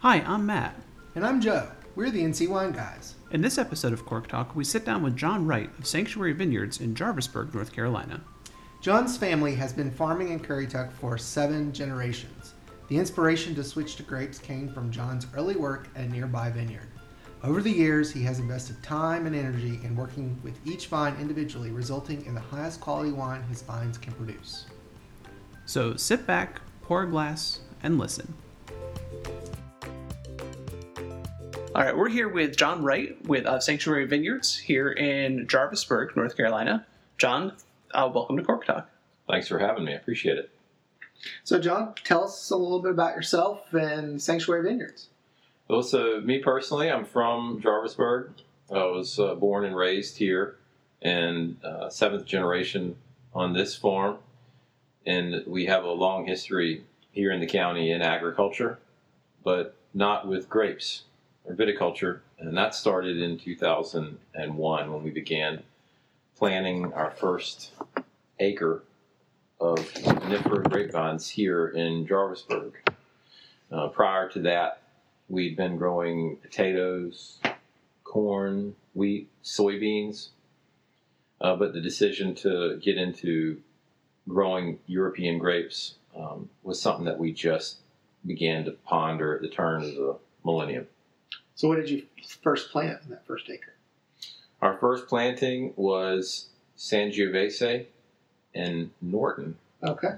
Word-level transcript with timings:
Hi, 0.00 0.20
I'm 0.26 0.44
Matt. 0.44 0.74
And 1.14 1.24
I'm 1.24 1.40
Joe. 1.40 1.68
We're 1.94 2.10
the 2.10 2.22
NC 2.22 2.48
Wine 2.48 2.72
Guys. 2.72 3.14
In 3.30 3.40
this 3.40 3.56
episode 3.56 3.94
of 3.94 4.04
Cork 4.04 4.28
Talk, 4.28 4.54
we 4.54 4.62
sit 4.62 4.84
down 4.84 5.02
with 5.02 5.16
John 5.16 5.46
Wright 5.46 5.70
of 5.78 5.86
Sanctuary 5.86 6.34
Vineyards 6.34 6.82
in 6.82 6.94
Jarvisburg, 6.94 7.54
North 7.54 7.72
Carolina. 7.72 8.20
John's 8.82 9.16
family 9.16 9.54
has 9.54 9.72
been 9.72 9.90
farming 9.90 10.28
in 10.28 10.38
Currituck 10.38 10.92
for 10.92 11.16
seven 11.16 11.72
generations. 11.72 12.52
The 12.88 12.98
inspiration 12.98 13.54
to 13.54 13.64
switch 13.64 13.96
to 13.96 14.02
grapes 14.02 14.38
came 14.38 14.68
from 14.68 14.90
John's 14.90 15.26
early 15.34 15.56
work 15.56 15.88
at 15.96 16.04
a 16.04 16.08
nearby 16.08 16.50
vineyard. 16.50 16.88
Over 17.42 17.62
the 17.62 17.72
years, 17.72 18.12
he 18.12 18.22
has 18.24 18.38
invested 18.38 18.82
time 18.82 19.24
and 19.24 19.34
energy 19.34 19.80
in 19.82 19.96
working 19.96 20.38
with 20.44 20.60
each 20.66 20.88
vine 20.88 21.16
individually, 21.18 21.70
resulting 21.70 22.22
in 22.26 22.34
the 22.34 22.40
highest 22.40 22.82
quality 22.82 23.12
wine 23.12 23.42
his 23.44 23.62
vines 23.62 23.96
can 23.96 24.12
produce. 24.12 24.66
So 25.64 25.96
sit 25.96 26.26
back, 26.26 26.60
pour 26.82 27.04
a 27.04 27.08
glass, 27.08 27.60
and 27.82 27.98
listen. 27.98 28.34
All 31.76 31.84
right, 31.84 31.94
we're 31.94 32.08
here 32.08 32.30
with 32.30 32.56
John 32.56 32.82
Wright 32.82 33.22
with 33.26 33.44
uh, 33.44 33.60
Sanctuary 33.60 34.06
Vineyards 34.06 34.56
here 34.56 34.92
in 34.92 35.46
Jarvisburg, 35.46 36.16
North 36.16 36.34
Carolina. 36.34 36.86
John, 37.18 37.52
uh, 37.90 38.10
welcome 38.14 38.38
to 38.38 38.42
Cork 38.42 38.64
Talk. 38.64 38.88
Thanks 39.28 39.46
for 39.46 39.58
having 39.58 39.84
me. 39.84 39.92
I 39.92 39.96
appreciate 39.96 40.38
it. 40.38 40.48
So, 41.44 41.58
John, 41.58 41.92
tell 42.02 42.24
us 42.24 42.48
a 42.48 42.56
little 42.56 42.80
bit 42.80 42.92
about 42.92 43.14
yourself 43.14 43.74
and 43.74 44.22
Sanctuary 44.22 44.62
Vineyards. 44.62 45.08
Well, 45.68 45.82
so 45.82 46.22
me 46.22 46.38
personally, 46.38 46.90
I'm 46.90 47.04
from 47.04 47.60
Jarvisburg. 47.60 48.30
I 48.70 48.84
was 48.84 49.18
uh, 49.18 49.34
born 49.34 49.66
and 49.66 49.76
raised 49.76 50.16
here, 50.16 50.56
and 51.02 51.62
uh, 51.62 51.90
seventh 51.90 52.24
generation 52.24 52.96
on 53.34 53.52
this 53.52 53.76
farm. 53.76 54.16
And 55.04 55.42
we 55.46 55.66
have 55.66 55.84
a 55.84 55.92
long 55.92 56.24
history 56.24 56.84
here 57.12 57.30
in 57.32 57.40
the 57.40 57.46
county 57.46 57.90
in 57.90 58.00
agriculture, 58.00 58.78
but 59.44 59.76
not 59.92 60.26
with 60.26 60.48
grapes 60.48 61.02
or 61.46 61.54
viticulture. 61.54 62.20
And 62.38 62.56
that 62.56 62.74
started 62.74 63.18
in 63.18 63.38
2001 63.38 64.92
when 64.92 65.02
we 65.02 65.10
began 65.10 65.62
planting 66.36 66.92
our 66.92 67.10
first 67.10 67.72
acre 68.38 68.82
of 69.60 69.78
vinifera 69.78 70.68
grapevines 70.68 71.28
here 71.28 71.68
in 71.68 72.06
Jarvisburg. 72.06 72.72
Uh, 73.72 73.88
prior 73.88 74.28
to 74.30 74.40
that, 74.40 74.82
we'd 75.28 75.56
been 75.56 75.76
growing 75.76 76.36
potatoes, 76.36 77.38
corn, 78.04 78.74
wheat, 78.94 79.28
soybeans. 79.42 80.28
Uh, 81.40 81.56
but 81.56 81.72
the 81.72 81.80
decision 81.80 82.34
to 82.34 82.78
get 82.82 82.96
into 82.96 83.60
growing 84.28 84.78
European 84.86 85.38
grapes 85.38 85.96
um, 86.16 86.48
was 86.62 86.80
something 86.80 87.04
that 87.04 87.18
we 87.18 87.32
just 87.32 87.78
began 88.24 88.64
to 88.64 88.72
ponder 88.72 89.36
at 89.36 89.42
the 89.42 89.48
turn 89.48 89.82
of 89.82 89.94
the 89.94 90.16
millennium. 90.44 90.86
So, 91.56 91.68
what 91.68 91.76
did 91.76 91.88
you 91.88 92.02
first 92.42 92.70
plant 92.70 93.00
in 93.04 93.10
that 93.10 93.26
first 93.26 93.48
acre? 93.48 93.72
Our 94.60 94.76
first 94.76 95.06
planting 95.08 95.72
was 95.76 96.48
Sangiovese 96.78 97.86
and 98.54 98.90
Norton, 99.00 99.56
Okay. 99.82 100.14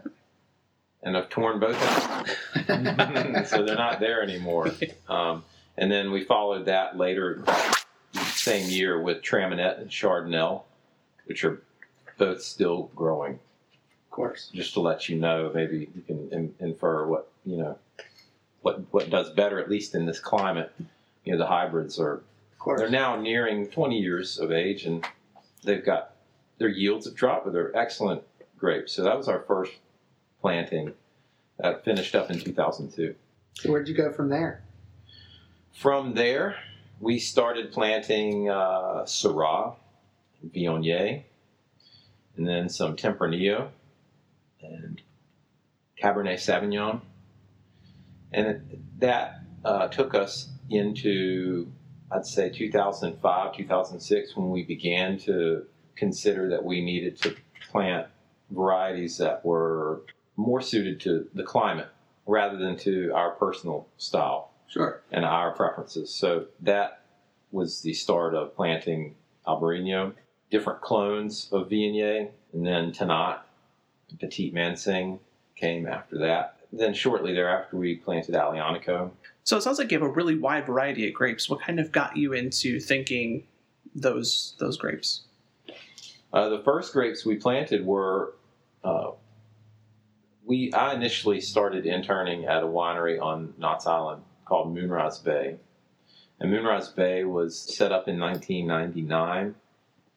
and 1.03 1.17
I've 1.17 1.29
torn 1.29 1.61
both 1.61 1.81
out, 1.81 2.27
so 3.47 3.65
they're 3.65 3.77
not 3.77 4.01
there 4.01 4.23
anymore. 4.23 4.73
Um, 5.09 5.45
and 5.77 5.91
then 5.91 6.11
we 6.11 6.25
followed 6.25 6.67
that 6.67 6.97
later, 6.97 7.45
same 8.15 8.69
year, 8.69 9.01
with 9.01 9.23
Traminette 9.23 9.81
and 9.81 9.91
Chardonnay, 9.91 10.63
which 11.27 11.45
are 11.45 11.63
both 12.17 12.43
still 12.43 12.91
growing. 12.97 13.35
Of 13.35 14.11
course. 14.11 14.51
Just 14.53 14.75
to 14.75 14.81
let 14.81 15.09
you 15.09 15.17
know, 15.19 15.53
maybe 15.55 15.89
you 15.95 16.03
can 16.03 16.29
in, 16.33 16.55
infer 16.59 17.07
what 17.07 17.31
you 17.45 17.59
know, 17.59 17.79
what 18.63 18.83
what 18.93 19.09
does 19.11 19.31
better, 19.31 19.61
at 19.61 19.71
least 19.71 19.95
in 19.95 20.05
this 20.07 20.19
climate. 20.19 20.73
You 21.29 21.35
know, 21.35 21.41
the 21.41 21.47
hybrids 21.47 22.01
are 22.01 22.23
Of 22.53 22.59
course. 22.59 22.81
they're 22.81 22.89
now 22.89 23.15
nearing 23.21 23.69
20 23.69 23.99
years 23.99 24.39
of 24.39 24.51
age, 24.51 24.87
and 24.87 25.05
they've 25.63 25.85
got 25.85 26.13
their 26.57 26.71
yields 26.71 27.05
have 27.05 27.17
dropped, 27.17 27.45
but 27.45 27.53
they're 27.53 27.77
excellent 27.77 28.23
grapes. 28.57 28.95
So 28.95 29.03
that 29.03 29.15
was 29.15 29.29
our 29.29 29.41
first 29.41 29.75
planting. 30.41 30.95
That 31.59 31.85
finished 31.85 32.15
up 32.15 32.31
in 32.31 32.39
2002. 32.41 33.15
So, 33.53 33.71
where'd 33.71 33.89
you 33.89 33.95
go 33.95 34.11
from 34.11 34.31
there? 34.31 34.63
From 35.75 36.15
there, 36.15 36.57
we 36.99 37.19
started 37.19 37.73
planting 37.73 38.49
uh, 38.49 39.03
Syrah, 39.05 39.75
Viognier, 40.47 41.25
and 42.39 42.49
then 42.49 42.71
some 42.71 42.97
Tempranillo 42.97 43.69
and 44.63 45.03
Cabernet 46.03 46.39
Sauvignon. 46.39 47.03
And 48.33 48.83
that 48.99 49.43
uh, 49.63 49.89
took 49.89 50.15
us 50.15 50.49
into, 50.71 51.71
I'd 52.11 52.27
say, 52.27 52.51
2005, 52.51 53.57
2006, 53.57 54.37
when 54.37 54.51
we 54.51 54.63
began 54.63 55.19
to 55.21 55.65
consider 55.97 56.49
that 56.51 56.65
we 56.65 56.81
needed 56.81 57.21
to 57.23 57.35
plant 57.71 58.07
varieties 58.51 59.19
that 59.19 59.45
were 59.45 60.03
more 60.37 60.61
suited 60.61 61.01
to 61.01 61.29
the 61.35 61.43
climate 61.43 61.89
rather 62.27 62.57
than 62.57 62.77
to 62.77 63.11
our 63.15 63.31
personal 63.33 63.89
style 63.97 64.51
Sure. 64.69 65.03
and 65.11 65.25
our 65.25 65.53
preferences. 65.53 66.15
So 66.15 66.47
that 66.61 67.01
was 67.51 67.81
the 67.83 67.95
start 67.95 68.35
of 68.35 68.55
planting 68.55 69.17
Albarino, 69.47 70.13
different 70.51 70.83
clones 70.83 71.49
of 71.51 71.69
Viognier, 71.69 72.29
and 72.53 72.67
then 72.67 72.93
Tannat, 72.93 73.41
Petit 74.21 74.53
Manseng 74.53 75.19
came 75.57 75.87
after 75.87 76.19
that. 76.19 76.57
Then 76.73 76.93
shortly 76.93 77.33
thereafter, 77.33 77.77
we 77.77 77.97
planted 77.97 78.35
Aglianico. 78.35 79.11
So 79.49 79.57
it 79.57 79.63
sounds 79.63 79.79
like 79.79 79.91
you 79.91 79.99
have 79.99 80.07
a 80.07 80.13
really 80.13 80.37
wide 80.37 80.67
variety 80.67 81.09
of 81.09 81.15
grapes. 81.15 81.49
What 81.49 81.63
kind 81.63 81.81
of 81.81 81.91
got 81.91 82.19
you 82.19 82.35
into 82.35 82.79
thinking 82.79 83.45
those 83.95 84.55
those 84.59 84.77
grapes? 84.77 85.23
Uh, 86.35 86.51
the 86.51 86.59
first 86.59 86.93
grapes 86.93 87.25
we 87.25 87.37
planted 87.37 87.87
were 87.87 88.35
uh, 88.85 89.13
we. 90.45 90.71
I 90.75 90.93
initially 90.93 91.41
started 91.41 91.87
interning 91.87 92.45
at 92.45 92.63
a 92.63 92.67
winery 92.67 93.19
on 93.23 93.55
Knott's 93.57 93.87
Island 93.87 94.23
called 94.45 94.75
Moonrise 94.75 95.19
Bay, 95.21 95.57
and 96.41 96.51
Moonrise 96.51 96.91
Bay 96.91 97.25
was 97.25 97.59
set 97.59 97.91
up 97.91 98.07
in 98.07 98.21
1999 98.21 99.55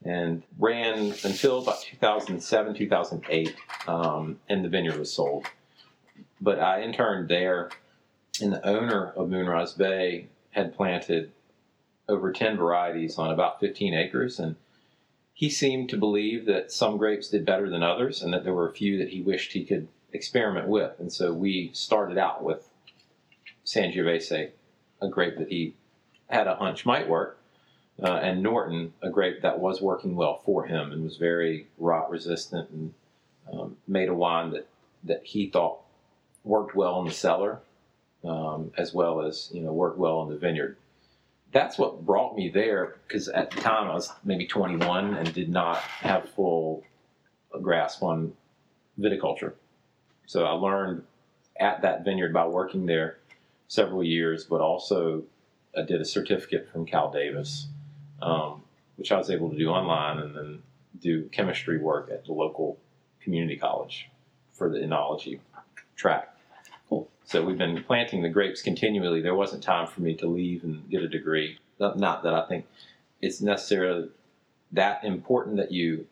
and 0.03 0.44
ran 0.59 1.13
until 1.24 1.59
about 1.59 1.81
2007, 1.84 2.74
2008, 2.74 3.56
um, 3.88 4.42
and 4.50 4.66
the 4.66 4.68
vineyard 4.68 5.00
was 5.00 5.13
sold. 5.13 5.46
But 6.42 6.59
I 6.59 6.81
interned 6.81 7.30
there, 7.30 7.69
and 8.41 8.53
the 8.53 8.68
owner 8.68 9.12
of 9.16 9.29
Moonrise 9.29 9.74
Bay 9.74 10.28
had 10.52 10.75
planted 10.75 11.31
over 12.07 12.31
10 12.31 12.57
varieties 12.57 13.18
on 13.18 13.31
about 13.31 13.59
15 13.59 13.94
acres, 13.94 14.40
and 14.40 14.56
he 15.34 15.50
seemed 15.50 15.90
to 15.90 15.97
believe 15.97 16.46
that 16.46 16.72
some 16.72 16.97
grapes 16.97 17.30
did 17.30 17.46
better 17.46 17.69
than 17.69 17.84
others, 17.84 18.22
and 18.22 18.34
that 18.34 18.44
there 18.44 18.53
were 18.53 18.68
a 18.68 18.74
few 18.74 18.97
that 18.97 19.09
he 19.09 19.22
wished 19.22 19.53
he 19.53 19.63
could 19.63 19.88
experiment 20.12 20.68
with. 20.68 21.00
And 21.00 21.12
so 21.12 21.34
we 21.34 21.72
started 21.74 22.18
out 22.18 22.44
with 22.44 22.69
Sangiovese, 23.66 24.51
a 25.01 25.07
grape 25.07 25.38
that 25.38 25.50
he 25.50 25.75
had 26.30 26.47
a 26.47 26.56
hunch 26.56 26.85
might 26.85 27.07
work, 27.07 27.40
uh, 28.01 28.19
and 28.22 28.41
Norton, 28.41 28.94
a 29.01 29.09
grape 29.09 29.41
that 29.41 29.59
was 29.59 29.81
working 29.81 30.16
well 30.16 30.41
for 30.44 30.66
him 30.66 30.91
and 30.91 31.03
was 31.03 31.18
very 31.18 31.68
rot 31.78 32.09
resistant 32.09 32.69
and 32.69 32.94
um, 33.51 33.78
made 33.88 34.09
a 34.09 34.13
wine 34.13 34.51
that, 34.51 34.68
that 35.03 35.24
he 35.24 35.50
thought 35.50 35.80
worked 36.44 36.75
well 36.75 37.00
in 37.00 37.06
the 37.06 37.13
cellar, 37.13 37.59
um, 38.24 38.72
as 38.78 38.94
well 38.94 39.22
as 39.22 39.50
you 39.54 39.62
know 39.62 39.74
work 39.74 39.98
well 39.98 40.24
in 40.24 40.30
the 40.30 40.38
vineyard. 40.38 40.78
That's 41.52 41.78
what 41.78 42.06
brought 42.06 42.36
me 42.36 42.50
there 42.50 42.96
because 43.08 43.28
at 43.28 43.52
the 43.52 43.59
time 43.59 43.90
I 43.90 43.94
was 43.94 44.09
maybe 44.24 44.48
21 44.48 45.16
and 45.16 45.34
did 45.34 45.50
not 45.50 45.78
have 45.78 46.30
full 46.30 46.84
grasp 47.62 48.01
on 48.04 48.34
viticulture. 49.00 49.54
So 50.25 50.45
I 50.45 50.51
learned 50.51 51.04
at 51.60 51.81
that 51.81 52.06
vineyard 52.06 52.34
by 52.34 52.48
working 52.48 52.86
there 52.86 53.18
several 53.68 54.04
years, 54.04 54.45
but 54.45 54.62
also 54.62 55.24
I 55.78 55.81
did 55.81 56.01
a 56.01 56.06
certificate 56.06 56.69
from 56.72 56.86
Cal 56.86 57.12
Davis, 57.12 57.68
um, 58.22 58.63
which 58.95 59.12
I 59.12 59.18
was 59.18 59.30
able 59.30 59.50
to 59.50 59.57
do 59.57 59.69
online 59.69 60.19
and 60.19 60.36
then 60.36 60.63
do 61.00 61.24
chemistry 61.30 61.78
work 61.80 62.10
at 62.12 62.25
the 62.25 62.34
local 62.34 62.78
community 63.22 63.57
college 63.57 64.10
for 64.54 64.69
the 64.69 64.78
enology 64.78 65.40
track. 65.95 66.31
Cool. 66.92 67.10
So 67.24 67.42
we've 67.42 67.58
been 67.58 67.82
planting 67.86 68.22
the 68.22 68.28
grapes 68.30 68.62
continually. 68.62 69.22
There 69.22 69.34
wasn't 69.34 69.64
time 69.64 69.88
for 69.88 70.02
me 70.02 70.14
to 70.16 70.28
leave 70.28 70.66
and 70.66 70.88
get 70.90 71.02
a 71.02 71.08
degree. 71.08 71.58
Not, 71.80 72.22
that 72.24 72.34
I 72.34 72.46
think 72.48 72.66
it's 73.22 73.40
necessarily 73.42 74.10
that 74.74 75.04
important 75.06 75.56
that 75.56 75.72
you 75.72 76.06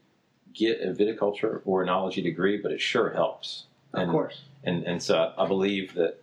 get 0.54 0.80
a 0.81 0.94
viticulture 0.94 1.62
or 1.66 1.86
enology 1.86 2.24
degree, 2.24 2.58
but 2.58 2.72
it 2.72 2.80
sure 2.80 3.10
helps. 3.12 3.66
Of 3.94 4.04
And- 4.04 4.12
course. 4.12 4.42
and 4.64 4.84
and 4.86 5.04
so 5.04 5.34
I 5.38 5.46
believe 5.48 5.94
that 5.96 6.16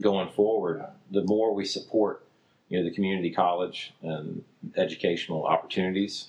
going 0.00 0.28
forward, 0.28 0.84
the 1.10 1.24
more 1.24 1.54
we 1.54 1.64
support, 1.64 2.22
you 2.68 2.78
know, 2.78 2.84
the 2.84 2.94
community 2.94 3.30
college 3.30 3.94
and 4.02 4.44
educational 4.76 5.46
opportunities, 5.46 6.28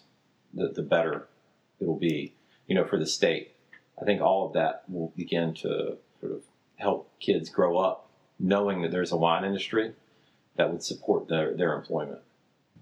the 0.53 0.69
the 0.69 0.83
better 0.83 1.27
it 1.81 1.85
will 1.85 1.99
be, 1.99 2.33
you 2.65 2.75
know, 2.75 2.85
for 2.85 2.97
the 2.97 3.05
state. 3.05 3.51
I 4.01 4.05
think 4.05 4.21
all 4.21 4.47
of 4.47 4.53
that 4.53 4.83
will 4.87 5.11
begin 5.17 5.53
to 5.55 5.97
sort 6.21 6.31
of 6.31 6.41
help 6.77 7.11
kids 7.19 7.49
grow 7.49 7.77
up 7.77 8.07
knowing 8.39 8.81
that 8.81 8.91
there's 8.91 9.11
a 9.11 9.17
wine 9.17 9.43
industry 9.43 9.93
that 10.55 10.71
would 10.71 10.83
support 10.83 11.27
their, 11.27 11.55
their 11.55 11.73
employment. 11.73 12.19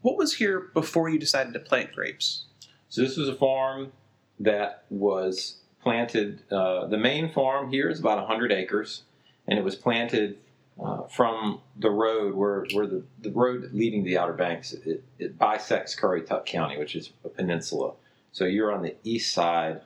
What 0.02 0.18
was 0.18 0.36
here 0.36 0.60
before 0.74 1.10
you 1.10 1.20
decided 1.20 1.54
to 1.54 1.60
plant 1.60 1.94
grapes? 1.94 2.46
So 2.90 3.02
this 3.02 3.18
was 3.18 3.28
a 3.28 3.36
farm 3.36 3.92
that 4.40 4.86
was 4.90 5.58
planted. 5.82 6.44
Uh, 6.52 6.88
the 6.88 6.98
main 6.98 7.32
farm 7.32 7.72
here 7.72 7.90
is 7.90 8.00
about 8.00 8.18
100 8.20 8.52
acres, 8.52 9.04
and 9.48 9.58
it 9.58 9.64
was 9.64 9.76
planted 9.76 10.38
uh, 10.82 11.04
from 11.04 11.62
the 11.78 11.90
road 11.90 12.36
where, 12.36 12.66
where 12.74 12.86
the, 12.86 13.04
the 13.22 13.32
road 13.32 13.70
leading 13.74 14.04
to 14.04 14.10
the 14.10 14.18
Outer 14.18 14.34
Banks. 14.34 14.74
It, 14.74 15.04
it 15.20 15.38
bisects 15.38 15.96
Currituck 15.96 16.46
County, 16.46 16.78
which 16.78 16.96
is 16.96 17.12
a 17.24 17.30
peninsula. 17.30 17.94
So 18.32 18.46
you're 18.46 18.72
on 18.72 18.84
the 18.84 18.96
east 19.04 19.34
side 19.34 19.82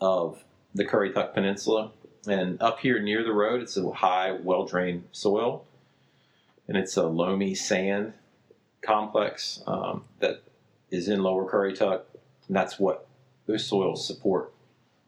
of 0.00 0.42
the 0.74 0.84
Currituck 0.84 1.34
Peninsula, 1.34 1.92
and 2.26 2.60
up 2.62 2.80
here 2.80 3.00
near 3.00 3.22
the 3.22 3.32
road, 3.32 3.62
it's 3.62 3.76
a 3.76 3.90
high, 3.90 4.32
well-drained 4.32 5.04
soil, 5.12 5.64
and 6.68 6.76
it's 6.76 6.96
a 6.96 7.06
loamy 7.06 7.54
sand 7.54 8.14
complex 8.82 9.62
um, 9.66 10.04
that 10.20 10.42
is 10.90 11.08
in 11.08 11.22
Lower 11.22 11.48
Currituck, 11.50 12.02
and 12.48 12.56
that's 12.56 12.78
what 12.78 13.06
those 13.46 13.66
soils 13.66 14.06
support 14.06 14.52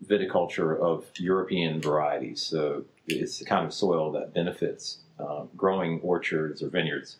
viticulture 0.04 0.78
of 0.78 1.06
European 1.16 1.80
varieties. 1.80 2.42
So 2.42 2.84
it's 3.06 3.38
the 3.38 3.44
kind 3.44 3.64
of 3.64 3.72
soil 3.72 4.12
that 4.12 4.34
benefits 4.34 4.98
um, 5.18 5.48
growing 5.56 6.00
orchards 6.00 6.62
or 6.62 6.68
vineyards. 6.68 7.16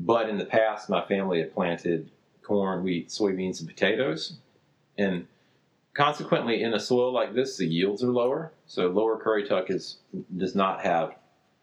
But 0.00 0.28
in 0.28 0.38
the 0.38 0.44
past, 0.44 0.88
my 0.88 1.04
family 1.06 1.40
had 1.40 1.52
planted 1.52 2.10
corn, 2.42 2.82
wheat, 2.82 3.08
soybeans, 3.08 3.60
and 3.60 3.68
potatoes, 3.68 4.38
and 4.96 5.26
consequently, 5.98 6.62
in 6.62 6.72
a 6.72 6.80
soil 6.80 7.12
like 7.12 7.34
this, 7.34 7.56
the 7.56 7.66
yields 7.66 8.02
are 8.02 8.12
lower. 8.12 8.52
So 8.66 8.86
lower 8.88 9.20
Currituck 9.20 9.68
is 9.68 9.98
does 10.36 10.54
not 10.54 10.80
have 10.82 11.16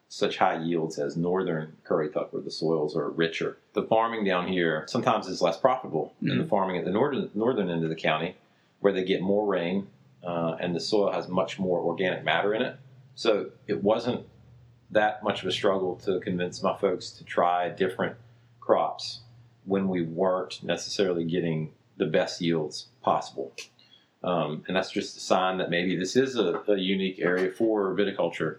such 0.10 0.38
high 0.38 0.62
yields 0.62 1.00
as 1.00 1.18
northern 1.18 1.78
Currituck, 1.88 2.32
where 2.32 2.44
the 2.44 2.52
soils 2.52 2.96
are 2.96 3.10
richer. 3.10 3.58
The 3.74 3.84
farming 3.84 4.26
down 4.26 4.48
here 4.48 4.86
sometimes 4.88 5.28
is 5.28 5.42
less 5.42 5.58
profitable 5.58 6.14
than 6.22 6.38
the 6.38 6.46
farming 6.46 6.78
at 6.78 6.86
the 6.86 6.92
northern 6.92 7.32
northern 7.34 7.70
end 7.70 7.84
of 7.84 7.90
the 7.90 7.96
county, 7.96 8.36
where 8.82 8.94
they 8.94 9.04
get 9.04 9.22
more 9.22 9.48
rain 9.48 9.88
uh, 10.24 10.58
and 10.60 10.76
the 10.76 10.80
soil 10.80 11.12
has 11.12 11.28
much 11.28 11.58
more 11.58 11.80
organic 11.80 12.24
matter 12.24 12.54
in 12.54 12.62
it. 12.62 12.76
So 13.16 13.52
it 13.68 13.82
wasn't 13.82 14.26
that 14.92 15.24
much 15.24 15.42
of 15.42 15.48
a 15.48 15.52
struggle 15.52 15.96
to 16.06 16.20
convince 16.20 16.62
my 16.62 16.76
folks 16.78 17.10
to 17.12 17.24
try 17.24 17.70
different 17.70 18.18
crops 18.60 19.22
when 19.64 19.88
we 19.88 20.02
weren't 20.02 20.62
necessarily 20.64 21.24
getting 21.24 21.72
the 21.98 22.06
best 22.06 22.42
yields 22.42 22.88
possible. 23.02 23.54
Um, 24.26 24.64
and 24.68 24.76
that's 24.76 24.90
just 24.92 25.16
a 25.18 25.20
sign 25.20 25.60
that 25.60 25.70
maybe 25.70 25.96
this 25.96 26.16
is 26.16 26.36
a, 26.36 26.62
a 26.68 26.78
unique 26.78 27.20
area 27.20 27.52
for 27.52 27.94
viticulture. 27.96 28.58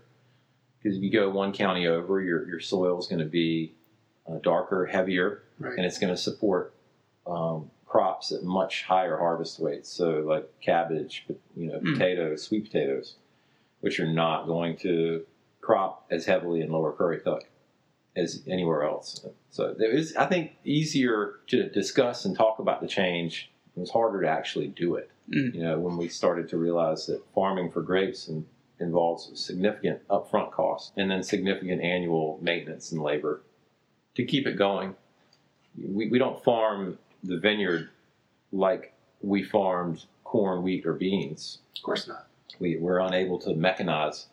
Because 0.79 0.97
if 0.97 1.03
you 1.03 1.11
go 1.11 1.29
one 1.29 1.53
county 1.53 1.89
over, 1.89 2.21
your, 2.21 2.47
your 2.49 2.61
soil 2.61 2.99
is 3.01 3.07
going 3.09 3.19
to 3.19 3.25
be 3.25 3.75
uh, 4.29 4.39
darker, 4.43 4.87
heavier, 4.87 5.43
Right. 5.59 5.77
and 5.77 5.85
it's 5.87 5.99
going 5.99 6.13
to 6.15 6.21
support 6.21 6.75
um, 7.27 7.71
crops 7.87 8.31
at 8.31 8.43
much 8.45 8.85
higher 8.85 9.17
harvest 9.17 9.59
weights. 9.59 9.89
So, 9.91 10.21
like 10.21 10.49
cabbage, 10.61 11.27
you 11.57 11.69
know, 11.73 11.81
Mm. 11.81 11.95
potatoes, 11.95 12.43
sweet 12.45 12.65
potatoes, 12.67 13.17
which 13.81 13.99
are 13.99 14.07
not 14.13 14.47
going 14.47 14.77
to 14.79 15.25
crop 15.63 16.07
as 16.11 16.27
heavily 16.27 16.61
in 16.61 16.71
Lower 16.71 16.93
Currituck 16.93 17.41
as 18.15 18.43
anywhere 18.47 18.85
else. 18.85 19.27
So, 19.51 19.75
it 19.79 19.93
was, 19.95 20.15
I 20.15 20.27
think, 20.27 20.53
easier 20.65 21.41
to 21.49 21.69
discuss 21.71 22.25
and 22.25 22.37
talk 22.37 22.59
about 22.61 22.81
the 22.81 22.87
change. 22.87 23.51
It 23.77 23.81
was 23.81 23.91
harder 23.91 24.21
to 24.23 24.29
actually 24.29 24.69
do 24.69 24.95
it. 24.95 25.11
Mm. 25.35 25.55
You 25.55 25.63
know, 25.63 25.79
when 25.79 25.97
we 25.97 26.09
started 26.09 26.49
to 26.51 26.57
realize 26.57 27.07
that 27.07 27.23
farming 27.35 27.71
for 27.71 27.83
grapes 27.83 28.29
and 28.29 28.47
involves 28.79 29.31
significant 29.35 30.07
upfront 30.09 30.53
costs 30.53 30.93
and 30.97 31.11
then 31.11 31.23
significant 31.23 31.83
annual 31.83 32.39
maintenance 32.43 32.93
and 32.93 33.03
labor 33.03 33.43
to 34.15 34.25
keep 34.25 34.47
it 34.47 34.57
going. 34.57 34.95
We, 35.77 36.09
we 36.09 36.19
don't 36.19 36.43
farm 36.43 36.99
the 37.23 37.39
vineyard 37.39 37.91
like 38.53 38.95
we 39.21 39.43
farmed 39.43 40.05
corn, 40.25 40.63
wheat, 40.63 40.87
or 40.87 40.93
beans. 40.93 41.59
Of 41.77 41.83
course 41.83 42.07
not. 42.07 42.27
We, 42.59 42.77
we're 42.77 43.01
unable 43.01 43.39
to 43.41 43.51
mechanize 43.51 44.27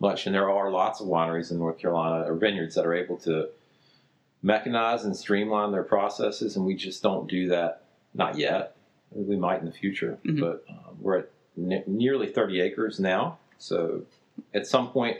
much, 0.00 0.26
and 0.26 0.34
there 0.34 0.50
are 0.50 0.70
lots 0.70 1.00
of 1.00 1.08
wineries 1.08 1.50
in 1.50 1.58
North 1.58 1.78
Carolina 1.78 2.30
or 2.30 2.36
vineyards 2.36 2.74
that 2.74 2.86
are 2.86 2.94
able 2.94 3.16
to 3.18 3.48
mechanize 4.44 5.04
and 5.04 5.16
streamline 5.16 5.72
their 5.72 5.82
processes, 5.82 6.56
and 6.56 6.64
we 6.64 6.74
just 6.74 7.02
don't 7.02 7.28
do 7.28 7.48
that. 7.48 7.82
Not 8.14 8.38
yet. 8.38 8.76
We 9.12 9.36
might 9.36 9.60
in 9.60 9.66
the 9.66 9.72
future, 9.72 10.18
Mhm. 10.24 10.40
but 10.40 10.64
um, 10.68 10.96
we're 11.00 11.18
at 11.18 11.30
ne- 11.56 11.84
nearly 11.86 12.26
30 12.30 12.60
acres 12.60 13.00
now. 13.00 13.38
So 13.58 14.02
at 14.54 14.66
some 14.66 14.90
point, 14.90 15.18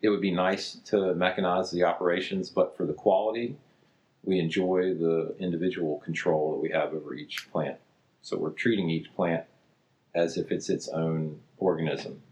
it 0.00 0.08
would 0.08 0.20
be 0.20 0.30
nice 0.30 0.74
to 0.86 0.96
mechanize 1.14 1.72
the 1.72 1.84
operations, 1.84 2.50
but 2.50 2.76
for 2.76 2.86
the 2.86 2.92
quality, 2.92 3.56
we 4.22 4.38
enjoy 4.38 4.94
the 4.94 5.34
individual 5.38 5.98
control 5.98 6.52
that 6.52 6.58
we 6.58 6.70
have 6.70 6.94
over 6.94 7.14
each 7.14 7.50
plant. 7.50 7.78
So 8.22 8.38
we're 8.38 8.50
treating 8.50 8.88
each 8.88 9.14
plant 9.14 9.44
as 10.14 10.36
if 10.38 10.50
it's 10.52 10.70
its 10.70 10.88
own 10.88 11.40
organism. 11.58 12.22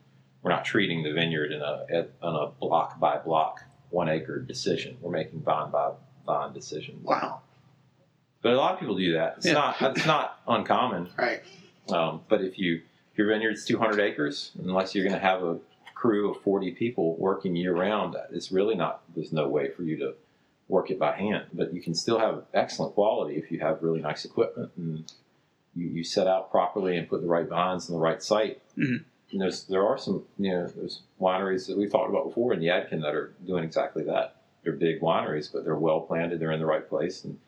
We're 0.43 0.51
not 0.53 0.65
treating 0.65 1.03
the 1.03 1.13
vineyard 1.13 1.53
in 1.53 1.61
a 1.61 2.09
on 2.23 2.35
a 2.37 2.51
block 2.61 2.99
by 2.99 3.19
block, 3.19 3.65
one 3.91 4.09
acre 4.09 4.41
decision. 4.41 4.97
We're 5.01 5.11
making 5.11 5.41
vine 5.43 5.71
by 5.71 5.93
vine 6.27 6.53
decisions. 6.53 7.05
Wow. 7.05 7.43
But 8.43 8.53
a 8.55 8.57
lot 8.57 8.75
of 8.75 8.81
people 8.81 8.97
do 8.97 9.13
that. 9.15 9.35
It's 9.39 9.47
Yeah. 9.47 9.53
not 9.55 9.77
it's 9.97 10.07
not 10.07 10.41
uncommon. 10.47 11.09
Right. 11.19 11.43
Um, 11.91 12.21
but 12.29 12.43
if 12.43 12.59
you 12.59 12.83
if 13.13 13.19
your 13.19 13.29
vineyard's 13.29 13.65
200 13.65 14.01
acres, 14.01 14.53
unless 14.63 14.95
you're 14.95 15.05
going 15.05 15.19
to 15.21 15.27
have 15.27 15.43
a 15.43 15.59
crew 15.95 16.31
of 16.31 16.41
40 16.43 16.73
people 16.73 17.17
working 17.17 17.55
year 17.57 17.75
round, 17.75 18.17
it's 18.33 18.51
really 18.51 18.75
not. 18.75 19.03
There's 19.15 19.33
no 19.33 19.49
way 19.49 19.69
for 19.71 19.83
you 19.83 19.97
to 19.99 20.15
work 20.69 20.91
it 20.91 20.99
by 20.99 21.17
hand. 21.17 21.45
But 21.53 21.75
you 21.75 21.83
can 21.83 21.95
still 21.95 22.19
have 22.19 22.45
excellent 22.55 22.95
quality 22.95 23.37
if 23.37 23.51
you 23.53 23.61
have 23.61 23.83
really 23.83 24.01
nice 24.01 24.25
equipment 24.25 24.71
and 24.77 25.13
you, 25.75 25.89
you 25.89 26.05
set 26.05 26.27
out 26.27 26.51
properly 26.51 26.97
and 26.97 27.09
put 27.09 27.21
the 27.21 27.27
right 27.29 27.47
vines 27.49 27.89
in 27.89 27.95
the 27.95 28.01
right 28.01 28.23
site. 28.23 28.61
Mhm. 28.77 29.05
And 29.33 29.41
there's 29.41 29.65
there 29.65 29.87
are 29.87 29.99
some 29.99 30.25
you 30.39 30.51
know 30.51 30.67
there's 30.69 31.03
wineries 31.21 31.67
that 31.67 31.77
we've 31.77 31.91
talked 31.93 32.11
about 32.11 32.27
before 32.29 32.53
in 32.55 32.61
Yadkin 32.61 33.03
that 33.03 33.15
are 33.15 33.35
doing 33.47 33.65
exactly 33.65 34.05
that. 34.05 34.37
They're 34.63 34.73
big 34.73 35.01
wineries, 35.01 35.53
but 35.53 35.65
they're 35.65 35.75
well 35.77 36.01
planted. 36.01 36.39
They're 36.41 36.53
in 36.53 36.61
the 36.61 36.67
right 36.67 36.89
place, 36.89 37.25
and 37.25 37.39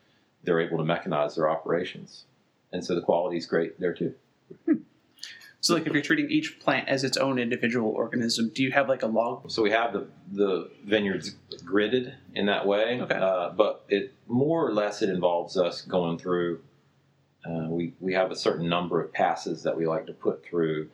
they're 0.45 0.59
able 0.61 0.77
to 0.77 0.83
mechanize 0.83 1.35
their 1.35 1.49
operations. 1.49 2.25
And 2.71 2.83
so 2.85 2.95
the 2.95 3.01
quality 3.01 3.37
is 3.37 3.45
great 3.45 3.79
there 3.79 3.93
too. 3.93 4.13
So, 5.61 5.73
like, 5.73 5.87
if 5.87 5.93
you're 5.93 6.03
treating 6.03 6.29
each 6.29 6.59
plant 6.59 6.87
as 6.87 7.03
its 7.03 7.17
own 7.17 7.39
individual 7.39 7.89
organism, 7.89 8.51
do 8.53 8.61
you 8.61 8.71
have 8.71 8.87
like 8.87 9.01
a 9.01 9.07
log? 9.07 9.49
So 9.49 9.63
we 9.63 9.71
have 9.71 9.93
the 9.93 10.07
the 10.31 10.69
vineyards 10.85 11.35
gridded 11.63 12.13
in 12.35 12.45
that 12.45 12.67
way, 12.67 13.01
Okay. 13.01 13.15
uh, 13.15 13.49
but 13.49 13.83
it 13.89 14.13
more 14.27 14.67
or 14.67 14.73
less 14.73 15.01
it 15.01 15.09
involves 15.09 15.57
us 15.57 15.81
going 15.81 16.19
through. 16.19 16.61
Uh, 17.43 17.65
we 17.69 17.93
we 17.99 18.13
have 18.13 18.29
a 18.29 18.35
certain 18.35 18.69
number 18.69 19.01
of 19.01 19.11
passes 19.11 19.63
that 19.63 19.75
we 19.75 19.87
like 19.87 20.05
to 20.05 20.13
put 20.13 20.45
through 20.45 20.89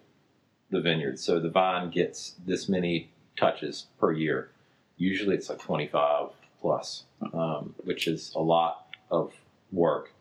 the 0.69 0.79
vineyard. 0.79 1.19
So 1.19 1.37
the 1.41 1.49
vine 1.49 1.89
gets 1.91 2.35
this 2.45 2.69
many 2.69 3.09
touches 3.35 3.87
per 3.99 4.13
year. 4.13 4.51
Usually 4.95 5.35
it's 5.35 5.49
like 5.49 5.59
twenty 5.59 5.87
five 5.87 6.29
plus, 6.61 7.03
um, 7.33 7.75
which 7.83 8.07
is 8.07 8.31
a 8.35 8.41
lot 8.41 8.87
of 9.09 9.33
work. 9.71 10.13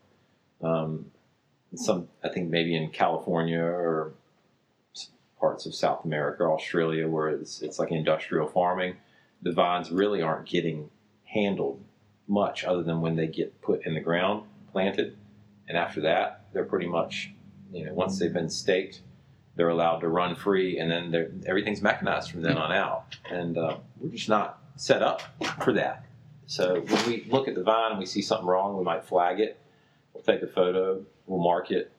Um, 0.62 1.06
some 1.74 2.08
I 2.22 2.28
think 2.28 2.50
maybe 2.50 2.74
in 2.74 2.90
California 2.90 3.60
or 3.60 4.12
parts 5.40 5.64
of 5.66 5.74
South 5.74 6.04
America, 6.04 6.42
or 6.42 6.52
Australia, 6.52 7.08
where 7.08 7.30
it's, 7.30 7.62
it's 7.62 7.78
like 7.78 7.90
industrial 7.90 8.46
farming, 8.46 8.96
the 9.42 9.50
vines 9.50 9.90
really 9.90 10.20
aren't 10.20 10.46
getting 10.46 10.90
handled 11.24 11.82
much 12.28 12.64
other 12.64 12.82
than 12.82 13.00
when 13.00 13.16
they 13.16 13.26
get 13.26 13.60
put 13.62 13.84
in 13.86 13.94
the 13.94 14.00
ground, 14.00 14.44
planted. 14.70 15.16
And 15.66 15.78
after 15.78 16.02
that, 16.02 16.44
they're 16.52 16.64
pretty 16.64 16.86
much, 16.86 17.30
you 17.72 17.86
know, 17.86 17.94
once 17.94 18.18
they've 18.18 18.32
been 18.32 18.50
staked, 18.50 19.00
they're 19.56 19.70
allowed 19.70 20.00
to 20.00 20.08
run 20.08 20.36
free 20.36 20.78
and 20.78 20.90
then 20.90 21.42
everything's 21.46 21.82
mechanized 21.82 22.30
from 22.30 22.42
then 22.42 22.56
on 22.56 22.70
out. 22.70 23.16
And 23.28 23.56
uh, 23.56 23.78
we're 23.98 24.10
just 24.10 24.28
not 24.28 24.60
set 24.76 25.02
up 25.02 25.22
for 25.62 25.72
that. 25.72 26.04
So 26.50 26.80
when 26.80 27.06
we 27.06 27.26
look 27.30 27.46
at 27.46 27.54
the 27.54 27.62
vine 27.62 27.92
and 27.92 27.98
we 28.00 28.06
see 28.06 28.20
something 28.22 28.46
wrong, 28.46 28.76
we 28.76 28.82
might 28.82 29.04
flag 29.04 29.38
it. 29.38 29.56
We'll 30.12 30.24
take 30.24 30.42
a 30.42 30.48
photo, 30.48 31.00
we'll 31.26 31.38
mark 31.42 31.70
it 31.70 31.92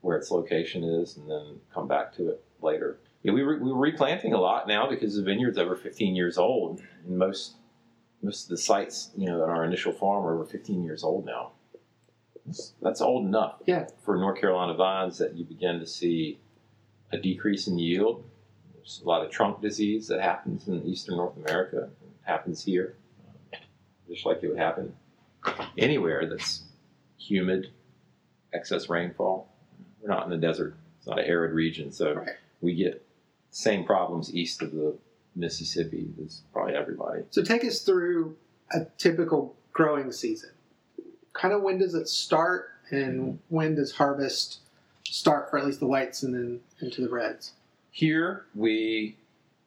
where 0.00 0.16
its 0.16 0.30
location 0.30 0.82
is, 0.82 1.18
and 1.18 1.30
then 1.30 1.60
come 1.74 1.86
back 1.86 2.14
to 2.14 2.30
it 2.30 2.42
later. 2.62 2.98
Yeah, 3.22 3.32
we 3.32 3.42
re- 3.42 3.58
we're 3.58 3.74
replanting 3.74 4.32
a 4.32 4.40
lot 4.40 4.66
now 4.66 4.88
because 4.88 5.14
the 5.16 5.22
vineyard's 5.22 5.58
over 5.58 5.76
15 5.76 6.16
years 6.16 6.38
old, 6.38 6.80
and 7.06 7.18
most 7.18 7.56
most 8.22 8.44
of 8.44 8.48
the 8.50 8.56
sites, 8.56 9.10
you 9.14 9.26
know, 9.26 9.42
on 9.42 9.50
our 9.50 9.62
initial 9.64 9.92
farm 9.92 10.24
are 10.24 10.34
over 10.34 10.44
15 10.46 10.82
years 10.82 11.04
old 11.04 11.26
now. 11.26 11.52
That's, 12.46 12.72
that's 12.80 13.00
old 13.02 13.26
enough 13.26 13.56
Yeah. 13.66 13.88
for 14.04 14.16
North 14.16 14.40
Carolina 14.40 14.72
vines 14.74 15.18
that 15.18 15.36
you 15.36 15.44
begin 15.44 15.78
to 15.80 15.86
see 15.86 16.40
a 17.12 17.18
decrease 17.18 17.66
in 17.68 17.78
yield. 17.78 18.24
There's 18.74 19.02
a 19.04 19.06
lot 19.08 19.22
of 19.24 19.30
trunk 19.30 19.60
disease 19.60 20.08
that 20.08 20.20
happens 20.22 20.66
in 20.66 20.82
eastern 20.86 21.16
North 21.18 21.36
America. 21.36 21.90
It 22.02 22.08
happens 22.22 22.64
here, 22.64 22.96
just 24.08 24.26
like 24.26 24.42
it 24.42 24.48
would 24.48 24.58
happen 24.58 24.94
anywhere 25.76 26.26
that's 26.26 26.62
humid, 27.18 27.70
excess 28.52 28.88
rainfall. 28.88 29.48
We're 30.00 30.08
not 30.08 30.24
in 30.24 30.30
the 30.30 30.36
desert. 30.36 30.76
It's 30.98 31.06
not 31.06 31.18
an 31.18 31.26
arid 31.26 31.52
region, 31.52 31.92
so 31.92 32.14
Right. 32.14 32.30
we 32.60 32.74
get 32.74 33.04
same 33.50 33.84
problems 33.84 34.34
east 34.34 34.62
of 34.62 34.72
the 34.72 34.96
Mississippi 35.34 36.08
as 36.24 36.42
probably 36.52 36.74
everybody. 36.74 37.22
So 37.30 37.42
take 37.42 37.64
us 37.64 37.80
through 37.80 38.36
a 38.72 38.86
typical 38.98 39.56
growing 39.72 40.10
season. 40.12 40.50
Kind 41.32 41.54
of 41.54 41.62
when 41.62 41.78
does 41.78 41.94
it 41.94 42.08
start, 42.08 42.70
and 42.90 43.20
mm-hmm. 43.20 43.36
when 43.48 43.74
does 43.76 43.92
harvest 43.92 44.60
start 45.04 45.50
for 45.50 45.58
at 45.58 45.66
least 45.66 45.80
the 45.80 45.86
whites 45.86 46.22
and 46.22 46.34
then 46.34 46.60
into 46.80 47.00
the 47.00 47.08
reds? 47.08 47.52
Here 47.90 48.46
we 48.54 49.16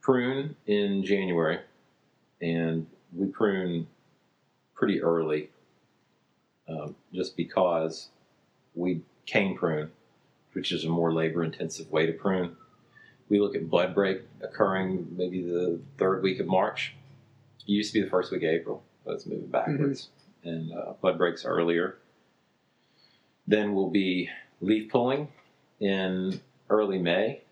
prune 0.02 0.56
in 0.66 1.04
January, 1.04 1.60
and 2.42 2.88
we 3.14 3.28
prune 3.28 3.88
pretty 4.82 5.00
early, 5.00 5.48
um, 6.68 6.96
just 7.14 7.38
because 7.38 8.10
we 8.74 9.00
cane 9.28 9.56
prune, 9.56 9.92
which 10.54 10.72
is 10.72 10.86
a 10.86 10.90
more 10.90 11.14
labor-intensive 11.14 11.92
way 11.92 12.08
to 12.08 12.12
prune. 12.14 12.58
We 13.30 13.40
look 13.40 13.56
at 13.56 13.70
bud 13.70 13.94
break 13.94 14.22
occurring 14.42 15.08
maybe 15.16 15.44
the 15.44 15.80
third 16.00 16.24
week 16.24 16.40
of 16.40 16.48
March. 16.48 16.96
It 17.60 17.70
used 17.70 17.94
to 17.94 18.00
be 18.00 18.04
the 18.04 18.10
first 18.10 18.32
week 18.32 18.42
of 18.42 18.50
April, 18.50 18.84
but 19.06 19.14
it's 19.14 19.28
moving 19.28 19.50
backwards, 19.50 20.10
and 20.44 20.74
uh, 20.74 20.94
bud 21.00 21.16
breaks 21.20 21.46
earlier. 21.46 22.00
Then 23.46 23.76
we'll 23.76 23.92
be 23.92 24.30
leaf 24.62 24.92
pulling 24.92 25.28
in 25.80 26.42
early 26.72 26.98
May. 26.98 27.44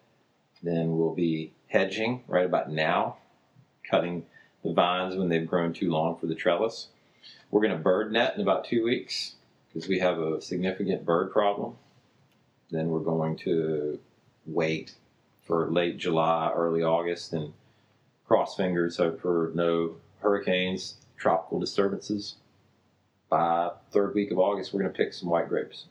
Then 0.63 0.97
we'll 0.97 1.13
be 1.13 1.53
hedging 1.67 2.23
right 2.27 2.45
about 2.45 2.71
now, 2.71 3.17
cutting 3.87 4.25
the 4.63 4.73
vines 4.73 5.15
when 5.15 5.29
they've 5.29 5.47
grown 5.47 5.73
too 5.73 5.91
long 5.91 6.17
for 6.17 6.25
the 6.25 6.33
trellis. 6.33 6.87
We're 7.51 7.61
going 7.61 7.77
to 7.77 7.83
bird 7.83 8.11
net 8.11 8.35
in 8.35 8.41
about 8.41 8.65
two 8.65 8.83
weeks 8.83 9.35
because 9.67 9.87
we 9.87 9.99
have 9.99 10.19
a 10.19 10.41
significant 10.41 11.05
bird 11.05 11.31
problem. 11.31 11.75
Then 12.71 12.89
we're 12.89 12.99
going 12.99 13.37
to 13.37 13.99
wait 14.45 14.95
for 15.45 15.69
late 15.71 15.97
July, 15.97 16.51
early 16.55 16.83
August, 16.83 17.33
and 17.33 17.53
cross 18.27 18.55
fingers 18.55 18.97
hope 18.97 19.21
for 19.21 19.51
no 19.55 19.95
hurricanes, 20.19 20.97
tropical 21.17 21.59
disturbances. 21.59 22.35
By 23.29 23.71
third 23.91 24.13
week 24.13 24.31
of 24.31 24.39
August, 24.39 24.73
we're 24.73 24.81
going 24.81 24.93
to 24.93 24.97
pick 24.97 25.13
some 25.13 25.29
white 25.29 25.49
grapes, 25.49 25.85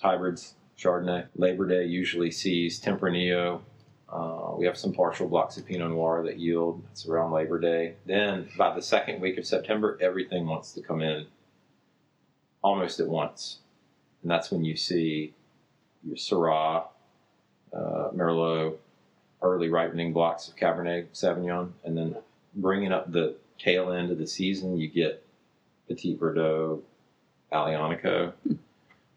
hybrids, 0.00 0.54
Chardonnay. 0.78 1.26
Labor 1.36 1.66
Day 1.66 1.84
usually 1.84 2.30
sees 2.30 2.80
Tempranillo. 2.80 3.60
Uh, 4.10 4.54
we 4.56 4.64
have 4.64 4.76
some 4.76 4.92
partial 4.92 5.28
blocks 5.28 5.56
of 5.58 5.66
Pinot 5.66 5.90
Noir 5.90 6.22
that 6.24 6.38
yield. 6.38 6.82
It's 6.92 7.06
around 7.06 7.32
Labor 7.32 7.60
Day. 7.60 7.94
Then 8.06 8.48
by 8.56 8.74
the 8.74 8.80
second 8.80 9.20
week 9.20 9.36
of 9.36 9.46
September, 9.46 9.98
everything 10.00 10.46
wants 10.46 10.72
to 10.72 10.82
come 10.82 11.02
in 11.02 11.26
almost 12.62 13.00
at 13.00 13.06
once, 13.06 13.58
and 14.22 14.30
that's 14.30 14.50
when 14.50 14.64
you 14.64 14.76
see 14.76 15.34
your 16.02 16.16
Syrah, 16.16 16.84
uh, 17.72 18.10
Merlot, 18.14 18.76
early 19.42 19.68
ripening 19.68 20.12
blocks 20.12 20.48
of 20.48 20.56
Cabernet 20.56 21.08
Sauvignon, 21.12 21.72
and 21.84 21.96
then 21.96 22.16
bringing 22.54 22.92
up 22.92 23.12
the 23.12 23.36
tail 23.58 23.92
end 23.92 24.10
of 24.10 24.18
the 24.18 24.26
season, 24.26 24.78
you 24.78 24.88
get 24.88 25.24
Petit 25.88 26.16
Verdot, 26.16 26.80
Aglianico, 27.52 28.32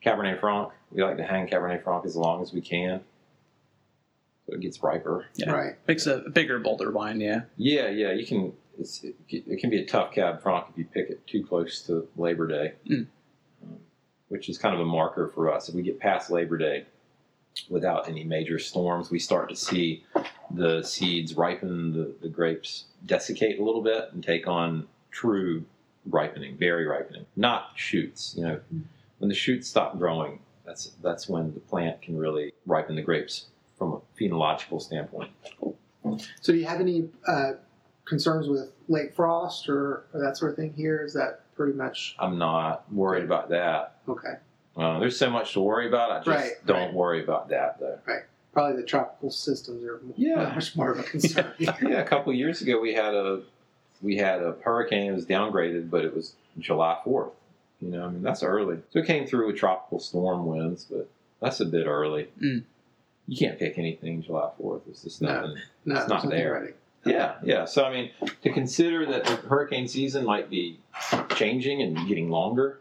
Cabernet 0.05 0.39
Franc. 0.39 0.71
We 0.91 1.01
like 1.01 1.17
to 1.17 1.23
hang 1.23 1.47
Cabernet 1.47 1.83
Franc 1.83 2.05
as 2.05 2.15
long 2.15 2.41
as 2.41 2.53
we 2.53 2.61
can, 2.61 3.01
it 4.51 4.61
gets 4.61 4.81
riper. 4.83 5.25
Yeah. 5.35 5.51
Right. 5.51 5.73
Makes 5.87 6.07
a 6.07 6.19
bigger, 6.31 6.59
bolder 6.59 6.91
wine. 6.91 7.19
Yeah. 7.21 7.41
Yeah, 7.57 7.89
yeah, 7.89 8.11
you 8.11 8.25
can. 8.25 8.53
It's, 8.79 9.03
it, 9.03 9.15
it 9.29 9.59
can 9.59 9.69
be 9.69 9.79
a 9.81 9.85
tough 9.85 10.11
Cab 10.13 10.41
Franc 10.41 10.65
if 10.71 10.77
you 10.77 10.85
pick 10.85 11.09
it 11.09 11.25
too 11.27 11.45
close 11.45 11.81
to 11.83 12.07
Labor 12.15 12.47
Day, 12.47 12.73
Mm. 12.89 13.07
um, 13.63 13.77
which 14.29 14.49
is 14.49 14.57
kind 14.57 14.73
of 14.73 14.81
a 14.81 14.85
marker 14.85 15.27
for 15.27 15.51
us. 15.53 15.69
If 15.69 15.75
we 15.75 15.81
get 15.83 15.99
past 15.99 16.31
Labor 16.31 16.57
Day 16.57 16.85
without 17.69 18.07
any 18.07 18.23
major 18.23 18.57
storms, 18.59 19.11
we 19.11 19.19
start 19.19 19.49
to 19.49 19.55
see 19.55 20.03
the 20.49 20.81
seeds 20.83 21.35
ripen, 21.35 21.93
the, 21.93 22.13
the 22.21 22.29
grapes 22.29 22.85
desiccate 23.05 23.59
a 23.59 23.63
little 23.63 23.81
bit 23.83 24.09
and 24.13 24.23
take 24.23 24.47
on 24.47 24.87
true 25.11 25.65
ripening, 26.09 26.57
very 26.57 26.87
ripening, 26.87 27.25
not 27.35 27.71
shoots. 27.75 28.33
You 28.37 28.43
know, 28.45 28.59
when 29.19 29.29
the 29.29 29.35
shoots 29.35 29.67
stop 29.67 29.97
growing, 29.97 30.39
that's 30.65 30.91
that's 31.03 31.27
when 31.27 31.53
the 31.53 31.59
plant 31.59 32.01
can 32.01 32.17
really 32.17 32.53
ripen 32.65 32.95
the 32.95 33.01
grapes 33.01 33.45
from 33.45 33.50
a 33.50 33.50
phenological 34.21 34.81
standpoint. 34.81 35.31
So, 36.41 36.53
do 36.53 36.55
you 36.55 36.65
have 36.65 36.81
any 36.81 37.09
uh, 37.27 37.53
concerns 38.05 38.47
with 38.47 38.71
late 38.87 39.13
frost 39.15 39.69
or, 39.69 40.05
or 40.13 40.19
that 40.21 40.37
sort 40.37 40.51
of 40.51 40.57
thing 40.57 40.73
here? 40.73 41.03
Is 41.03 41.13
that 41.13 41.41
pretty 41.55 41.73
much 41.73 42.15
I'm 42.19 42.37
not 42.37 42.91
worried 42.91 43.23
about 43.23 43.49
that. 43.49 43.97
okay? 44.07 44.33
Uh, 44.75 44.99
there's 44.99 45.17
so 45.17 45.29
much 45.29 45.53
to 45.53 45.59
worry 45.59 45.87
about. 45.87 46.11
I 46.11 46.17
just 46.19 46.27
Right, 46.27 46.65
don't 46.65 46.85
right. 46.87 46.93
worry 46.93 47.23
about 47.23 47.49
that 47.49 47.79
though. 47.79 47.99
Right. 48.05 48.23
Probably 48.53 48.81
the 48.81 48.87
tropical 48.87 49.29
systems 49.29 49.83
are 49.83 49.97
m- 49.97 50.13
Yeah. 50.17 50.51
much 50.55 50.75
more 50.75 50.91
of 50.91 50.99
a 50.99 51.03
concern. 51.03 51.53
Yeah, 51.59 51.99
a 52.01 52.05
couple 52.05 52.31
of 52.31 52.37
years 52.37 52.61
ago 52.61 52.79
we 52.79 52.93
had 52.93 53.13
a 53.13 53.41
we 54.01 54.17
had 54.17 54.41
a 54.41 54.55
hurricane. 54.63 55.11
It 55.11 55.15
was 55.15 55.25
downgraded, 55.25 55.89
but 55.89 56.03
it 56.05 56.15
was 56.15 56.33
July 56.59 56.97
4th. 57.05 57.31
You 57.81 57.89
know, 57.89 58.05
I 58.05 58.09
mean 58.09 58.23
that's 58.23 58.43
early. 58.43 58.79
So 58.91 58.99
it 58.99 59.05
came 59.05 59.27
through 59.27 59.47
with 59.47 59.57
tropical 59.57 59.99
storm 59.99 60.45
winds, 60.45 60.85
but 60.89 61.07
that's 61.41 61.59
a 61.59 61.65
bit 61.65 61.85
early. 61.85 62.29
Mm. 62.41 62.63
You 63.27 63.37
can't 63.37 63.57
pick 63.59 63.77
anything 63.77 64.21
July 64.21 64.49
4th. 64.59 64.81
It's 64.89 65.03
just 65.03 65.21
No. 65.21 65.33
nothing. 65.41 65.57
no, 65.85 65.95
It's 65.99 66.07
not 66.09 66.29
there. 66.29 66.53
ready. 66.53 66.73
Yeah, 67.05 67.35
yeah. 67.43 67.65
So 67.65 67.83
I 67.83 67.91
mean, 67.93 68.11
to 68.43 68.51
consider 68.51 69.05
that 69.07 69.23
the 69.25 69.35
hurricane 69.47 69.87
season 69.87 70.23
might 70.25 70.49
be 70.49 70.79
changing 71.35 71.81
and 71.81 72.07
getting 72.07 72.29
longer, 72.29 72.79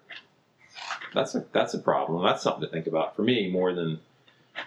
that's 1.14 1.34
a 1.34 1.44
that's 1.52 1.72
a 1.74 1.78
problem. 1.78 2.22
That's 2.24 2.42
something 2.42 2.62
to 2.62 2.68
think 2.68 2.86
about 2.86 3.16
for 3.16 3.22
me 3.22 3.48
more 3.50 3.72
than 3.72 4.00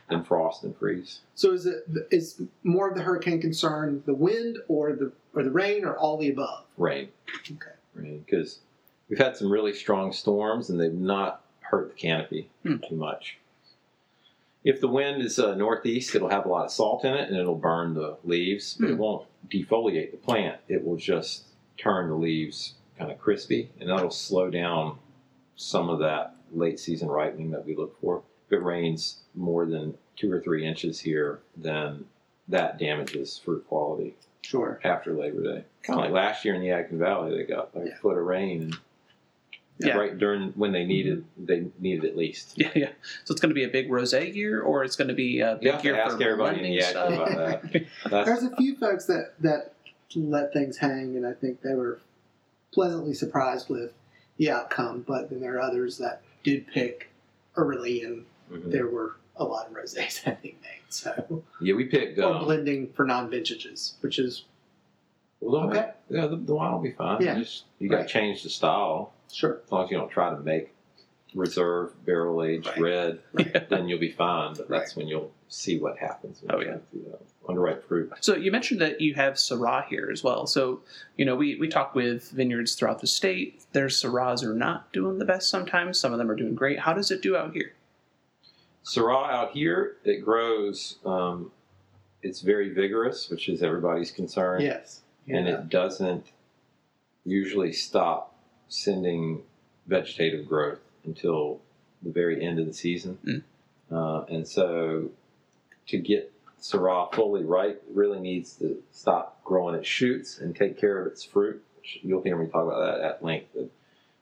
than 0.10 0.24
frost 0.24 0.63
and 0.63 0.75
freeze. 0.75 1.20
So, 1.36 1.51
is 1.53 1.68
it 1.68 1.84
is 2.10 2.42
more 2.63 2.89
of 2.89 2.96
the 2.96 3.03
hurricane 3.03 3.39
concern 3.42 4.01
the 4.08 4.15
wind 4.15 4.58
or 4.68 4.94
the 4.94 5.12
or 5.36 5.44
the 5.44 5.51
rain 5.51 5.86
or 5.86 5.96
all 5.98 6.18
the 6.18 6.30
above? 6.32 6.65
Rain, 6.77 7.10
Okay. 7.51 7.72
rain, 7.94 8.24
because 8.25 8.60
we've 9.08 9.20
had 9.20 9.38
some 9.38 9.51
really 9.51 9.74
strong 9.74 10.12
storms 10.13 10.72
and 10.72 10.80
they've 10.80 10.92
not 10.92 11.44
hurt 11.60 11.89
the 11.89 11.96
canopy 11.96 12.50
Hmm. 12.63 12.77
too 12.89 12.96
much. 12.96 13.38
If 14.63 14.79
the 14.79 14.88
wind 14.88 15.22
is 15.22 15.39
uh, 15.39 15.55
northeast, 15.55 16.15
it'll 16.15 16.29
have 16.29 16.46
a 16.46 16.50
lot 16.50 16.65
of 16.65 16.72
salt 16.72 17.03
in 17.03 17.13
it 17.13 17.29
and 17.29 17.38
it'll 17.38 17.55
burn 17.55 17.93
the 17.93 18.17
leaves, 18.24 18.75
but 18.79 18.89
it 18.89 18.93
Hmm. 18.93 19.00
won't 19.00 19.27
defoliate 19.50 20.12
the 20.12 20.17
plant. 20.17 20.60
It 20.67 20.86
will 20.86 20.96
just 20.96 21.43
turn 21.77 22.10
the 22.10 22.15
leaves 22.15 22.75
kind 22.98 23.12
of 23.12 23.20
crispy, 23.20 23.70
and 23.79 23.89
that'll 23.89 24.10
slow 24.12 24.50
down 24.50 25.00
some 25.55 25.89
of 25.89 26.00
that 26.00 26.36
late 26.51 26.79
season 26.79 27.10
ripening 27.10 27.51
that 27.51 27.65
we 27.65 27.75
look 27.75 28.00
for. 28.00 28.22
If 28.48 28.53
it 28.53 28.63
rains 28.63 29.24
more 29.36 29.65
than 29.65 29.98
two 30.15 30.32
or 30.32 30.39
three 30.39 30.65
inches 30.65 31.00
here, 31.01 31.41
then 31.58 32.05
that 32.48 32.77
damages 32.77 33.38
fruit 33.38 33.67
quality 33.67 34.15
Sure. 34.41 34.79
after 34.84 35.13
Labor 35.13 35.41
Day. 35.43 35.63
Kind 35.82 36.00
of 36.00 36.05
like 36.05 36.12
last 36.13 36.46
year 36.46 36.53
in 36.53 36.62
the 36.62 36.67
Yadkin 36.67 37.00
Valley, 37.00 37.36
they 37.36 37.43
got 37.43 37.75
like 37.75 37.88
Yeah. 37.88 37.93
a 37.93 37.98
foot 37.98 38.17
of 38.17 38.25
rain, 38.25 38.62
and 38.62 38.77
Yeah. 39.80 39.98
right 39.98 40.18
during 40.18 40.51
when 40.51 40.72
they 40.72 40.86
needed, 40.86 41.25
they 41.38 41.65
needed 41.80 42.06
at 42.06 42.15
least. 42.15 42.53
Yeah, 42.58 42.70
yeah. 42.75 42.89
So 43.25 43.32
it's 43.32 43.42
going 43.42 43.50
to 43.50 43.56
be 43.56 43.63
a 43.63 43.70
big 43.70 43.89
rosé 43.89 44.34
year, 44.34 44.62
or 44.62 44.84
it's 44.84 44.96
going 44.96 45.08
to 45.08 45.13
be 45.13 45.39
a 45.42 45.56
big 45.56 45.63
You 45.63 45.72
have 45.72 45.82
to 45.82 45.88
year 45.88 46.00
ask 46.00 46.18
for 46.18 46.24
everybody 46.24 46.58
in 46.58 46.62
blending 46.62 46.77
the 46.80 46.82
stuff. 46.84 47.13
about 47.13 47.72
that. 47.72 47.86
That's 48.10 48.25
There's 48.27 48.44
a 48.44 48.56
few 48.56 48.77
folks 48.77 49.06
that 49.08 49.34
that 49.39 49.74
let 50.15 50.53
things 50.53 50.77
hang, 50.77 51.18
and 51.18 51.25
I 51.25 51.34
think 51.34 51.62
they 51.62 51.74
were 51.74 52.00
pleasantly 52.74 53.13
surprised 53.13 53.70
with 53.70 53.94
the 54.38 54.51
outcome. 54.51 55.03
But 55.08 55.30
then 55.30 55.42
there 55.42 55.56
are 55.56 55.62
others 55.62 55.98
that 55.98 56.22
did 56.44 56.68
pick 56.68 57.10
early, 57.56 58.03
and 58.03 58.25
mhm. 58.51 58.72
there 58.72 58.88
were 58.88 59.15
a 59.36 59.44
lot 59.44 59.68
of 59.68 59.74
rosés 59.74 60.24
that 60.25 60.42
being 60.42 60.58
made. 60.62 60.82
So 60.89 61.44
yeah. 61.60 61.74
We 61.74 61.86
picked. 61.86 62.20
or 62.20 62.36
Um, 62.36 62.46
blending 62.46 62.94
for 62.94 63.06
non-vintages, 63.06 63.96
which 64.01 64.20
is 64.20 64.46
well, 65.51 65.69
okay. 65.69 65.91
Yeah, 66.09 66.27
the, 66.27 66.38
the 66.38 66.55
wine 66.55 66.71
will 66.73 66.79
be 66.81 66.91
fine. 66.91 67.21
Yeah. 67.21 67.38
You, 67.38 67.43
just, 67.43 67.63
you 67.79 67.89
got 67.89 68.01
to 68.03 68.07
change 68.07 68.43
the 68.43 68.50
style. 68.50 69.13
Sure. 69.31 69.62
As 69.65 69.71
long 69.71 69.85
as 69.85 69.91
you 69.91 69.97
don't 69.97 70.09
try 70.12 70.29
to 70.29 70.39
make 70.39 70.73
reserve 71.35 71.93
barrel 72.05 72.43
aged 72.43 72.67
Right. 72.67 72.79
red, 72.81 73.19
Yeah. 73.38 73.63
then 73.69 73.88
you'll 73.88 74.00
be 74.00 74.12
fine. 74.12 74.53
But 74.55 74.69
that's 74.69 74.95
when 74.95 75.07
you'll 75.07 75.31
see 75.47 75.79
what 75.79 75.97
happens. 75.97 76.41
When 76.41 76.55
Oh, 76.55 76.59
yeah. 76.62 76.77
that. 76.93 77.19
Underripe 77.47 77.83
fruit. 77.83 78.09
So 78.21 78.35
you 78.35 78.51
mentioned 78.51 78.79
that 78.79 79.01
you 79.01 79.15
have 79.15 79.33
Syrah 79.33 79.85
here 79.88 80.09
as 80.13 80.23
well. 80.23 80.47
So 80.47 80.79
you 81.17 81.25
know 81.25 81.35
we 81.35 81.55
we 81.57 81.67
talk 81.67 81.93
with 81.93 82.29
vineyards 82.31 82.73
throughout 82.75 83.01
the 83.01 83.07
state. 83.07 83.65
Their 83.73 83.88
Syrahs 83.88 84.43
are 84.45 84.53
not 84.53 84.93
doing 84.93 85.17
the 85.19 85.25
best 85.25 85.50
sometimes. 85.50 86.00
Some 86.00 86.13
of 86.13 86.19
them 86.19 86.31
are 86.31 86.35
doing 86.38 86.55
great. 86.55 86.79
How 86.79 86.93
does 86.93 87.12
it 87.12 87.21
do 87.21 87.35
out 87.35 87.51
here? 87.53 87.73
Syrah 88.85 89.29
out 89.29 89.51
here, 89.51 89.97
it 90.05 90.23
grows. 90.23 91.00
Um, 91.05 91.51
it's 92.21 92.39
very 92.39 92.73
vigorous, 92.73 93.29
which 93.29 93.50
is 93.50 93.62
everybody's 93.62 94.12
concern. 94.12 94.62
Yes. 94.62 95.01
And 95.27 95.48
it 95.48 95.70
doesn't 95.70 96.27
usually 97.25 97.72
stop 97.72 98.36
sending 98.68 99.42
vegetative 99.88 100.48
growth 100.48 100.80
until 101.06 101.60
the 102.01 102.12
very 102.12 102.46
end 102.46 102.60
of 102.60 102.65
the 102.65 102.74
season. 102.74 103.18
Mm. 103.25 103.44
Uh, 103.92 104.25
and 104.25 104.48
so, 104.48 105.10
to 105.88 105.98
get 105.98 106.32
Syrah 106.62 107.13
fully 107.13 107.44
ripe, 107.44 107.84
it 107.88 107.96
really 107.96 108.20
needs 108.20 108.53
to 108.56 108.82
stop 108.92 109.44
growing 109.44 109.75
its 109.75 109.88
shoots 109.88 110.39
and 110.39 110.56
take 110.56 110.80
care 110.80 111.00
of 111.00 111.08
its 111.08 111.24
fruit. 111.24 111.63
You'll 112.01 112.22
hear 112.22 112.38
me 112.38 112.48
talk 112.48 112.65
about 112.65 112.80
that 112.80 113.01
at 113.01 113.24
length. 113.24 113.50
But 113.53 113.70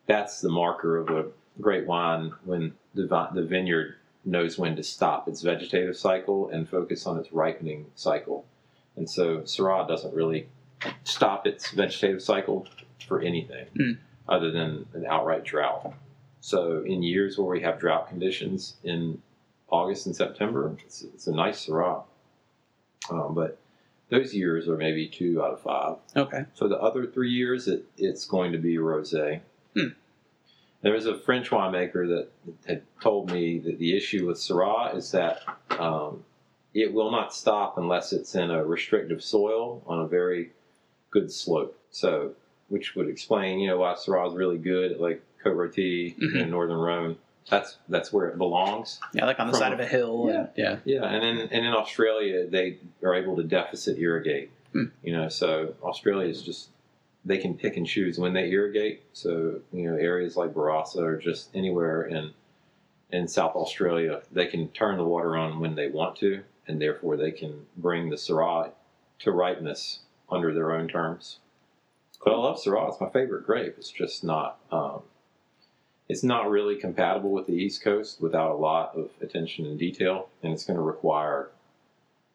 that's 0.08 0.42
the 0.42 0.50
marker 0.50 0.98
of 0.98 1.10
a 1.10 1.28
great 1.60 1.86
wine 1.86 2.34
when 2.44 2.74
the, 2.96 3.04
the 3.34 3.44
vineyard 3.44 3.96
knows 4.26 4.58
when 4.58 4.76
to 4.76 4.84
stop 4.84 5.28
its 5.28 5.42
vegetative 5.42 5.96
cycle 5.96 6.50
and 6.50 6.68
focus 6.68 7.06
on 7.06 7.18
its 7.20 7.32
ripening 7.32 7.86
cycle. 7.96 8.46
And 8.96 9.10
so 9.10 9.40
Syrah 9.40 9.88
doesn't 9.88 10.14
really 10.14 10.48
stop 11.04 11.48
its 11.48 11.72
vegetative 11.72 12.22
cycle 12.22 12.68
for 13.08 13.22
anything. 13.22 13.66
Mm. 13.78 13.98
other 14.28 14.52
than 14.52 14.86
an 14.94 15.06
outright 15.06 15.44
drought. 15.44 15.94
So 16.40 16.84
in 16.86 17.04
years 17.04 17.38
where 17.38 17.48
we 17.48 17.62
have 17.62 17.80
drought 17.80 18.08
conditions 18.08 18.76
in 18.84 19.22
August 19.70 20.06
and 20.06 20.16
September, 20.16 20.76
it's, 20.86 21.02
it's 21.04 21.28
a 21.28 21.34
nice 21.34 21.66
Syrah. 21.66 22.04
Um, 23.10 23.36
but 23.36 23.60
those 24.10 24.34
years 24.34 24.68
are 24.68 24.78
maybe 24.78 25.08
two 25.08 25.42
out 25.44 25.54
of 25.54 25.62
five. 25.62 25.96
Okay. 26.16 26.46
So 26.54 26.68
the 26.68 26.78
other 26.78 27.06
three 27.06 27.32
years, 27.32 27.68
it, 27.68 27.86
it's 27.98 28.26
going 28.26 28.52
to 28.54 28.58
be 28.58 28.78
rosé. 28.78 29.42
Hmm. 29.76 29.90
There 30.82 30.94
was 30.94 31.06
a 31.06 31.18
French 31.18 31.50
winemaker 31.50 32.08
that 32.08 32.30
had 32.66 32.84
told 33.02 33.32
me 33.32 33.60
that 33.60 33.78
the 33.78 33.96
issue 33.96 34.28
with 34.28 34.38
Syrah 34.38 34.96
is 34.96 35.12
that 35.12 35.40
um, 35.80 36.24
it 36.74 36.94
will 36.94 37.12
not 37.12 37.34
stop 37.34 37.78
unless 37.78 38.14
it's 38.14 38.34
in 38.36 38.50
a 38.50 38.64
restrictive 38.64 39.24
soil 39.24 39.84
on 39.86 40.00
a 40.00 40.08
very 40.08 40.52
good 41.12 41.32
slope. 41.32 41.78
So, 41.92 42.32
which 42.70 42.96
would 42.96 43.08
explain, 43.10 43.60
you 43.60 43.68
know, 43.68 43.78
why 43.78 43.94
Syrah 43.94 44.28
is 44.30 44.34
really 44.34 44.58
good 44.58 44.94
at 44.94 45.02
like 45.02 45.22
Côte 45.44 45.56
Rôtie 45.56 46.18
Mhm. 46.18 46.42
and 46.42 46.52
Northern 46.52 46.78
Rhone. 46.80 47.18
That's 47.50 47.78
that's 47.90 48.14
where 48.14 48.28
it 48.30 48.38
belongs. 48.38 49.00
Yeah, 49.14 49.26
like 49.26 49.40
on 49.40 49.48
the 49.48 49.54
From 49.54 49.60
side 49.60 49.74
of 49.74 49.80
a 49.80 49.86
hill. 49.86 50.30
and- 50.30 50.50
yeah. 50.56 50.78
Yeah, 50.86 51.04
and 51.06 51.22
then 51.24 51.48
and 51.52 51.66
in 51.66 51.74
Australia 51.74 52.48
they 52.48 52.78
are 53.04 53.14
able 53.16 53.36
to 53.38 53.44
deficit 53.44 53.98
irrigate. 54.00 54.52
Hmm. 54.72 54.86
You 55.04 55.14
know, 55.14 55.28
so 55.28 55.76
Australia 55.84 56.30
is 56.30 56.42
just 56.42 56.70
they 57.26 57.38
can 57.38 57.56
pick 57.56 57.78
and 57.78 57.86
choose 57.86 58.18
when 58.18 58.34
they 58.34 58.50
irrigate. 58.52 59.02
So 59.14 59.60
you 59.74 59.90
know, 59.92 59.98
areas 59.98 60.38
like 60.38 60.54
Barossa 60.54 60.98
or 61.02 61.18
just 61.18 61.50
anywhere 61.56 62.04
in 62.04 62.32
in 63.12 63.28
South 63.28 63.56
Australia, 63.56 64.22
they 64.32 64.46
can 64.46 64.70
turn 64.70 64.96
the 64.98 65.04
water 65.04 65.36
on 65.36 65.60
when 65.60 65.76
they 65.76 65.90
want 65.90 66.16
to, 66.18 66.44
and 66.68 66.80
therefore 66.82 67.18
they 67.18 67.32
can 67.32 67.66
bring 67.76 68.10
the 68.10 68.16
Syrah 68.16 68.72
to 69.20 69.32
ripeness 69.32 70.00
under 70.32 70.54
their 70.54 70.72
own 70.72 70.88
terms. 70.88 71.40
But 72.24 72.34
I 72.34 72.38
love 72.38 72.58
Syrah; 72.62 72.90
it's 72.90 73.02
my 73.02 73.10
favorite 73.10 73.46
grape. 73.46 73.76
It's 73.78 73.90
just 73.92 74.24
not. 74.24 74.60
Um, 74.72 75.02
it's 76.08 76.24
not 76.24 76.50
really 76.50 76.76
compatible 76.76 77.32
with 77.32 77.48
the 77.48 77.54
East 77.54 77.84
Coast 77.84 78.22
without 78.22 78.52
a 78.52 78.56
lot 78.56 78.96
of 78.96 79.10
attention 79.22 79.66
and 79.66 79.80
detail, 79.80 80.28
and 80.44 80.52
it's 80.54 80.66
going 80.66 80.76
to 80.78 80.84
require 80.84 81.50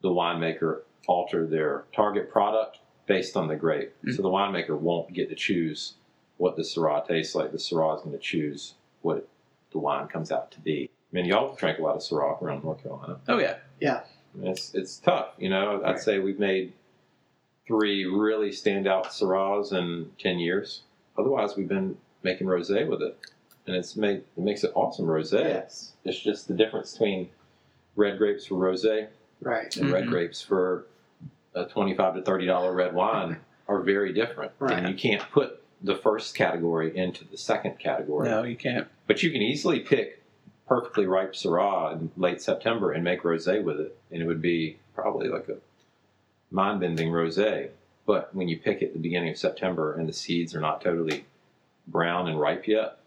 the 0.03 0.09
winemaker 0.09 0.81
alter 1.07 1.47
their 1.47 1.85
target 1.95 2.31
product 2.31 2.79
based 3.07 3.37
on 3.37 3.49
the 3.49 3.55
grape. 3.57 3.95
So 4.15 4.23
the 4.23 4.29
winemaker 4.31 4.77
won't 4.79 5.13
get 5.13 5.29
to 5.29 5.35
choose 5.35 5.95
what 6.39 6.57
the 6.57 6.63
Syrah 6.63 7.07
tastes 7.07 7.35
like. 7.35 7.53
The 7.53 7.59
Syrah 7.59 7.97
is 7.97 8.03
going 8.03 8.17
to 8.17 8.23
choose 8.23 8.75
what 9.03 9.29
the 9.73 9.79
wine 9.79 10.09
comes 10.09 10.33
out 10.33 10.51
to 10.53 10.61
be. 10.61 10.91
I 11.13 11.15
mean, 11.17 11.27
y'all 11.27 11.55
drank 11.55 11.79
a 11.79 11.83
lot 11.83 11.97
of 11.97 12.03
Syrah 12.03 12.41
around 12.43 12.65
North 12.65 12.83
Carolina. 12.83 13.21
Oh 13.29 13.39
yeah. 13.39 13.57
yeah. 13.81 14.01
it's 14.43 14.75
it's 14.75 14.97
tough, 14.99 15.29
you 15.39 15.49
know. 15.51 15.83
I'd 15.85 15.91
Right. 15.93 16.01
say 16.01 16.19
we've 16.19 16.39
made 16.39 16.73
three 17.67 18.05
really 18.05 18.51
standout 18.51 19.07
Syrahs 19.07 19.73
in 19.73 20.11
ten 20.19 20.39
years. 20.39 20.83
Otherwise, 21.19 21.57
we've 21.57 21.69
been 21.69 21.97
making 22.23 22.47
rosé 22.47 22.87
with 22.89 23.03
it, 23.03 23.17
and 23.67 23.77
it's 23.77 23.97
made 23.97 24.19
it 24.37 24.43
makes 24.43 24.65
it 24.65 24.73
awesome 24.75 25.07
rosé. 25.07 25.45
Yes. 25.45 25.93
It's 26.05 26.19
just 26.21 26.49
the 26.49 26.55
difference 26.55 26.93
between 26.93 27.29
red 27.97 28.19
grapes 28.19 28.47
for 28.47 28.55
rosé 28.57 29.09
Right. 29.41 29.75
and 29.77 29.91
red 29.91 30.05
Mhm. 30.05 30.11
grapes 30.11 30.43
for 30.43 30.87
a 31.55 31.65
twenty-five 31.67 32.15
to 32.15 32.23
thirty 32.23 32.47
dollar 32.47 32.73
red 32.73 32.95
wine 32.95 33.39
are 33.69 33.81
very 33.81 34.13
different, 34.13 34.53
Right. 34.59 34.73
and 34.79 34.89
you 34.89 34.95
can't 34.95 35.23
put 35.33 35.63
the 35.83 35.95
first 35.97 36.35
category 36.35 36.97
into 36.97 37.25
the 37.29 37.37
second 37.37 37.79
category. 37.79 38.29
No, 38.29 38.43
you 38.45 38.57
can't. 38.57 38.89
But 39.07 39.23
you 39.23 39.31
can 39.31 39.43
easily 39.43 39.81
pick 39.81 40.23
perfectly 40.67 41.07
ripe 41.07 41.33
Syrah 41.33 41.93
in 41.93 42.11
late 42.17 42.41
September 42.43 42.91
and 42.93 43.05
make 43.05 43.23
rosé 43.23 43.63
with 43.63 43.79
it, 43.81 43.97
and 44.11 44.23
it 44.23 44.27
would 44.27 44.43
be 44.43 44.79
probably 44.95 45.29
like 45.29 45.49
a 45.49 45.59
mind-bending 46.51 47.11
rosé. 47.11 47.71
But 48.07 48.35
when 48.35 48.49
you 48.49 48.59
pick 48.59 48.83
it 48.83 48.87
at 48.87 48.93
the 48.93 48.99
beginning 49.01 49.31
of 49.31 49.39
September 49.39 49.95
and 49.95 50.09
the 50.09 50.13
seeds 50.13 50.55
are 50.55 50.61
not 50.61 50.81
totally 50.81 51.25
brown 51.89 52.29
and 52.29 52.39
ripe 52.41 52.67
yet, 52.69 52.99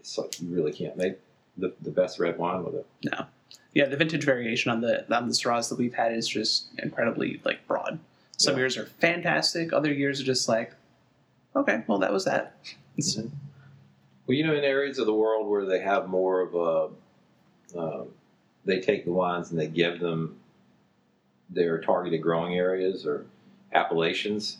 it's 0.00 0.16
like 0.16 0.40
you 0.40 0.48
really 0.54 0.72
can't 0.72 0.96
make 0.96 1.18
the, 1.56 1.72
the 1.82 1.90
best 1.90 2.18
red 2.18 2.38
wine 2.38 2.62
with 2.64 2.74
it. 2.74 2.86
No. 3.04 3.26
Yeah, 3.72 3.86
the 3.86 3.96
vintage 3.96 4.24
variation 4.24 4.70
on 4.70 4.80
the 4.80 5.04
on 5.16 5.26
the 5.26 5.34
Syrahs 5.34 5.68
that 5.70 5.78
we've 5.78 5.94
had 5.94 6.12
is 6.12 6.28
just 6.28 6.66
incredibly 6.78 7.40
like 7.44 7.66
broad. 7.66 7.98
Some 8.36 8.54
Yeah. 8.54 8.60
years 8.60 8.76
are 8.76 8.86
fantastic. 8.86 9.72
Other 9.72 9.92
years 9.92 10.20
are 10.20 10.24
just 10.24 10.48
like, 10.48 10.72
okay, 11.56 11.82
well 11.88 11.98
that 11.98 12.12
was 12.12 12.24
that. 12.24 12.54
It's- 12.96 13.16
Well, 14.26 14.36
you 14.36 14.46
know, 14.46 14.54
in 14.54 14.62
areas 14.64 14.98
of 14.98 15.06
the 15.06 15.12
world 15.14 15.48
where 15.48 15.64
they 15.66 15.80
have 15.80 16.08
more 16.08 16.40
of 16.40 16.54
a, 17.74 17.78
um, 17.78 18.08
they 18.64 18.80
take 18.80 19.04
the 19.04 19.12
wines 19.12 19.50
and 19.50 19.58
they 19.60 19.66
give 19.66 19.98
them 20.00 20.36
their 21.50 21.78
targeted 21.80 22.22
growing 22.22 22.54
areas 22.54 23.06
or 23.06 23.26
appellations. 23.72 24.58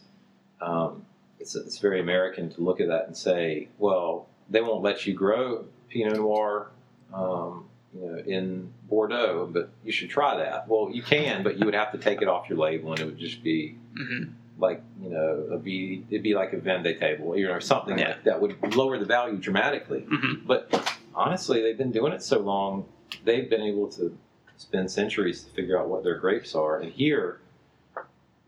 Um, 0.61 1.05
it's, 1.41 1.55
it's 1.55 1.79
very 1.79 2.01
American 2.01 2.51
to 2.51 2.61
look 2.61 2.81
at 2.81 2.89
that 2.89 3.07
and 3.07 3.17
say, 3.17 3.69
well, 3.79 4.27
they 4.51 4.61
won't 4.61 4.83
let 4.83 5.07
you 5.07 5.15
grow 5.15 5.65
Pinot 5.89 6.17
Noir, 6.17 6.71
um, 7.13 7.67
you 7.95 8.07
know, 8.07 8.19
in 8.19 8.73
Bordeaux, 8.89 9.49
but 9.53 9.71
you 9.85 9.93
should 9.93 10.11
try 10.11 10.37
that. 10.37 10.69
Well, 10.69 10.91
you 10.93 11.03
can, 11.03 11.43
but 11.43 11.59
you 11.59 11.65
would 11.65 11.75
have 11.75 11.93
to 11.93 11.99
take 11.99 12.23
it 12.23 12.29
off 12.29 12.49
your 12.49 12.59
label, 12.59 12.93
and 12.93 13.01
it 13.01 13.05
would 13.05 13.19
just 13.19 13.43
be 13.43 13.77
mhm. 13.95 14.33
like 14.59 14.83
you 15.01 15.11
know 15.11 15.49
a 15.53 15.59
be 15.59 16.05
it'd 16.11 16.23
be 16.23 16.35
like 16.35 16.53
a 16.53 16.59
Vin 16.59 16.83
de 16.83 16.95
Table, 16.99 17.37
you 17.37 17.47
know, 17.47 17.53
or 17.53 17.61
something 17.61 17.97
Yeah. 17.99 18.09
like 18.09 18.25
that 18.25 18.41
would 18.41 18.75
lower 18.75 18.99
the 18.99 19.05
value 19.05 19.37
dramatically. 19.39 20.01
Mhm. 20.03 20.47
But 20.47 20.97
honestly, 21.15 21.63
they've 21.63 21.79
been 21.79 21.93
doing 21.93 22.13
it 22.13 22.23
so 22.23 22.41
long, 22.41 22.87
they've 23.25 23.49
been 23.49 23.63
able 23.63 23.89
to 23.93 24.17
spend 24.57 24.91
centuries 24.91 25.43
to 25.43 25.51
figure 25.51 25.79
out 25.79 25.89
what 25.89 26.03
their 26.05 26.19
grapes 26.19 26.55
are. 26.55 26.79
And 26.81 26.93
here, 26.93 27.41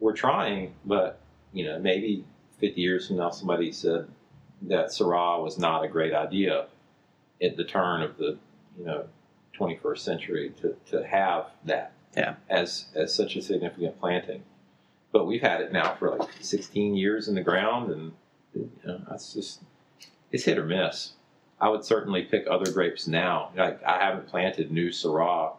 we're 0.01 0.13
trying, 0.15 0.75
but 0.85 1.21
you 1.53 1.65
know, 1.65 1.79
maybe 1.79 2.25
50 2.61 2.81
years 2.81 3.07
from 3.09 3.17
now, 3.17 3.31
somebody 3.31 3.73
said 3.73 4.09
that 4.63 4.89
Syrah 4.89 5.43
was 5.43 5.59
not 5.59 5.85
a 5.85 5.89
great 5.89 6.15
idea 6.15 6.67
at 7.43 7.57
the 7.57 7.65
turn 7.65 8.03
of 8.03 8.17
the 8.17 8.39
you 8.79 8.85
know 8.85 9.05
21st 9.59 9.99
century 9.99 10.53
to, 10.61 10.77
to 10.91 11.07
have 11.07 11.47
that 11.65 11.93
Yeah. 12.17 12.35
as 12.49 12.87
as 12.95 13.15
such 13.15 13.37
a 13.37 13.43
significant 13.43 13.99
planting. 14.01 14.43
But 15.13 15.27
we've 15.27 15.41
had 15.43 15.61
it 15.63 15.73
now 15.73 15.95
for 15.95 16.11
like 16.17 16.29
16 16.41 16.95
years 16.95 17.29
in 17.29 17.35
the 17.35 17.43
ground, 17.43 17.91
and 17.91 18.13
you 18.55 18.71
know, 18.85 19.01
that's 19.09 19.33
just 19.35 19.63
it's 20.31 20.45
hit 20.45 20.59
or 20.59 20.65
miss. 20.65 21.13
I 21.59 21.71
would 21.71 21.85
certainly 21.85 22.23
pick 22.23 22.47
other 22.51 22.71
grapes 22.71 23.07
now. 23.07 23.51
Like 23.57 23.83
I 23.85 23.99
haven't 24.05 24.27
planted 24.29 24.71
new 24.71 24.91
Syrah 24.91 25.53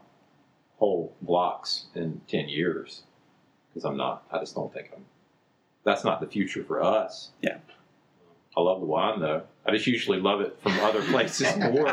whole 0.77 1.13
blocks 1.21 1.85
in 1.95 2.21
10 2.27 2.49
years 2.49 3.03
because 3.73 3.85
I'm 3.85 3.97
not. 3.97 4.23
I 4.31 4.39
just 4.39 4.55
don't 4.55 4.73
think 4.73 4.89
I'm. 4.95 5.05
That's 5.83 6.03
not 6.03 6.19
the 6.21 6.27
future 6.27 6.63
for 6.63 6.81
us. 6.83 7.31
Yeah. 7.41 7.57
I 8.55 8.61
love 8.61 8.79
the 8.79 8.87
wine 8.87 9.19
though. 9.19 9.43
I 9.67 9.71
just 9.71 9.85
usually 9.85 10.19
love 10.19 10.41
it 10.41 10.57
from 10.61 10.79
other 10.79 11.03
places 11.03 11.55
more. 11.57 11.87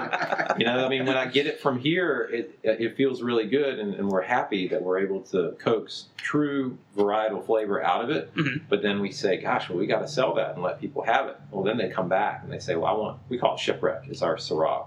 You 0.56 0.64
know, 0.64 0.84
I 0.84 0.88
mean, 0.88 1.04
when 1.04 1.16
I 1.16 1.26
get 1.26 1.46
it 1.46 1.60
from 1.60 1.78
here, 1.78 2.28
it 2.32 2.58
it 2.62 2.96
feels 2.96 3.20
really 3.20 3.46
good, 3.46 3.78
and, 3.78 3.94
and 3.94 4.08
we're 4.08 4.22
happy 4.22 4.68
that 4.68 4.80
we're 4.80 5.00
able 5.00 5.20
to 5.24 5.54
coax 5.58 6.06
true 6.16 6.78
varietal 6.96 7.44
flavor 7.44 7.82
out 7.82 8.02
of 8.02 8.08
it. 8.10 8.34
Mhm. 8.34 8.62
But 8.70 8.80
then 8.80 9.00
we 9.00 9.12
say, 9.12 9.36
"Gosh, 9.36 9.68
well, 9.68 9.78
we 9.78 9.86
got 9.86 9.98
to 10.00 10.08
sell 10.08 10.34
that 10.36 10.54
and 10.54 10.62
let 10.62 10.80
people 10.80 11.02
have 11.02 11.26
it." 11.26 11.36
Well, 11.50 11.64
then 11.64 11.76
they 11.76 11.90
come 11.90 12.08
back 12.08 12.40
and 12.44 12.50
they 12.52 12.60
say, 12.60 12.76
"Well, 12.76 12.86
I 12.86 12.92
want." 12.92 13.18
We 13.28 13.36
call 13.36 13.54
it 13.56 13.60
shipwreck. 13.60 14.04
It's 14.08 14.22
our 14.22 14.36
Syrah, 14.36 14.86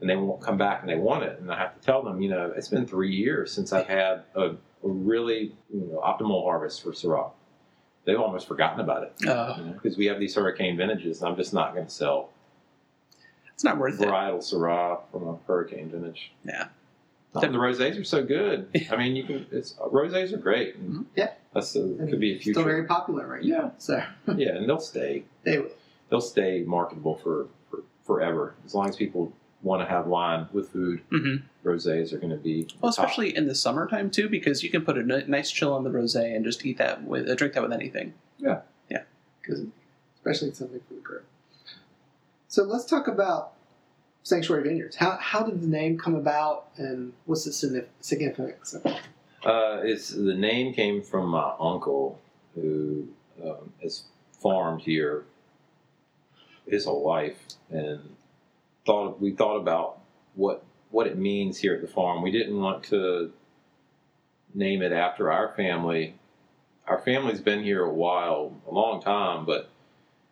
and 0.00 0.08
they 0.10 0.16
won't 0.16 0.40
come 0.42 0.58
back 0.58 0.80
and 0.82 0.88
they 0.90 0.96
want 0.96 1.24
it, 1.24 1.38
and 1.40 1.50
I 1.50 1.58
have 1.58 1.74
to 1.74 1.80
tell 1.80 2.02
them, 2.02 2.20
you 2.20 2.28
know, 2.28 2.52
it's 2.56 2.68
been 2.68 2.86
three 2.86 3.14
years 3.14 3.52
since 3.52 3.72
I've 3.72 3.86
had 3.88 4.24
a, 4.34 4.40
a 4.50 4.54
really 4.82 5.54
you 5.72 5.80
know 5.80 6.00
optimal 6.04 6.44
harvest 6.44 6.82
for 6.82 6.92
Syrah. 6.92 7.30
They've 8.04 8.20
almost 8.20 8.46
forgotten 8.46 8.78
about 8.80 9.02
it 9.02 9.28
Uh, 9.28 9.58
because 9.72 9.96
we 9.96 10.06
have 10.06 10.20
these 10.20 10.34
hurricane 10.36 10.76
vintages. 10.76 11.20
And 11.22 11.28
I'm 11.30 11.36
just 11.36 11.52
not 11.52 11.74
going 11.74 11.86
to 11.86 11.92
sell 11.92 12.30
it's 13.52 13.64
not 13.64 13.78
worth 13.78 14.00
it. 14.00 14.06
varietal 14.06 14.38
Syrah 14.38 15.00
from 15.10 15.26
a 15.26 15.38
hurricane 15.46 15.88
vintage. 15.90 16.30
Yeah. 16.44 16.68
And 17.34 17.52
the 17.52 17.58
rosés 17.58 18.00
are 18.00 18.04
so 18.04 18.22
good. 18.24 18.68
I 18.90 18.96
mean, 18.96 19.14
you 19.16 19.24
can. 19.24 19.46
It's 19.50 19.74
rosés 19.74 20.32
are 20.32 20.38
great. 20.38 20.78
Mhm. 20.82 21.04
Yeah. 21.16 21.32
that's 21.52 21.74
a, 21.76 21.80
could 21.80 22.20
be 22.20 22.32
a 22.36 22.38
future. 22.38 22.60
Still 22.60 22.64
very 22.64 22.84
popular 22.86 23.26
right 23.26 23.42
now. 23.44 23.72
So 23.78 24.02
yeah, 24.36 24.50
and 24.56 24.68
they'll 24.68 24.78
stay. 24.78 25.24
they 25.42 25.58
will. 25.58 25.70
They'll 26.08 26.20
stay 26.20 26.62
marketable 26.66 27.16
for, 27.16 27.48
for 27.70 27.82
forever 28.06 28.54
as 28.64 28.74
long 28.74 28.88
as 28.88 28.94
people 28.96 29.32
want 29.62 29.82
to 29.82 29.86
have 29.86 30.06
wine 30.06 30.46
with 30.52 30.68
food. 30.70 31.00
Mhm. 31.10 31.42
Rosés 31.64 32.12
are 32.12 32.18
going 32.18 32.30
to 32.30 32.36
be 32.36 32.68
Well, 32.80 32.90
the 32.92 32.96
top. 32.96 33.06
especially 33.06 33.36
in 33.36 33.46
the 33.46 33.54
summertime 33.54 34.10
too, 34.10 34.28
because 34.28 34.62
you 34.62 34.70
can 34.70 34.84
put 34.84 34.96
a 34.98 35.02
nice 35.02 35.50
chill 35.50 35.72
on 35.72 35.82
the 35.84 35.90
rosé 35.90 36.34
and 36.36 36.44
just 36.44 36.64
eat 36.64 36.78
that 36.78 37.02
with, 37.04 37.28
uh, 37.28 37.34
drink 37.34 37.54
that 37.54 37.62
with 37.62 37.72
anything. 37.72 38.14
Yeah, 38.38 38.60
yeah, 38.88 39.02
because 39.40 39.64
especially 40.16 40.52
something 40.52 40.80
for 40.86 40.94
the 40.94 41.00
grill. 41.00 41.22
So 42.48 42.62
let's 42.64 42.84
talk 42.84 43.08
about 43.08 43.54
Sanctuary 44.22 44.62
Vineyards. 44.62 44.96
How 44.96 45.12
how 45.20 45.42
did 45.42 45.60
the 45.62 45.66
name 45.68 45.98
come 45.98 46.14
about, 46.14 46.68
and 46.76 47.12
what's 47.24 47.44
the 47.44 47.52
significance 48.00 48.74
of 48.74 48.84
it? 48.86 49.00
Uh, 49.44 49.80
it's 49.84 50.10
the 50.10 50.34
name 50.34 50.72
came 50.74 51.00
from 51.02 51.28
my 51.28 51.52
uncle 51.60 52.18
who 52.54 53.08
um, 53.44 53.72
has 53.82 54.04
farmed 54.32 54.82
here 54.82 55.24
his 56.68 56.84
whole 56.84 57.04
life, 57.06 57.38
and 57.70 58.00
thought 58.86 59.20
we 59.20 59.32
thought 59.32 59.56
about 59.56 59.98
what 60.34 60.64
what 60.90 61.06
it 61.06 61.18
means 61.18 61.58
here 61.58 61.74
at 61.74 61.80
the 61.82 61.88
farm. 61.88 62.22
We 62.22 62.30
didn't 62.30 62.58
want 62.58 62.84
to 62.84 63.32
name 64.54 64.80
it 64.82 64.92
after 64.92 65.30
our 65.30 65.52
family. 65.54 66.14
Our 66.86 66.98
family's 67.00 67.40
been 67.40 67.64
here 67.64 67.82
a 67.84 67.92
while, 67.92 68.52
a 68.66 68.72
long 68.72 69.02
time, 69.02 69.44
but 69.44 69.68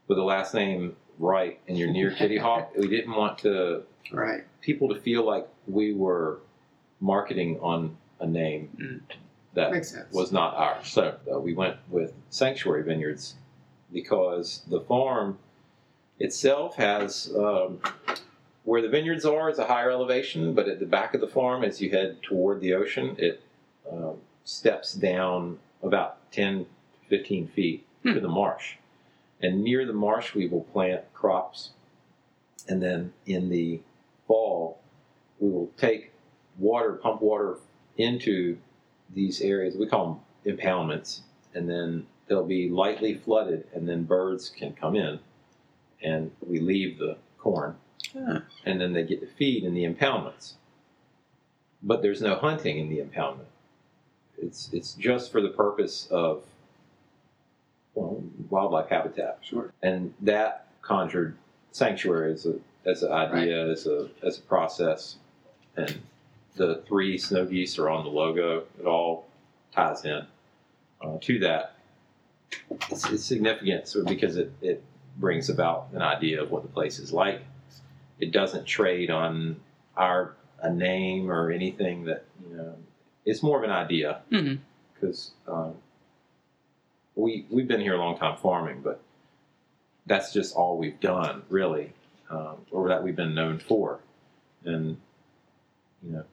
with 0.06 0.16
the 0.16 0.22
last 0.24 0.54
name 0.54 0.96
Wright 1.18 1.58
and 1.68 1.76
you're 1.76 1.90
near 1.90 2.12
Kitty 2.12 2.38
Hawk, 2.38 2.70
we 2.78 2.88
didn't 2.88 3.12
want 3.14 3.38
to 3.38 3.82
Right. 4.12 4.44
people 4.60 4.88
to 4.94 5.00
feel 5.00 5.24
like 5.26 5.48
we 5.66 5.92
were 5.94 6.38
marketing 7.00 7.58
on 7.60 7.96
a 8.20 8.26
name 8.26 8.68
Mm. 8.80 9.00
that 9.54 9.72
Makes 9.72 9.90
sense. 9.90 10.12
was 10.14 10.30
not 10.30 10.54
ours. 10.54 10.86
So 10.88 11.16
uh, 11.32 11.40
we 11.40 11.54
went 11.54 11.76
with 11.90 12.12
Sanctuary 12.30 12.82
Vineyards 12.84 13.34
because 13.92 14.62
the 14.68 14.80
farm 14.80 15.38
itself 16.18 16.76
has 16.76 17.32
um, 17.36 17.80
where 18.64 18.82
the 18.82 18.88
vineyards 18.88 19.24
are 19.24 19.50
is 19.50 19.58
a 19.58 19.66
higher 19.66 19.90
elevation, 19.90 20.54
but 20.54 20.68
at 20.68 20.80
the 20.80 20.86
back 20.86 21.14
of 21.14 21.20
the 21.20 21.28
farm, 21.28 21.62
as 21.62 21.80
you 21.80 21.90
head 21.90 22.22
toward 22.22 22.60
the 22.60 22.74
ocean, 22.74 23.14
it 23.18 23.42
um, 23.90 24.16
steps 24.44 24.94
down 24.94 25.58
about 25.82 26.30
10, 26.32 26.66
15 27.08 27.48
feet 27.48 27.86
to 28.04 28.20
the 28.20 28.28
marsh. 28.28 28.76
And 29.42 29.62
near 29.62 29.86
the 29.86 29.92
marsh, 29.92 30.34
we 30.34 30.46
will 30.46 30.62
plant 30.62 31.12
crops. 31.12 31.70
And 32.68 32.82
then 32.82 33.12
in 33.26 33.50
the 33.50 33.80
fall, 34.26 34.80
we 35.38 35.50
will 35.50 35.70
take 35.76 36.12
water, 36.58 36.92
pump 36.92 37.20
water 37.20 37.58
into 37.98 38.56
these 39.14 39.40
areas. 39.40 39.76
We 39.76 39.86
call 39.86 40.22
them 40.44 40.56
impoundments. 40.56 41.20
And 41.54 41.68
then 41.68 42.06
they'll 42.26 42.46
be 42.46 42.68
lightly 42.68 43.14
flooded, 43.14 43.66
and 43.74 43.88
then 43.88 44.04
birds 44.04 44.50
can 44.50 44.72
come 44.72 44.96
in. 44.96 45.18
And 46.02 46.30
we 46.46 46.60
leave 46.60 46.98
the 46.98 47.16
corn, 47.38 47.76
Ah. 48.16 48.42
and 48.64 48.80
then 48.80 48.92
they 48.92 49.02
get 49.02 49.20
to 49.20 49.26
feed 49.26 49.64
in 49.64 49.74
the 49.74 49.84
impoundments. 49.84 50.52
But 51.82 52.00
there's 52.02 52.22
no 52.22 52.36
hunting 52.36 52.78
in 52.78 52.88
the 52.88 52.98
impoundment. 52.98 53.46
It's 54.38 54.70
it's 54.72 54.94
just 54.94 55.30
for 55.32 55.40
the 55.40 55.48
purpose 55.50 56.06
of 56.10 56.44
well, 57.94 58.22
wildlife 58.50 58.88
habitat 58.88 59.38
Sure. 59.42 59.72
and 59.82 60.12
that 60.20 60.66
conjured 60.82 61.36
sanctuary 61.72 62.32
as 62.32 62.46
a 62.46 62.54
as 62.84 63.02
an 63.02 63.12
idea 63.12 63.70
as 63.70 63.86
a 63.86 64.08
as 64.22 64.38
a 64.38 64.42
process 64.42 65.16
and 65.76 66.00
the 66.56 66.82
three 66.86 67.16
snow 67.16 67.46
geese 67.46 67.78
are 67.78 67.88
on 67.88 68.04
the 68.04 68.10
logo 68.10 68.64
it 68.78 68.84
all 68.86 69.26
ties 69.72 70.04
in 70.04 70.26
uh, 71.02 71.16
to 71.20 71.38
that 71.38 71.76
it's, 72.90 73.08
it's 73.10 73.24
significant 73.24 73.86
so 73.86 74.04
because 74.04 74.36
it, 74.36 74.52
it 74.60 74.82
brings 75.16 75.48
about 75.48 75.86
an 75.92 76.02
idea 76.02 76.42
of 76.42 76.50
what 76.50 76.62
the 76.62 76.68
place 76.68 76.98
is 76.98 77.12
like 77.12 77.42
it 78.20 78.32
doesn't 78.32 78.64
trade 78.66 79.10
on 79.10 79.56
our 79.96 80.34
a 80.60 80.72
name 80.72 81.30
or 81.30 81.50
anything 81.50 82.04
that 82.04 82.24
you 82.48 82.56
know 82.56 82.74
it's 83.24 83.42
more 83.42 83.58
of 83.58 83.64
an 83.64 83.70
idea 83.70 84.20
because 84.94 85.32
um, 85.46 85.74
we 87.16 87.44
we've 87.50 87.68
been 87.68 87.80
here 87.80 87.94
a 87.94 87.98
long 87.98 88.16
time 88.18 88.36
farming, 88.38 88.80
but 88.82 89.00
that's 90.06 90.32
just 90.32 90.54
all 90.54 90.76
we've 90.76 91.00
done 91.00 91.42
really, 91.48 91.92
um, 92.30 92.56
or 92.70 92.88
that 92.88 93.02
we've 93.02 93.16
been 93.16 93.34
known 93.34 93.58
for. 93.58 94.00
And 94.64 94.96
you 96.02 96.12
know, 96.12 96.24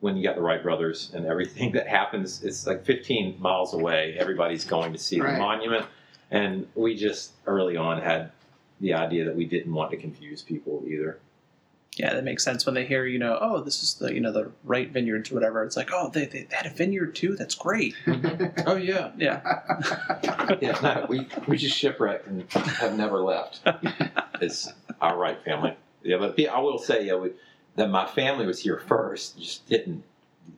when 0.00 0.16
you 0.16 0.22
got 0.22 0.36
the 0.36 0.42
Wright 0.42 0.62
brothers 0.62 1.10
and 1.14 1.26
everything 1.26 1.72
that 1.76 1.86
happens, 1.86 2.42
it's 2.42 2.66
like 2.66 2.84
15 2.84 3.36
miles 3.40 3.74
away. 3.74 4.16
Everybody's 4.18 4.64
going 4.64 4.92
to 4.92 4.98
see 4.98 5.20
Right. 5.20 5.32
the 5.34 5.38
monument, 5.38 5.86
and 6.30 6.66
we 6.74 6.94
just 6.96 7.32
early 7.46 7.76
on 7.76 8.00
had 8.00 8.30
the 8.80 8.94
idea 8.94 9.24
that 9.24 9.36
we 9.36 9.44
didn't 9.44 9.72
want 9.72 9.90
to 9.90 9.96
confuse 9.96 10.42
people 10.42 10.82
either. 10.86 11.18
Yeah, 11.96 12.14
that 12.14 12.24
makes 12.24 12.44
sense 12.44 12.64
when 12.64 12.74
they 12.74 12.86
hear, 12.86 13.04
you 13.04 13.18
know, 13.18 13.36
oh, 13.40 13.60
this 13.60 13.82
is 13.82 13.94
the, 13.94 14.14
you 14.14 14.20
know, 14.20 14.32
the 14.32 14.50
Wright 14.64 14.88
vineyards 14.90 15.30
or 15.30 15.34
whatever. 15.34 15.64
It's 15.64 15.76
like, 15.76 15.90
oh, 15.92 16.08
they, 16.08 16.24
they 16.24 16.46
had 16.50 16.66
a 16.66 16.70
vineyard 16.70 17.14
too. 17.14 17.36
That's 17.36 17.54
great. 17.54 17.94
Oh 18.66 18.76
yeah, 18.76 19.10
Yeah. 19.16 19.40
yeah. 20.60 20.78
No, 20.82 21.06
we 21.08 21.26
we 21.48 21.56
just 21.56 21.76
shipwrecked 21.76 22.26
and 22.28 22.50
have 22.52 22.96
never 22.96 23.20
left. 23.20 23.60
it's 24.40 24.72
our 25.00 25.16
Wright 25.16 25.42
family. 25.44 25.74
Yeah, 26.02 26.18
but 26.18 26.38
I 26.46 26.60
will 26.60 26.78
say, 26.78 27.06
yeah, 27.06 27.16
we, 27.16 27.30
that 27.76 27.90
my 27.90 28.06
family 28.06 28.46
was 28.46 28.60
here 28.60 28.78
first, 28.78 29.38
just 29.38 29.66
didn't 29.68 30.04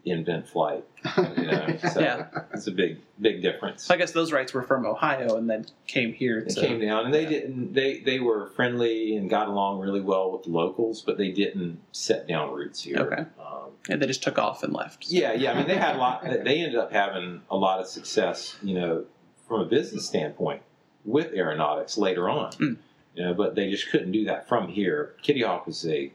invent 0.04 0.48
flight. 0.48 0.84
You 1.36 1.46
know, 1.46 1.76
so 1.92 2.00
Yeah. 2.00 2.26
it's 2.54 2.66
a 2.68 2.70
big 2.72 2.98
big 3.20 3.42
difference. 3.42 3.90
I 3.90 3.96
guess 3.96 4.12
those 4.12 4.32
Wrights 4.32 4.52
were 4.54 4.62
from 4.62 4.86
Ohio 4.86 5.36
and 5.36 5.48
then 5.50 5.66
came 5.86 6.12
here. 6.12 6.42
They 6.46 6.54
To, 6.54 6.60
came 6.60 6.80
down 6.80 7.04
and 7.06 7.14
they 7.14 7.22
yeah. 7.24 7.28
didn't. 7.30 7.72
They 7.74 7.98
they 8.00 8.20
were 8.20 8.46
friendly 8.48 9.16
and 9.16 9.28
got 9.28 9.48
along 9.48 9.80
really 9.80 10.00
well 10.00 10.30
with 10.32 10.44
the 10.44 10.50
locals, 10.50 11.02
but 11.02 11.18
they 11.18 11.30
didn't 11.30 11.80
set 11.92 12.28
down 12.28 12.52
roots 12.52 12.82
here. 12.84 12.98
Okay. 12.98 13.22
Um, 13.40 13.70
and 13.88 14.00
they 14.00 14.06
just 14.06 14.22
took 14.22 14.38
off 14.38 14.62
and 14.62 14.72
left. 14.72 15.06
Yeah, 15.08 15.32
yeah. 15.32 15.52
I 15.52 15.56
mean, 15.58 15.66
they 15.66 15.76
had 15.76 15.96
a 15.96 15.98
lot. 15.98 16.22
They 16.22 16.60
ended 16.60 16.76
up 16.76 16.92
having 16.92 17.42
a 17.50 17.56
lot 17.56 17.80
of 17.80 17.86
success, 17.88 18.56
you 18.62 18.74
know, 18.74 19.04
from 19.48 19.60
a 19.60 19.64
business 19.66 20.06
standpoint 20.06 20.62
with 21.04 21.32
aeronautics 21.34 21.98
later 21.98 22.30
on. 22.30 22.52
Mm. 22.52 22.76
You 23.16 23.24
know, 23.24 23.34
but 23.34 23.56
they 23.56 23.68
just 23.70 23.90
couldn't 23.90 24.12
do 24.12 24.24
that 24.26 24.48
from 24.48 24.68
here. 24.68 25.16
Kitty 25.22 25.42
Hawk 25.42 25.66
was 25.66 25.84
a 25.86 26.12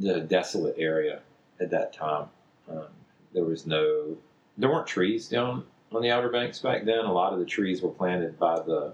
the 0.00 0.20
desolate 0.20 0.76
area 0.78 1.20
at 1.60 1.70
that 1.70 1.92
time. 1.92 2.28
Um, 2.70 2.86
there 3.32 3.44
was 3.44 3.66
no, 3.66 4.16
there 4.58 4.70
weren't 4.70 4.86
trees 4.86 5.28
down 5.28 5.64
on 5.92 6.02
the 6.02 6.10
Outer 6.10 6.28
Banks 6.30 6.58
back 6.58 6.84
then. 6.84 7.04
A 7.04 7.12
lot 7.12 7.32
of 7.32 7.38
the 7.38 7.44
trees 7.44 7.82
were 7.82 7.90
planted 7.90 8.38
by 8.38 8.56
the 8.60 8.92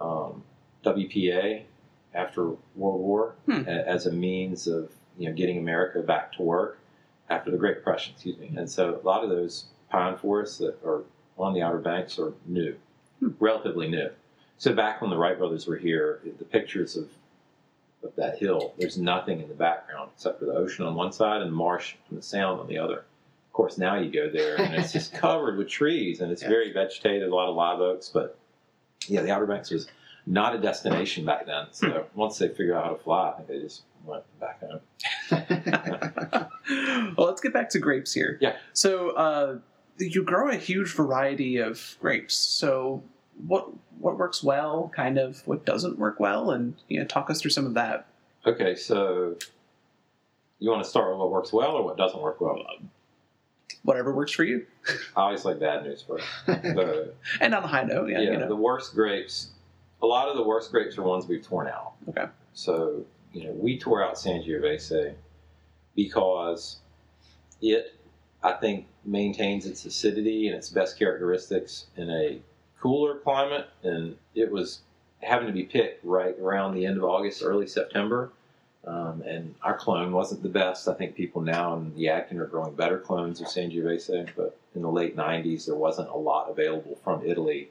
um, 0.00 0.42
WPA 0.84 1.62
after 2.14 2.44
World 2.76 3.00
War 3.00 3.34
Hmm. 3.46 3.62
a- 3.66 3.86
as 3.88 4.06
a 4.06 4.12
means 4.12 4.66
of 4.66 4.90
you 5.18 5.28
know 5.28 5.34
getting 5.34 5.58
America 5.58 6.00
back 6.00 6.32
to 6.34 6.42
work 6.42 6.78
after 7.28 7.50
the 7.50 7.56
Great 7.56 7.76
Depression. 7.76 8.14
Excuse 8.14 8.38
me. 8.38 8.52
And 8.56 8.68
so 8.70 9.00
a 9.02 9.06
lot 9.06 9.22
of 9.22 9.30
those 9.30 9.66
pine 9.90 10.16
forests 10.16 10.58
that 10.58 10.76
are 10.84 11.02
on 11.38 11.54
the 11.54 11.62
Outer 11.62 11.78
Banks 11.78 12.18
are 12.18 12.32
new, 12.46 12.74
Hmm. 13.20 13.30
relatively 13.38 13.88
new. 13.88 14.10
So 14.58 14.74
back 14.74 15.00
when 15.00 15.10
the 15.10 15.16
Wright 15.16 15.38
brothers 15.38 15.66
were 15.66 15.76
here, 15.76 16.20
the 16.38 16.44
pictures 16.44 16.96
of 16.96 17.08
of 18.02 18.14
that 18.16 18.38
hill, 18.38 18.72
there's 18.78 18.98
nothing 18.98 19.40
in 19.40 19.48
the 19.48 19.54
background 19.54 20.10
except 20.14 20.38
for 20.38 20.46
the 20.46 20.52
ocean 20.52 20.86
on 20.86 20.94
one 20.94 21.12
side 21.12 21.42
and 21.42 21.50
the 21.50 21.54
marsh 21.56 21.94
and 22.08 22.18
the 22.18 22.22
sound 22.22 22.60
on 22.60 22.66
the 22.66 22.78
other. 22.78 22.98
Of 22.98 23.52
course, 23.52 23.78
now 23.78 23.96
you 23.96 24.10
go 24.10 24.30
there 24.30 24.56
and 24.60 24.74
it's 24.74 24.92
just 24.92 25.12
covered 25.26 25.58
with 25.58 25.68
trees 25.68 26.20
and 26.20 26.30
it's 26.32 26.42
Yeah. 26.42 26.48
very 26.48 26.72
vegetated, 26.72 27.28
a 27.28 27.34
lot 27.34 27.48
of 27.48 27.56
live 27.56 27.80
oaks. 27.80 28.08
But 28.08 28.38
yeah, 29.06 29.22
the 29.22 29.30
Outer 29.30 29.46
Banks 29.46 29.70
was 29.70 29.88
not 30.26 30.54
a 30.54 30.58
destination 30.58 31.24
back 31.24 31.46
then. 31.46 31.66
So 31.72 32.06
once 32.14 32.38
they 32.38 32.48
figured 32.48 32.72
out 32.76 32.84
how 32.84 32.90
to 32.94 33.02
fly, 33.02 33.30
I 33.30 33.36
think 33.36 33.48
they 33.48 33.58
just 33.60 33.82
went 34.04 34.22
back 34.38 34.60
home. 34.60 34.80
well, 37.16 37.26
let's 37.26 37.40
get 37.40 37.52
back 37.52 37.70
to 37.70 37.78
grapes 37.78 38.12
here. 38.14 38.38
Yeah. 38.40 38.56
So 38.72 39.10
uh, 39.10 39.58
you 39.98 40.22
grow 40.22 40.48
a 40.50 40.56
huge 40.56 40.92
variety 40.94 41.58
of 41.58 41.96
grapes. 42.00 42.34
So 42.34 43.02
what 43.46 43.68
what 43.98 44.18
works 44.18 44.42
well, 44.42 44.90
kind 44.94 45.18
of 45.18 45.46
what 45.46 45.64
doesn't 45.64 45.98
work 45.98 46.18
well, 46.20 46.50
and 46.50 46.74
you 46.88 46.98
know, 46.98 47.06
talk 47.06 47.30
us 47.30 47.40
through 47.40 47.50
some 47.50 47.66
of 47.66 47.74
that. 47.74 48.06
Okay, 48.46 48.74
so 48.74 49.36
you 50.58 50.70
want 50.70 50.82
to 50.82 50.88
start 50.88 51.10
with 51.10 51.18
what 51.18 51.30
works 51.30 51.52
well 51.52 51.72
or 51.72 51.84
what 51.84 51.96
doesn't 51.96 52.20
work 52.20 52.40
well? 52.40 52.58
Whatever 53.82 54.14
works 54.14 54.32
for 54.32 54.44
you, 54.44 54.66
I 55.16 55.22
always 55.22 55.44
like 55.44 55.60
bad 55.60 55.84
news 55.84 56.02
first. 56.06 56.24
The, 56.46 57.12
and 57.40 57.54
on 57.54 57.64
a 57.64 57.66
high 57.66 57.84
note, 57.84 58.08
yeah, 58.08 58.20
yeah, 58.20 58.32
you 58.32 58.38
know. 58.38 58.48
the 58.48 58.56
worst 58.56 58.94
grapes. 58.94 59.50
A 60.02 60.06
lot 60.06 60.28
of 60.28 60.36
the 60.36 60.42
worst 60.42 60.70
grapes 60.70 60.96
are 60.96 61.02
ones 61.02 61.26
we've 61.26 61.46
torn 61.46 61.68
out. 61.68 61.92
Okay. 62.08 62.26
So 62.54 63.04
you 63.32 63.44
know, 63.44 63.52
we 63.52 63.78
tore 63.78 64.02
out 64.04 64.14
Sangiovese 64.14 65.14
because 65.94 66.78
it, 67.60 67.94
I 68.42 68.52
think, 68.52 68.86
maintains 69.04 69.66
its 69.66 69.84
acidity 69.84 70.48
and 70.48 70.56
its 70.56 70.68
best 70.68 70.98
characteristics 70.98 71.86
in 71.96 72.10
a 72.10 72.40
cooler 72.80 73.16
climate, 73.16 73.68
and 73.82 74.16
it 74.34 74.50
was 74.50 74.80
having 75.22 75.46
to 75.46 75.52
be 75.52 75.64
picked 75.64 76.04
right 76.04 76.36
around 76.40 76.74
the 76.74 76.86
end 76.86 76.96
of 76.96 77.04
August, 77.04 77.42
early 77.44 77.66
September. 77.66 78.32
Um, 78.86 79.22
and 79.26 79.54
our 79.62 79.76
clone 79.76 80.12
wasn't 80.12 80.42
the 80.42 80.48
best. 80.48 80.88
I 80.88 80.94
think 80.94 81.14
people 81.14 81.42
now 81.42 81.76
in 81.76 81.94
the 81.94 82.04
Yadkin 82.06 82.38
are 82.38 82.46
growing 82.46 82.74
better 82.74 82.98
clones 82.98 83.40
of 83.40 83.46
Sangiovese, 83.46 84.30
but 84.34 84.58
in 84.74 84.82
the 84.82 84.90
late 84.90 85.16
90s, 85.16 85.66
there 85.66 85.74
wasn't 85.74 86.08
a 86.08 86.16
lot 86.16 86.48
available 86.48 86.98
from 87.04 87.24
Italy 87.24 87.68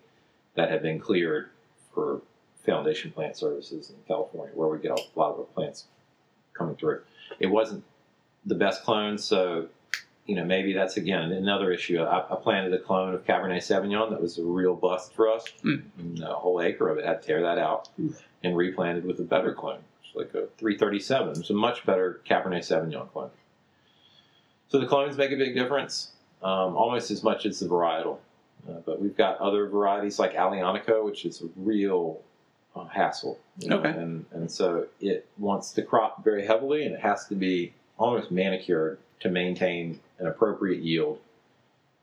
that 0.53 0.69
had 0.69 0.83
been 0.83 0.99
cleared 0.99 1.49
for 1.93 2.21
foundation 2.63 3.11
plant 3.11 3.35
services 3.35 3.89
in 3.89 3.95
California, 4.07 4.53
where 4.55 4.67
we 4.67 4.77
get 4.77 4.91
a 4.91 5.01
lot 5.15 5.31
of 5.31 5.39
our 5.39 5.45
plants 5.45 5.85
coming 6.53 6.75
through. 6.75 7.01
It 7.39 7.47
wasn't 7.47 7.83
the 8.45 8.55
best 8.55 8.83
clone, 8.83 9.17
so 9.17 9.67
you 10.29 10.35
know 10.35 10.45
maybe 10.45 10.73
that's 10.73 10.95
again 10.95 11.31
another 11.31 11.71
issue. 11.71 11.99
I, 11.99 12.19
I 12.31 12.35
planted 12.35 12.71
a 12.71 12.77
clone 12.77 13.15
of 13.15 13.25
Cabernet 13.25 13.57
Sauvignon 13.57 14.11
that 14.11 14.21
was 14.21 14.37
a 14.37 14.43
real 14.43 14.75
bust 14.75 15.15
for 15.15 15.27
us. 15.27 15.43
Mm. 15.65 16.21
A 16.21 16.35
whole 16.35 16.61
acre 16.61 16.87
of 16.87 16.99
it 16.99 17.05
had 17.05 17.23
to 17.23 17.27
tear 17.27 17.41
that 17.41 17.57
out 17.57 17.89
and 18.43 18.55
replanted 18.55 19.05
with 19.05 19.19
a 19.19 19.23
better 19.23 19.55
clone, 19.55 19.79
it's 20.03 20.15
like 20.15 20.29
a 20.35 20.45
337. 20.59 21.39
It's 21.39 21.49
a 21.49 21.53
much 21.53 21.83
better 21.83 22.21
Cabernet 22.29 22.59
Sauvignon 22.59 23.11
clone. 23.11 23.31
So 24.67 24.79
the 24.79 24.85
clones 24.85 25.17
make 25.17 25.31
a 25.31 25.35
big 25.35 25.55
difference, 25.55 26.11
um, 26.43 26.75
almost 26.75 27.09
as 27.09 27.23
much 27.23 27.47
as 27.47 27.59
the 27.59 27.65
varietal. 27.65 28.19
Uh, 28.69 28.73
but 28.85 29.01
we've 29.01 29.17
got 29.17 29.39
other 29.39 29.67
varieties 29.67 30.19
like 30.19 30.35
Aglianico, 30.35 31.03
which 31.03 31.25
is 31.25 31.41
a 31.41 31.45
real 31.55 32.21
uh, 32.75 32.85
hassle. 32.85 33.39
you 33.57 33.69
know, 33.69 33.79
Okay. 33.79 33.89
And, 33.89 34.25
and 34.31 34.51
so 34.51 34.85
it 35.01 35.27
wants 35.39 35.71
to 35.71 35.81
crop 35.81 36.23
very 36.23 36.45
heavily 36.45 36.85
and 36.85 36.93
it 36.93 37.01
has 37.01 37.25
to 37.29 37.35
be 37.35 37.73
almost 37.97 38.29
manicured 38.29 38.99
to 39.19 39.29
maintain 39.29 39.99
an 40.19 40.27
appropriate 40.27 40.81
yield. 40.81 41.19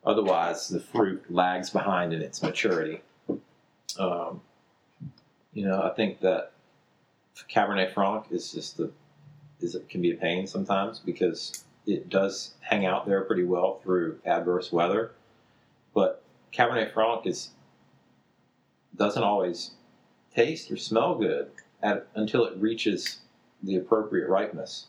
Otherwise, 0.04 0.68
the 0.68 0.80
fruit 0.80 1.24
lags 1.30 1.70
behind 1.70 2.12
in 2.12 2.22
its 2.22 2.42
maturity. 2.42 3.02
Um, 3.98 4.40
you 5.52 5.66
know, 5.66 5.82
I 5.82 5.90
think 5.90 6.20
that 6.20 6.52
Cabernet 7.50 7.92
Franc 7.92 8.26
is 8.30 8.52
just 8.52 8.76
the 8.76 8.90
is 9.60 9.74
it 9.74 9.88
can 9.88 10.02
be 10.02 10.10
a 10.10 10.16
pain 10.16 10.46
sometimes 10.46 10.98
because 10.98 11.64
it 11.86 12.10
does 12.10 12.54
hang 12.60 12.84
out 12.84 13.06
there 13.06 13.22
pretty 13.22 13.44
well 13.44 13.80
through 13.82 14.18
adverse 14.26 14.70
weather, 14.70 15.12
but 15.94 16.22
Cabernet 16.52 16.92
Franc 16.92 17.26
is 17.26 17.50
doesn't 18.96 19.22
always 19.22 19.72
taste 20.34 20.70
or 20.70 20.76
smell 20.76 21.14
good 21.14 21.50
at, 21.82 22.06
until 22.14 22.44
it 22.44 22.56
reaches 22.58 23.20
the 23.62 23.76
appropriate 23.76 24.28
ripeness. 24.28 24.86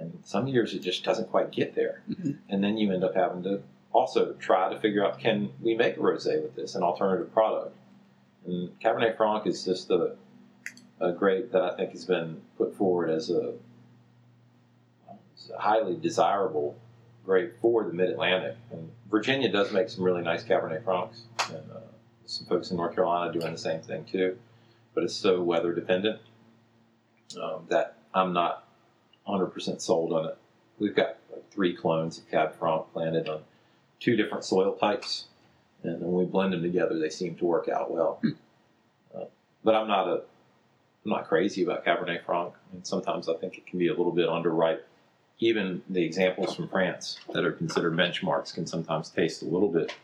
And 0.00 0.18
some 0.24 0.48
years 0.48 0.72
it 0.74 0.80
just 0.80 1.04
doesn't 1.04 1.30
quite 1.30 1.50
get 1.52 1.74
there, 1.74 2.02
Mhm. 2.10 2.38
and 2.48 2.64
then 2.64 2.78
you 2.78 2.90
end 2.92 3.04
up 3.04 3.14
having 3.14 3.42
to 3.42 3.62
also 3.92 4.32
try 4.34 4.72
to 4.72 4.78
figure 4.80 5.04
out 5.04 5.18
can 5.18 5.52
we 5.60 5.74
make 5.74 5.96
a 5.96 6.00
rosé 6.00 6.42
with 6.42 6.54
this, 6.56 6.74
an 6.74 6.82
alternative 6.82 7.32
product. 7.32 7.76
And 8.46 8.78
Cabernet 8.80 9.16
Franc 9.16 9.46
is 9.46 9.64
just 9.64 9.90
a, 9.90 10.16
a 11.00 11.12
grape 11.12 11.52
that 11.52 11.62
I 11.62 11.74
think 11.76 11.90
has 11.90 12.04
been 12.06 12.40
put 12.56 12.74
forward 12.74 13.10
as 13.10 13.30
a, 13.30 13.52
as 15.36 15.50
a 15.50 15.58
highly 15.58 15.96
desirable 15.96 16.76
grape 17.24 17.58
for 17.60 17.84
the 17.84 17.92
Mid 17.92 18.08
Atlantic. 18.10 18.56
And 18.70 18.90
Virginia 19.10 19.50
does 19.50 19.72
make 19.72 19.88
some 19.90 20.04
really 20.04 20.22
nice 20.22 20.42
Cabernet 20.44 20.82
Francs, 20.84 21.24
and 21.52 21.70
uh, 21.70 21.80
some 22.24 22.46
folks 22.46 22.70
in 22.70 22.76
North 22.78 22.94
Carolina 22.94 23.32
doing 23.32 23.52
the 23.52 23.58
same 23.58 23.80
thing 23.82 24.04
too. 24.04 24.38
But 24.94 25.04
it's 25.04 25.14
so 25.14 25.42
weather 25.42 25.72
dependent 25.74 26.20
um, 27.40 27.66
that 27.68 27.96
I'm 28.14 28.32
not 28.32 28.64
100% 29.26 29.80
sold 29.80 30.12
on 30.12 30.26
it. 30.26 30.38
We've 30.78 30.94
got 30.94 31.16
like 31.32 31.50
three 31.50 31.74
clones 31.74 32.18
of 32.18 32.30
Cab 32.30 32.54
Franc 32.58 32.92
planted 32.92 33.28
on 33.28 33.42
two 33.98 34.16
different 34.16 34.44
soil 34.44 34.72
types, 34.72 35.26
and 35.82 36.00
when 36.00 36.12
we 36.12 36.24
blend 36.24 36.52
them 36.52 36.62
together, 36.62 36.98
they 36.98 37.10
seem 37.10 37.36
to 37.36 37.44
work 37.44 37.68
out 37.68 37.90
well. 37.90 38.18
Hmm. 38.22 38.30
Uh, 39.14 39.24
but 39.62 39.74
I'm 39.74 39.88
not 39.88 40.08
a 40.08 40.22
I'm 41.04 41.12
not 41.12 41.28
crazy 41.28 41.62
about 41.62 41.84
Cabernet 41.84 42.24
Franc, 42.24 42.54
and 42.72 42.86
sometimes 42.86 43.28
I 43.28 43.34
think 43.34 43.56
it 43.56 43.66
can 43.66 43.78
be 43.78 43.88
a 43.88 43.94
little 43.94 44.12
bit 44.12 44.28
underripe. 44.28 44.80
Even 45.38 45.82
the 45.88 46.04
examples 46.04 46.54
from 46.54 46.68
France 46.68 47.18
that 47.32 47.44
are 47.44 47.52
considered 47.52 47.96
benchmarks 47.96 48.52
can 48.52 48.66
sometimes 48.66 49.08
taste 49.08 49.40
a 49.42 49.46
little 49.46 49.68
bit 49.68 49.94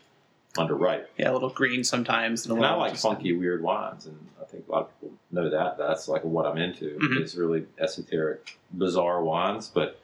underripe. 0.55 1.05
Yeah, 1.17 1.29
a 1.29 1.33
little 1.33 1.51
green 1.51 1.83
sometimes. 1.83 2.45
And, 2.45 2.53
a 2.53 2.55
And 2.55 2.65
I 2.65 2.73
like 2.73 2.95
funky, 2.97 3.33
weird 3.33 3.61
wines, 3.61 4.07
and 4.07 4.17
I 4.41 4.45
think 4.45 4.67
a 4.67 4.71
lot 4.71 4.81
of 4.81 4.96
know 5.37 5.49
that. 5.49 5.77
That's 5.77 6.07
like 6.07 6.23
what 6.23 6.45
I'm 6.45 6.57
into 6.57 6.97
Mhm. 6.99 7.21
is 7.21 7.37
really 7.37 7.65
esoteric, 7.79 8.57
bizarre 8.71 9.23
wines. 9.23 9.69
But 9.73 9.99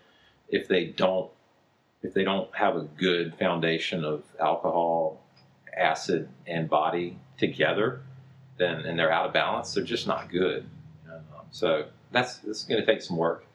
if 0.50 0.68
they 0.68 0.86
don't, 0.86 1.30
if 2.02 2.14
they 2.14 2.24
don't 2.24 2.54
have 2.56 2.76
a 2.76 2.82
good 2.82 3.36
foundation 3.36 4.04
of 4.06 4.24
alcohol, 4.40 5.22
acid, 5.76 6.30
and 6.48 6.70
body 6.70 7.18
together, 7.38 8.02
then 8.58 8.82
and 8.82 8.98
they're 8.98 9.12
out 9.12 9.26
of 9.26 9.34
balance, 9.34 9.74
they're 9.74 9.84
just 9.84 10.08
not 10.08 10.30
good. 10.30 10.66
Um, 11.12 11.22
so 11.52 11.86
that's 12.12 12.38
this 12.40 12.60
is 12.60 12.64
going 12.66 12.80
to 12.80 12.86
take 12.86 13.02
some 13.02 13.18
work 13.18 13.46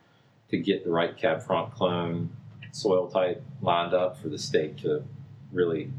to 0.51 0.59
get 0.59 0.85
the 0.85 0.91
right 0.91 1.17
Cab 1.17 1.43
Franc 1.43 1.73
clone 1.75 2.31
soil 2.73 3.09
type 3.09 3.43
lined 3.62 3.95
up 3.95 4.19
for 4.19 4.29
the 4.29 4.38
state 4.38 4.77
to 4.79 5.03
really 5.53 5.91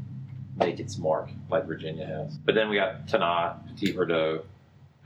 make 0.56 0.78
its 0.78 0.98
mark 0.98 1.30
like 1.50 1.66
Virginia 1.66 2.06
has. 2.06 2.36
But 2.38 2.54
then 2.54 2.68
we 2.68 2.76
got 2.76 3.06
Tannat, 3.06 3.66
Petit 3.68 3.92
Verdot, 3.94 4.44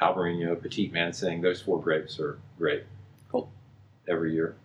Albarino, 0.00 0.60
Petit 0.60 0.90
Manseng. 0.90 1.42
Those 1.42 1.60
four 1.62 1.80
grapes 1.80 2.18
are 2.20 2.38
great. 2.58 2.84
Cool. 3.30 3.50
Every 4.08 4.32
year. 4.34 4.56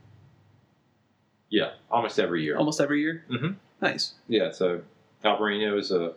Yeah, 1.50 1.72
almost 1.89 2.20
every 2.20 2.44
year. 2.44 2.58
almost 2.58 2.80
every 2.80 3.02
year. 3.02 3.24
Mhm. 3.30 3.56
Nice. 3.82 4.13
Yeah, 4.28 4.52
so 4.52 4.82
Albarino 5.24 5.78
is 5.80 5.92
a 5.92 6.13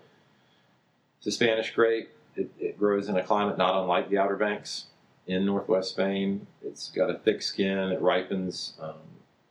it's 1.18 1.26
a 1.26 1.30
Spanish 1.32 1.72
grape. 1.74 2.10
It, 2.36 2.50
it 2.58 2.78
grows 2.78 3.08
in 3.08 3.16
a 3.16 3.22
climate 3.22 3.56
not 3.58 3.80
unlike 3.80 4.10
the 4.10 4.18
Outer 4.18 4.36
Banks 4.36 4.86
in 5.26 5.46
northwest 5.46 5.90
Spain. 5.90 6.46
It's 6.62 6.90
got 6.90 7.08
a 7.10 7.14
thick 7.18 7.42
skin. 7.42 7.78
It 7.92 8.00
ripens 8.00 8.74
um, 8.80 8.94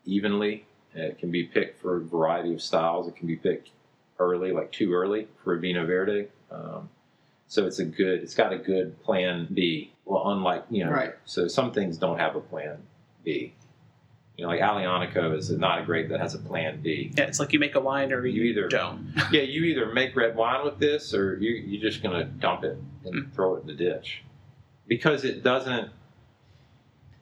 evenly. 0.05 0.65
It 0.93 1.17
can 1.19 1.31
be 1.31 1.43
picked 1.43 1.79
for 1.81 1.95
a 1.97 2.01
variety 2.01 2.53
of 2.53 2.61
styles. 2.61 3.07
It 3.07 3.15
can 3.15 3.27
be 3.27 3.37
picked 3.37 3.69
early, 4.19 4.51
like 4.51 4.71
too 4.71 4.93
early 4.93 5.27
for 5.43 5.55
a 5.55 5.59
Vinho 5.59 5.85
Verde. 5.87 6.27
Um, 6.51 6.89
so 7.51 7.67
it's 7.67 7.79
a 7.79 7.85
good. 7.85 8.23
It's 8.23 8.33
got 8.33 8.53
a 8.53 8.57
good 8.57 8.97
Plan 9.03 9.45
B. 9.53 9.91
Well, 10.05 10.29
unlike 10.29 10.63
you 10.69 10.85
know, 10.85 10.91
Right. 10.91 11.15
so 11.25 11.49
some 11.49 11.73
things 11.73 11.97
don't 11.97 12.17
have 12.17 12.37
a 12.37 12.39
Plan 12.39 12.77
B. 13.25 13.53
You 14.37 14.45
know, 14.45 14.51
like 14.51 14.61
Aglianico 14.61 15.35
is 15.37 15.51
not 15.51 15.81
a 15.81 15.83
grape 15.83 16.07
that 16.09 16.21
has 16.21 16.33
a 16.33 16.39
Plan 16.39 16.81
B. 16.81 17.11
Yeah, 17.17 17.25
it's 17.25 17.41
like 17.41 17.51
you 17.51 17.59
make 17.59 17.75
a 17.75 17.81
wine 17.81 18.13
or 18.13 18.25
you, 18.25 18.43
You 18.43 18.51
either- 18.51 18.69
don't. 18.69 19.13
Yeah, 19.33 19.41
you 19.41 19.65
either 19.65 19.87
make 19.87 20.15
red 20.15 20.33
wine 20.37 20.63
with 20.63 20.79
this, 20.79 21.13
or 21.13 21.35
you 21.39 21.51
you're 21.51 21.81
just 21.81 22.01
gonna 22.01 22.23
dump 22.23 22.63
it 22.63 22.77
and 23.03 23.25
hmm. 23.25 23.31
throw 23.31 23.57
it 23.57 23.61
in 23.61 23.67
the 23.67 23.73
ditch, 23.73 24.23
because 24.87 25.25
it 25.25 25.43
doesn't. 25.43 25.89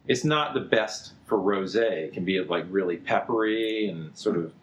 It's 0.08 0.24
not 0.24 0.54
the 0.54 0.60
best 0.60 1.14
for 1.26 1.40
rosé. 1.40 1.92
It 2.06 2.14
can 2.14 2.24
be 2.24 2.40
like 2.40 2.66
really 2.70 2.98
peppery 2.98 3.90
and 3.90 4.16
sort 4.16 4.38
of 4.38 4.54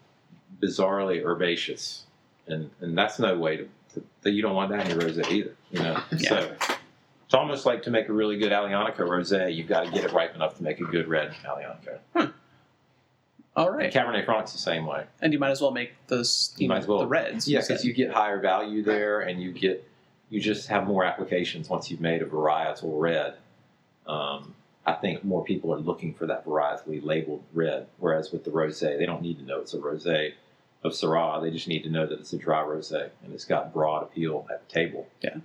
bizarrely 0.63 1.21
herbaceous, 1.25 2.05
and 2.47 2.69
and 2.79 2.97
that's 2.97 3.19
no 3.19 3.37
way 3.37 3.57
to. 3.57 3.69
That 4.21 4.31
you 4.31 4.41
don't 4.41 4.55
want 4.55 4.71
that 4.71 4.89
in 4.89 4.99
your 4.99 5.07
rosé 5.09 5.29
either. 5.31 5.55
You 5.71 5.79
know, 5.79 6.01
Yeah. 6.17 6.29
so 6.29 6.55
it's 7.25 7.33
almost 7.33 7.65
like 7.65 7.83
to 7.83 7.91
make 7.91 8.07
a 8.09 8.13
really 8.13 8.37
good 8.37 8.51
Aglianico 8.51 8.99
rosé, 8.99 9.53
you've 9.53 9.67
got 9.67 9.85
to 9.85 9.91
get 9.91 10.03
it 10.05 10.13
ripe 10.13 10.33
enough 10.35 10.57
to 10.57 10.63
make 10.63 10.79
a 10.79 10.85
good 10.85 11.07
red 11.07 11.33
Aglianico. 11.43 12.31
All 13.55 13.71
right. 13.71 13.85
And. 13.85 13.93
Cabernet 13.93 14.25
Franc's 14.25 14.53
the 14.53 14.59
same 14.59 14.85
way. 14.85 15.05
And 15.21 15.33
you 15.33 15.39
might 15.39 15.49
as 15.51 15.61
well 15.61 15.71
make 15.71 15.91
those, 16.07 16.53
you, 16.57 16.65
You 16.65 16.69
might 16.69 16.79
as 16.79 16.87
well. 16.87 16.99
the 16.99 17.07
reds. 17.07 17.47
Yeah, 17.47 17.61
because 17.61 17.83
you 17.83 17.93
get 17.93 18.11
higher 18.11 18.39
value 18.39 18.83
there, 18.83 19.21
and 19.21 19.41
you 19.41 19.51
get 19.51 19.83
you 20.29 20.39
just 20.41 20.67
have 20.67 20.85
more 20.85 21.03
applications 21.05 21.69
once 21.69 21.89
you've 21.89 22.01
made 22.01 22.21
a 22.21 22.25
varietal 22.25 22.99
red. 22.99 23.35
Um, 24.05 24.53
I 24.85 24.93
think 24.93 25.23
more 25.23 25.43
people 25.43 25.73
are 25.73 25.79
looking 25.79 26.13
for 26.13 26.27
that 26.27 26.45
varietally 26.45 27.03
labeled 27.03 27.43
red, 27.53 27.87
whereas 27.97 28.31
with 28.31 28.43
the 28.45 28.51
rosé, 28.51 28.97
they 28.97 29.05
don't 29.05 29.21
need 29.21 29.37
to 29.39 29.43
know 29.45 29.59
it's 29.59 29.73
a 29.73 29.77
rosé 29.79 30.33
of 30.83 30.91
Syrah. 30.93 31.41
They 31.41 31.51
just 31.51 31.67
need 31.67 31.83
to 31.83 31.89
know 31.89 32.05
that 32.05 32.19
it's 32.19 32.33
a 32.33 32.37
dry 32.37 32.61
rosé 32.63 33.09
and 33.23 33.33
it's 33.33 33.45
got 33.45 33.73
broad 33.73 34.03
appeal 34.03 34.47
at 34.51 34.67
the 34.67 34.73
table. 34.73 35.07
Yeah. 35.21 35.37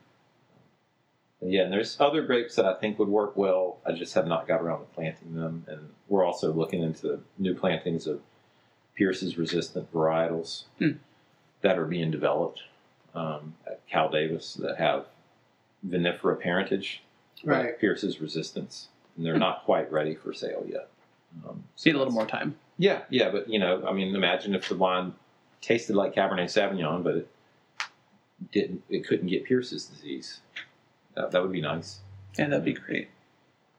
Yeah, 1.45 1.63
and 1.63 1.73
there's 1.73 2.01
other 2.01 2.23
grapes 2.23 2.55
that 2.55 2.67
I 2.67 2.75
think 2.75 2.99
would 3.01 3.09
work 3.09 3.37
well. 3.37 3.79
I 3.85 3.93
just 3.93 4.15
have 4.15 4.29
not 4.29 4.47
got 4.47 4.61
around 4.63 4.79
to 4.81 4.85
planting 4.95 5.35
them, 5.35 5.65
and 5.67 5.89
we're 6.09 6.25
also 6.25 6.53
looking 6.53 6.83
into 6.85 7.21
new 7.37 7.53
plantings 7.55 8.07
of 8.07 8.21
Pierce's 8.95 9.37
resistant 9.37 9.93
varietals 9.93 10.65
Hmm. 10.79 10.93
that 11.63 11.79
are 11.81 11.85
being 11.87 12.13
developed 12.13 12.63
um, 13.15 13.55
at 13.67 13.85
Cal 13.89 14.09
Davis 14.09 14.55
that 14.55 14.79
have 14.79 15.07
vinifera 15.87 16.39
parentage, 16.39 17.03
but 17.45 17.51
Right. 17.51 17.79
Pierce's 17.81 18.21
resistance, 18.21 18.87
and 19.17 19.27
they're 19.27 19.37
not 19.37 19.65
quite 19.65 19.91
ready 19.91 20.15
for 20.15 20.33
sale 20.33 20.65
yet. 20.69 20.89
Um, 21.45 21.65
so 21.75 21.91
need 21.91 21.97
a 21.97 21.99
little 21.99 22.13
more 22.15 22.27
time. 22.27 22.55
yeah, 22.79 23.03
yeah, 23.11 23.31
but 23.31 23.49
you 23.49 23.59
know, 23.59 23.85
I 23.85 23.93
mean, 23.93 24.15
imagine 24.15 24.55
if 24.55 24.69
the 24.69 24.77
wine 24.77 25.15
tasted 25.63 25.97
like 25.97 26.15
Cabernet 26.15 26.45
Sauvignon, 26.45 27.03
but 27.03 27.17
it 27.17 27.29
didn't, 28.51 28.83
it 28.91 29.07
couldn't 29.07 29.29
get 29.29 29.45
Pierce's 29.45 29.87
disease. 29.87 30.41
That, 31.15 31.31
that 31.31 31.41
would 31.41 31.53
be 31.53 31.63
nice. 31.63 32.01
Yeah, 32.39 32.49
that'd 32.49 32.65
be 32.65 32.75
great. 32.75 33.09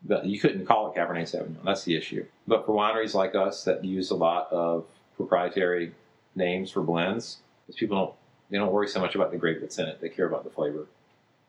But 0.04 0.26
you 0.26 0.40
couldn't 0.40 0.66
call 0.66 0.92
it 0.92 0.98
Cabernet 0.98 1.24
Sauvignon. 1.24 1.64
That's 1.64 1.84
the 1.84 1.96
issue. 1.96 2.26
But 2.48 2.66
for 2.66 2.74
wineries 2.74 3.14
like 3.14 3.36
us 3.36 3.64
that 3.66 3.86
use 3.86 4.10
a 4.10 4.16
lot 4.16 4.52
of 4.52 4.86
proprietary 5.16 5.94
names 6.36 6.72
for 6.72 6.82
blends, 6.82 7.38
because 7.66 7.78
people 7.80 7.98
don't 7.98 8.14
they 8.50 8.58
don't 8.58 8.72
worry 8.72 8.88
so 8.88 9.00
much 9.00 9.16
about 9.16 9.32
the 9.32 9.38
grape 9.38 9.62
that's 9.62 9.80
in 9.80 9.88
it. 9.88 10.00
They 10.02 10.10
care 10.10 10.28
about 10.28 10.44
the 10.44 10.50
flavor. 10.50 10.88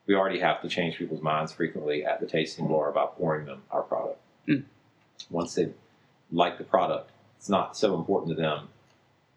We 0.07 0.15
already 0.15 0.39
have 0.41 0.63
to 0.63 0.69
change 0.69 0.97
people's 0.97 1.23
minds 1.23 1.53
frequently 1.53 2.05
at 2.05 2.21
the 2.21 2.27
tasting 2.27 2.69
bar 2.69 2.89
about 2.89 3.17
pouring 3.17 3.47
them 3.47 3.63
our 3.71 3.83
product. 3.83 4.21
Mm. 4.49 4.65
Once 5.31 5.55
they 5.55 5.71
like 6.33 6.59
the 6.59 6.65
product, 6.65 7.11
it's 7.39 7.49
not 7.49 7.77
so 7.77 7.95
important 7.95 8.37
to 8.37 8.41
them 8.41 8.69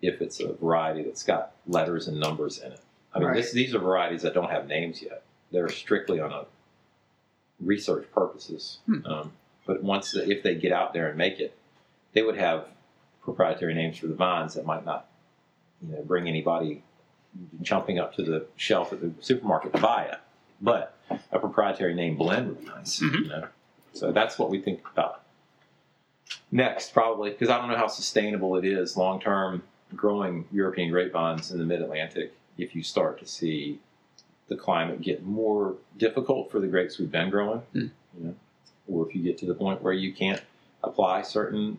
if 0.02 0.22
it's 0.22 0.40
a 0.40 0.54
variety 0.54 1.04
that's 1.04 1.24
got 1.24 1.54
letters 1.68 2.08
and 2.08 2.20
numbers 2.20 2.60
in 2.60 2.72
it. 2.72 2.80
I 3.14 3.20
mean, 3.20 3.28
Right. 3.30 3.38
this, 3.38 3.52
these 3.52 3.74
are 3.74 3.80
varieties 3.80 4.22
that 4.22 4.34
don't 4.34 4.50
have 4.52 4.68
names 4.68 5.02
yet. 5.02 5.24
They're 5.52 5.70
strictly 5.70 6.20
on 6.20 6.32
a 6.32 6.46
research 7.60 8.08
purposes. 8.14 8.80
Hmm. 8.86 9.06
Um, 9.06 9.32
but 9.66 9.82
once 9.84 10.12
the, 10.12 10.30
if 10.30 10.44
they 10.44 10.56
get 10.56 10.72
out 10.72 10.94
there 10.94 11.08
and 11.10 11.18
make 11.18 11.40
it, 11.40 11.58
they 12.14 12.22
would 12.22 12.38
have 12.38 12.68
proprietary 13.24 13.74
names 13.74 13.98
for 13.98 14.08
the 14.08 14.14
vines 14.14 14.54
that 14.54 14.66
might 14.66 14.86
not, 14.86 15.08
you 15.82 15.94
know, 15.96 16.02
bring 16.04 16.28
anybody 16.28 16.84
jumping 17.62 18.00
up 18.00 18.16
to 18.16 18.24
the 18.24 18.46
shelf 18.56 18.94
at 18.94 19.02
the 19.02 19.12
supermarket 19.20 19.74
to 19.74 19.82
buy 19.82 20.04
it. 20.04 20.20
But 20.62 20.96
a 21.32 21.40
proprietary 21.40 21.94
name 21.94 22.18
blend 22.18 22.48
would 22.50 22.60
be 22.62 22.66
nice. 22.68 23.00
Mhm. 23.00 23.14
You 23.24 23.28
know? 23.30 23.48
So 23.94 24.12
that's 24.12 24.38
what 24.40 24.50
we 24.50 24.60
think 24.62 24.82
about. 24.94 25.24
Next, 26.52 26.94
probably, 26.94 27.32
because 27.32 27.50
I 27.50 27.58
don't 27.58 27.70
know 27.70 27.78
how 27.78 27.88
sustainable 27.88 28.56
it 28.58 28.66
is 28.66 28.96
long 28.98 29.20
term 29.20 29.64
growing 29.96 30.46
European 30.52 30.92
grapevines 30.92 31.52
in 31.52 31.58
the 31.58 31.66
mid 31.66 31.82
Atlantic 31.82 32.34
if 32.58 32.76
you 32.76 32.84
start 32.84 33.20
to 33.20 33.26
see 33.26 33.80
the 34.48 34.56
climate 34.56 35.02
get 35.02 35.24
more 35.24 35.76
difficult 35.98 36.52
for 36.52 36.60
the 36.60 36.68
grapes 36.68 36.98
we've 36.98 37.12
been 37.12 37.30
growing, 37.30 37.60
Hmm. 37.74 37.88
you 38.18 38.24
know, 38.24 38.36
or 38.88 39.08
if 39.08 39.16
you 39.16 39.22
get 39.22 39.38
to 39.40 39.46
the 39.46 39.54
point 39.54 39.82
where 39.82 39.94
you 39.94 40.14
can't 40.14 40.42
apply 40.84 41.22
certain 41.22 41.78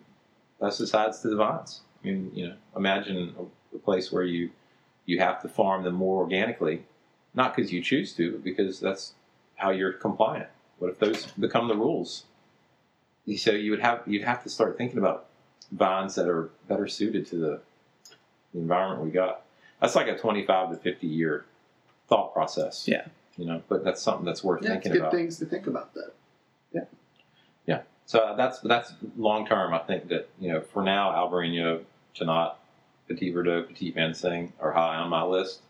pesticides 0.60 1.22
to 1.22 1.28
the 1.28 1.36
vines. 1.36 1.80
I 2.02 2.06
mean, 2.08 2.30
you 2.34 2.48
know, 2.48 2.54
imagine 2.76 3.34
a, 3.38 3.76
a 3.76 3.78
place 3.78 4.12
where 4.12 4.24
you 4.24 4.50
you 5.06 5.18
have 5.20 5.40
to 5.40 5.48
farm 5.48 5.84
them 5.84 5.94
more 5.94 6.20
organically, 6.20 6.84
not 7.32 7.56
because 7.56 7.72
you 7.72 7.80
choose 7.82 8.12
to, 8.14 8.32
but 8.32 8.44
because 8.44 8.78
that's 8.78 9.14
how 9.56 9.70
you're 9.70 9.92
compliant. 9.94 10.48
What 10.78 10.90
if 10.90 10.98
those 10.98 11.26
become 11.32 11.68
the 11.68 11.76
rules? 11.76 12.24
so 13.36 13.50
you 13.50 13.70
would 13.70 13.80
have 13.80 14.02
you'd 14.06 14.24
have 14.24 14.42
to 14.42 14.48
start 14.48 14.78
thinking 14.78 14.98
about 14.98 15.26
vines 15.72 16.14
that 16.14 16.26
are 16.28 16.50
better 16.66 16.86
suited 16.88 17.26
to 17.26 17.36
the, 17.36 17.60
the 18.54 18.60
environment 18.60 19.02
we 19.04 19.10
got. 19.10 19.42
That's 19.80 19.94
like 19.94 20.08
a 20.08 20.16
twenty-five 20.18 20.70
to 20.70 20.76
fifty 20.76 21.06
year 21.06 21.44
thought 22.08 22.32
process. 22.32 22.86
Yeah. 22.88 23.06
you 23.36 23.44
know, 23.46 23.62
but 23.68 23.84
that's 23.84 24.02
something 24.02 24.24
that's 24.24 24.42
worth 24.42 24.62
Yeah, 24.62 24.68
it's 24.74 24.84
thinking 24.84 24.92
good 24.92 25.00
about. 25.02 25.12
things 25.12 25.38
to 25.38 25.46
think 25.46 25.66
about. 25.66 25.94
That 25.94 26.12
Yeah. 26.72 26.84
Yeah. 27.66 27.82
So 28.06 28.34
that's 28.36 28.60
that's 28.60 28.92
long 29.16 29.46
term. 29.46 29.72
I 29.74 29.78
think 29.78 30.08
that 30.08 30.28
you 30.40 30.52
know 30.52 30.60
for 30.60 30.82
now, 30.82 31.10
Albarino, 31.12 31.82
Tannat, 32.16 32.54
Petit 33.08 33.32
Verdot, 33.32 33.68
Petit 33.68 33.92
Manseng 33.92 34.52
are 34.60 34.72
high 34.72 34.96
on 34.96 35.08
my 35.10 35.22
list, 35.22 35.60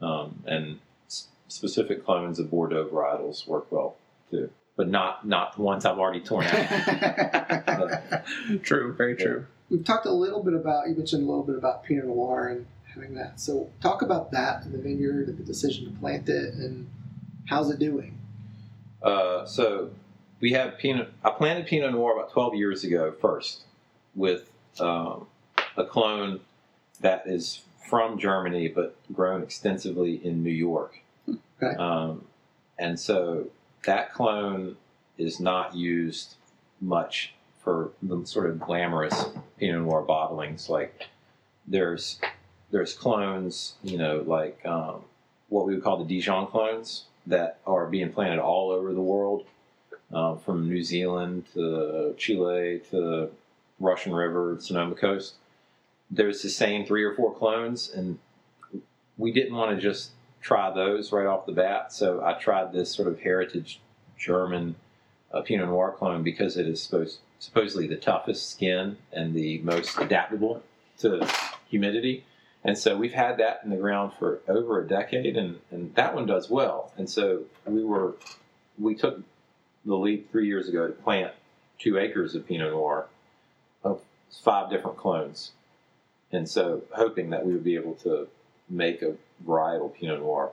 um, 0.00 0.42
and 0.46 0.78
s- 1.06 1.28
specific 1.48 2.04
clones 2.04 2.38
of 2.38 2.50
Bordeaux 2.50 2.86
varietals 2.88 3.46
work 3.46 3.70
well 3.70 3.96
too, 4.30 4.50
but 4.76 4.88
not 4.88 5.26
not 5.28 5.54
the 5.56 5.62
ones 5.62 5.84
I've 5.84 5.98
already 5.98 6.20
torn 6.20 6.46
out. 6.46 8.22
True, 8.62 8.92
very 8.94 9.14
true. 9.16 9.46
We've 9.70 9.84
talked 9.84 10.06
a 10.06 10.12
little 10.12 10.42
bit 10.42 10.54
about. 10.54 10.88
You 10.88 10.94
mentioned 10.94 11.24
a 11.24 11.26
little 11.26 11.44
bit 11.44 11.56
about 11.56 11.84
Pinot 11.84 12.06
Noir 12.06 12.48
and 12.48 12.66
having 12.94 13.14
that. 13.14 13.40
So 13.40 13.70
talk 13.80 14.02
about 14.02 14.30
that 14.32 14.64
in 14.64 14.72
the 14.72 14.78
vineyard 14.78 15.28
and 15.28 15.38
the 15.38 15.42
decision 15.42 15.92
to 15.92 15.98
plant 16.00 16.28
it 16.28 16.54
and 16.54 16.88
how's 17.46 17.70
it 17.70 17.78
doing. 17.78 18.18
Uh, 19.02 19.44
so 19.44 19.90
we 20.40 20.52
have 20.52 20.78
Pinot. 20.78 21.12
I 21.24 21.30
planted 21.30 21.66
Pinot 21.66 21.92
Noir 21.92 22.14
about 22.14 22.32
12 22.32 22.54
years 22.54 22.84
ago 22.84 23.12
first 23.20 23.62
with 24.14 24.50
um, 24.80 25.26
a 25.76 25.84
clone 25.84 26.40
that 27.00 27.26
is 27.26 27.62
from 27.88 28.18
Germany 28.18 28.68
but 28.68 28.96
grown 29.12 29.42
extensively 29.42 30.14
in 30.24 30.42
New 30.42 30.50
York. 30.50 31.00
Okay. 31.28 31.76
Um, 31.76 32.24
and 32.78 32.98
so 32.98 33.48
that 33.84 34.12
clone 34.12 34.76
is 35.16 35.40
not 35.40 35.74
used 35.74 36.34
much 36.80 37.34
for 37.62 37.92
the 38.02 38.24
sort 38.26 38.48
of 38.48 38.60
glamorous 38.60 39.26
Pinot 39.58 39.82
Noir 39.82 40.04
bottlings. 40.06 40.68
Like 40.68 41.06
there's 41.66 42.20
there's 42.70 42.94
clones, 42.94 43.74
you 43.82 43.98
know, 43.98 44.24
like 44.26 44.64
um, 44.64 45.02
what 45.48 45.66
we 45.66 45.74
would 45.74 45.82
call 45.82 45.96
the 45.96 46.04
Dijon 46.04 46.46
clones 46.46 47.04
that 47.26 47.58
are 47.66 47.86
being 47.86 48.12
planted 48.12 48.40
all 48.40 48.70
over 48.70 48.92
the 48.92 49.00
world, 49.00 49.46
um, 50.12 50.38
from 50.38 50.68
New 50.68 50.82
Zealand 50.82 51.44
to 51.54 52.14
Chile 52.16 52.80
to 52.90 53.30
Russian 53.78 54.14
River, 54.14 54.56
Sonoma 54.60 54.94
Coast. 54.94 55.34
There's 56.10 56.42
the 56.42 56.48
same 56.48 56.86
three 56.86 57.04
or 57.04 57.14
four 57.14 57.34
clones, 57.34 57.90
and 57.90 58.18
we 59.18 59.32
didn't 59.32 59.54
want 59.54 59.76
to 59.76 59.80
just 59.80 60.12
try 60.40 60.70
those 60.70 61.12
right 61.12 61.26
off 61.26 61.46
the 61.46 61.52
bat. 61.52 61.92
So 61.92 62.22
I 62.24 62.34
tried 62.34 62.72
this 62.72 62.90
sort 62.90 63.08
of 63.08 63.20
heritage 63.20 63.80
German 64.16 64.76
uh, 65.32 65.42
Pinot 65.42 65.68
Noir 65.68 65.94
clone 65.96 66.22
because 66.22 66.56
it 66.56 66.66
is 66.66 66.82
supposed, 66.82 67.18
supposedly 67.38 67.86
the 67.86 67.96
toughest 67.96 68.50
skin 68.50 68.96
and 69.12 69.34
the 69.34 69.58
most 69.58 69.98
adaptable 69.98 70.62
to 70.98 71.26
humidity. 71.68 72.24
And 72.64 72.76
so 72.76 72.96
we've 72.96 73.12
had 73.12 73.38
that 73.38 73.60
in 73.64 73.70
the 73.70 73.76
ground 73.76 74.12
for 74.18 74.40
over 74.48 74.80
a 74.80 74.86
decade, 74.86 75.36
and, 75.36 75.58
and 75.70 75.94
that 75.94 76.14
one 76.14 76.26
does 76.26 76.50
well. 76.50 76.92
And 76.96 77.08
so 77.08 77.44
we 77.64 77.84
were, 77.84 78.16
we 78.78 78.94
took 78.94 79.20
the 79.84 79.94
leap 79.94 80.30
three 80.30 80.46
years 80.46 80.68
ago 80.68 80.86
to 80.88 80.92
plant 80.92 81.32
two 81.78 81.98
acres 81.98 82.34
of 82.34 82.46
Pinot 82.46 82.72
Noir 82.72 83.06
of 83.84 84.02
five 84.42 84.70
different 84.70 84.96
clones. 84.96 85.52
And 86.32 86.48
so 86.48 86.82
hoping 86.90 87.30
that 87.30 87.46
we 87.46 87.52
would 87.52 87.64
be 87.64 87.76
able 87.76 87.94
to 87.96 88.28
make 88.68 89.02
a 89.02 89.14
varietal 89.46 89.94
Pinot 89.94 90.20
Noir. 90.20 90.50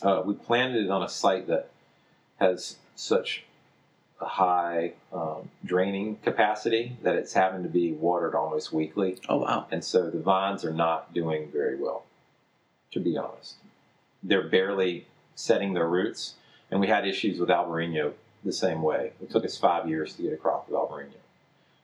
Uh, 0.00 0.22
we 0.24 0.34
planted 0.34 0.84
it 0.84 0.90
on 0.90 1.02
a 1.02 1.08
site 1.08 1.46
that 1.48 1.68
has 2.38 2.76
such 2.94 3.44
high 4.24 4.92
um, 5.12 5.48
draining 5.64 6.16
capacity 6.16 6.96
that 7.02 7.14
it's 7.16 7.32
having 7.32 7.62
to 7.62 7.68
be 7.68 7.92
watered 7.92 8.34
almost 8.34 8.72
weekly 8.72 9.18
Oh 9.28 9.38
wow. 9.38 9.66
and 9.70 9.84
so 9.84 10.10
the 10.10 10.18
vines 10.18 10.64
are 10.64 10.72
not 10.72 11.12
doing 11.14 11.50
very 11.52 11.76
well, 11.76 12.04
to 12.92 13.00
be 13.00 13.16
honest. 13.16 13.56
They're 14.22 14.48
barely 14.48 15.06
setting 15.34 15.74
their 15.74 15.88
roots, 15.88 16.34
and 16.70 16.80
we 16.80 16.86
had 16.86 17.06
issues 17.06 17.40
with 17.40 17.48
Albarino 17.48 18.12
the 18.44 18.52
same 18.52 18.82
way. 18.82 19.12
It 19.22 19.30
took 19.30 19.44
us 19.44 19.56
five 19.56 19.88
years 19.88 20.14
to 20.14 20.22
get 20.22 20.32
a 20.32 20.36
crop 20.36 20.68
of 20.68 20.74
Albarino. 20.74 21.14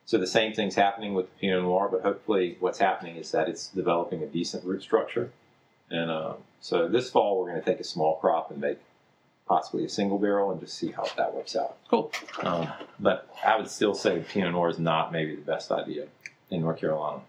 So 0.07 0.17
the 0.19 0.27
same 0.27 0.55
thing's 0.55 0.75
happening 0.75 1.15
with 1.15 1.27
the 1.27 1.39
Pinot 1.41 1.63
Noir, 1.63 1.89
but 1.91 2.03
hopefully 2.03 2.57
what's 2.61 2.79
happening 2.79 3.17
is 3.17 3.31
that 3.33 3.49
it's 3.49 3.69
developing 3.69 4.23
a 4.23 4.27
decent 4.27 4.65
root 4.65 4.83
structure. 4.83 5.31
And 5.91 6.11
uh, 6.11 6.35
so 6.61 6.89
this 6.89 7.11
fall 7.11 7.39
we're 7.39 7.51
going 7.51 7.61
to 7.63 7.71
take 7.71 7.81
a 7.81 7.85
small 7.85 8.17
crop 8.17 8.51
and 8.51 8.61
make 8.61 8.79
possibly 9.49 9.85
a 9.85 9.89
single 9.89 10.19
barrel 10.19 10.51
and 10.53 10.61
just 10.61 10.77
see 10.77 10.91
how 10.93 11.05
that 11.17 11.35
works 11.35 11.57
out. 11.57 11.77
Cool. 11.91 12.13
Um, 12.43 12.69
but 13.01 13.29
I 13.45 13.57
would 13.57 13.69
still 13.69 13.95
say 13.95 14.23
Pinot 14.29 14.53
Noir 14.53 14.69
is 14.69 14.79
not 14.79 15.11
maybe 15.11 15.35
the 15.35 15.43
best 15.43 15.73
idea 15.73 16.07
in 16.51 16.61
North 16.61 16.79
Carolina. 16.81 17.23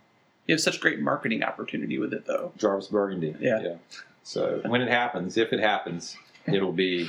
You 0.46 0.54
have 0.54 0.62
such 0.62 0.80
great 0.82 1.00
marketing 1.00 1.44
opportunity 1.44 1.98
with 1.98 2.14
it, 2.14 2.26
though. 2.26 2.52
Jarvis 2.58 2.88
Burgundy. 2.88 3.36
Yeah. 3.40 3.76
So 4.24 4.62
when 4.66 4.82
it 4.82 4.90
happens, 4.90 5.38
if 5.38 5.54
it 5.54 5.60
happens, 5.60 6.18
it'll 6.46 6.72
be. 6.74 7.08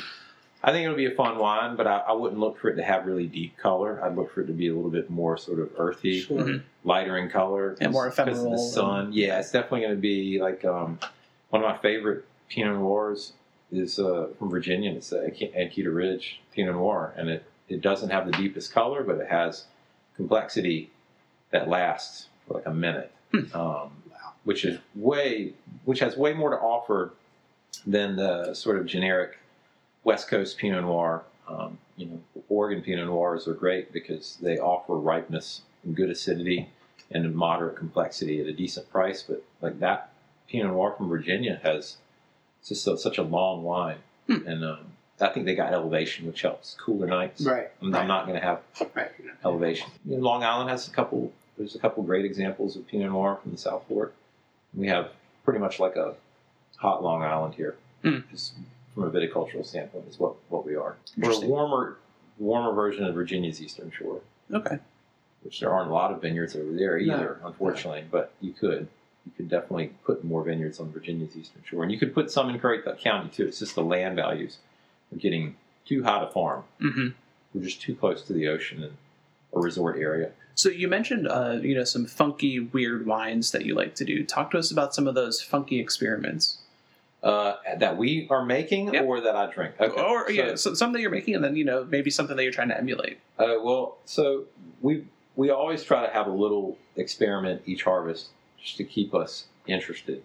I 0.63 0.73
think 0.73 0.85
it'll 0.85 0.97
be 0.97 1.07
a 1.07 1.15
fun 1.15 1.39
wine, 1.39 1.75
but 1.75 1.87
I, 1.87 1.99
I 2.09 2.13
wouldn't 2.13 2.39
look 2.39 2.59
for 2.61 2.69
it 2.69 2.77
to 2.77 2.83
have 2.83 3.07
really 3.07 3.27
deep 3.27 3.57
color. 3.57 3.99
I'd 4.05 4.15
look 4.15 4.35
for 4.35 4.43
it 4.43 4.47
to 4.49 4.53
be 4.53 4.69
a 4.69 4.75
little 4.75 4.91
bit 4.91 5.09
more 5.09 5.39
sort 5.39 5.59
of 5.59 5.71
earthy, 5.79 6.21
Sure. 6.21 6.37
Mhm. 6.39 6.63
lighter 6.85 7.17
in 7.17 7.31
color, 7.31 7.77
And 7.81 7.93
more 7.93 8.11
because 8.11 8.19
of 8.19 8.29
ephemeral 8.29 8.57
the 8.57 8.63
and- 8.63 8.71
sun. 8.73 9.13
Yeah, 9.15 9.39
it's 9.39 9.51
definitely 9.53 9.81
going 9.81 9.95
to 9.95 10.01
be 10.01 10.39
like 10.39 10.63
um, 10.67 10.99
one 11.49 11.65
of 11.65 11.71
my 11.71 11.79
favorite 11.79 12.27
Pinot 12.51 12.75
Noirs 12.77 13.33
is 13.73 13.99
uh, 13.99 14.29
from 14.39 14.51
Virginia. 14.51 14.93
It's 14.93 15.11
the 15.11 15.19
Anke- 15.19 15.95
Ridge 15.95 16.41
Pinot 16.53 16.75
Noir, 16.75 17.15
and 17.17 17.29
it 17.29 17.45
it 17.69 17.81
doesn't 17.81 18.11
have 18.11 18.27
the 18.27 18.33
deepest 18.33 18.73
color, 18.73 19.05
but 19.05 19.19
it 19.19 19.29
has 19.29 19.67
complexity 20.17 20.91
that 21.51 21.69
lasts 21.69 22.29
for 22.47 22.55
like 22.55 22.67
a 22.67 22.75
minute, 22.75 23.13
um, 23.55 23.91
which 24.45 24.65
is 24.65 24.79
way 24.95 25.55
which 25.85 26.01
has 26.01 26.17
way 26.17 26.33
more 26.33 26.51
to 26.51 26.57
offer 26.57 27.13
than 27.87 28.17
the 28.17 28.55
sort 28.55 28.79
of 28.79 28.87
generic 28.87 29.39
West 30.05 30.29
Coast 30.29 30.59
Pinot 30.59 30.83
Noir. 30.83 31.25
Um, 31.49 31.79
you 31.97 32.07
know, 32.07 32.21
Oregon 32.49 32.83
Pinot 32.83 33.07
Noirs 33.07 33.49
are 33.49 33.55
great 33.55 33.93
because 33.93 34.39
they 34.41 34.59
offer 34.59 34.95
ripeness 34.97 35.63
and 35.85 35.97
good 35.97 36.11
acidity 36.11 36.69
and 37.11 37.27
a 37.27 37.29
moderate 37.29 37.77
complexity 37.77 38.41
at 38.41 38.47
a 38.47 38.53
decent 38.53 38.89
price. 38.91 39.23
But 39.23 39.43
like 39.61 39.81
that 39.81 40.13
Pinot 40.49 40.69
Noir 40.69 40.95
from 40.97 41.09
Virginia 41.09 41.61
has 41.63 41.97
just 42.67 42.85
so, 42.85 42.97
such 42.97 43.19
a 43.19 43.23
long 43.23 43.65
line, 43.65 43.99
Hmm. 44.27 44.47
and 44.47 44.65
um, 44.65 44.79
I 45.21 45.29
think 45.29 45.45
they 45.47 45.55
got 45.55 45.73
elevation, 45.73 46.27
which 46.27 46.43
helps 46.43 46.75
cooler 46.81 47.07
nights. 47.07 47.43
Right. 47.43 47.69
I'm, 47.83 47.95
I'm 47.95 48.07
not 48.09 48.27
going 48.27 48.39
to 48.41 48.45
have 48.47 48.61
Right. 48.95 49.11
elevation. 49.45 49.91
You 50.05 50.17
know, 50.17 50.23
Long 50.23 50.43
Island 50.45 50.71
has 50.71 50.89
a 50.89 50.91
couple. 50.91 51.33
There's 51.59 51.75
a 51.75 51.79
couple 51.79 52.03
great 52.05 52.25
examples 52.25 52.77
of 52.77 52.87
Pinot 52.87 53.11
Noir 53.11 53.39
from 53.43 53.53
the 53.53 53.59
South 53.59 53.85
Fork. 53.89 54.15
We 54.75 54.87
have 54.89 55.11
pretty 55.45 55.61
much 55.61 55.79
like 55.81 55.97
a 55.97 56.15
hot 56.77 57.03
Long 57.03 57.23
Island 57.23 57.55
here, 57.55 57.77
Mm. 58.05 58.31
just 58.31 58.55
from 58.95 59.05
a 59.05 59.11
viticultural 59.11 59.65
standpoint, 59.67 60.07
is 60.09 60.19
what 60.19 60.35
what 60.49 60.65
we 60.65 60.75
are. 60.77 60.97
We're 61.19 61.33
a 61.33 61.41
warmer 61.47 61.97
warmer 62.39 62.73
version 62.73 63.05
of 63.05 63.15
Virginia's 63.15 63.61
Eastern 63.61 63.91
Shore, 63.91 64.21
Okay. 64.53 64.79
which 65.43 65.61
there 65.61 65.71
aren't 65.71 65.91
a 65.91 65.93
lot 65.93 66.13
of 66.13 66.23
vineyards 66.23 66.57
over 66.57 66.73
there 66.73 66.97
either, 66.97 67.39
unfortunately. 67.45 68.05
But 68.11 68.33
you 68.41 68.53
could 68.55 68.89
you 69.39 69.45
could 69.45 69.49
definitely 69.51 69.93
put 70.05 70.25
more 70.25 70.43
vineyards 70.45 70.81
on 70.81 70.91
Virginia's 70.93 71.37
Eastern 71.37 71.63
Shore, 71.65 71.83
and 71.83 71.93
you 71.93 71.99
could 71.99 72.15
put 72.15 72.31
some 72.31 72.49
in 72.51 72.59
Currituck 72.59 72.99
County 72.99 73.31
too. 73.31 73.47
It's 73.47 73.59
just 73.61 73.75
the 73.75 73.83
land 73.85 74.17
values 74.17 74.59
are 75.13 75.17
getting 75.19 75.57
too 75.87 76.03
high 76.03 76.21
to 76.21 76.27
farm. 76.31 76.65
hmm 76.81 77.09
We're 77.55 77.63
just 77.65 77.81
too 77.81 77.95
close 77.95 78.23
to 78.23 78.33
the 78.33 78.49
ocean 78.49 78.83
and 78.83 78.93
a 79.55 79.59
resort 79.61 79.99
area. 79.99 80.31
So 80.55 80.69
you 80.69 80.89
mentioned, 80.89 81.27
uh, 81.27 81.59
you 81.63 81.75
know, 81.75 81.85
some 81.85 82.07
funky, 82.07 82.61
weird 82.61 83.07
wines 83.07 83.51
that 83.53 83.65
you 83.65 83.75
like 83.75 83.95
to 83.97 84.05
do. 84.05 84.25
Talk 84.25 84.51
to 84.51 84.59
us 84.59 84.71
about 84.71 84.95
some 84.95 85.07
of 85.07 85.15
those 85.15 85.41
funky 85.43 85.81
experiments, 85.81 86.59
Uh, 87.23 87.57
that 87.79 87.97
we 87.99 88.27
are 88.31 88.45
making 88.45 88.95
Yep. 88.95 89.05
or 89.05 89.21
that 89.21 89.37
I 89.37 89.47
drink. 89.53 89.75
Okay. 89.79 90.01
or 90.01 90.27
so, 90.27 90.33
yeah, 90.33 90.55
so, 90.55 90.73
some 90.75 90.93
that 90.93 91.01
you're 91.03 91.11
making, 91.11 91.35
and 91.35 91.45
then 91.45 91.55
you 91.55 91.65
know 91.65 91.85
maybe 91.85 92.11
something 92.11 92.35
that 92.37 92.43
you're 92.45 92.53
trying 92.53 92.69
to 92.71 92.79
emulate. 92.79 93.19
Uh, 93.39 93.57
well, 93.63 93.99
so 94.07 94.45
we 94.81 95.05
we 95.37 95.51
always 95.51 95.85
try 95.85 96.07
to 96.07 96.11
have 96.13 96.27
a 96.27 96.31
little 96.33 96.79
experiment 96.97 97.61
each 97.67 97.83
harvest 97.85 98.29
just 98.63 98.77
to 98.77 98.85
keep 98.85 99.15
us 99.15 99.47
interested 99.67 100.23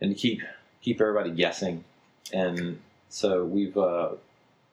and 0.00 0.10
to 0.10 0.16
keep 0.16 0.42
keep 0.82 1.00
everybody 1.00 1.30
guessing. 1.30 1.84
And 2.32 2.80
so 3.08 3.44
we've. 3.44 3.76
Uh, 3.76 4.10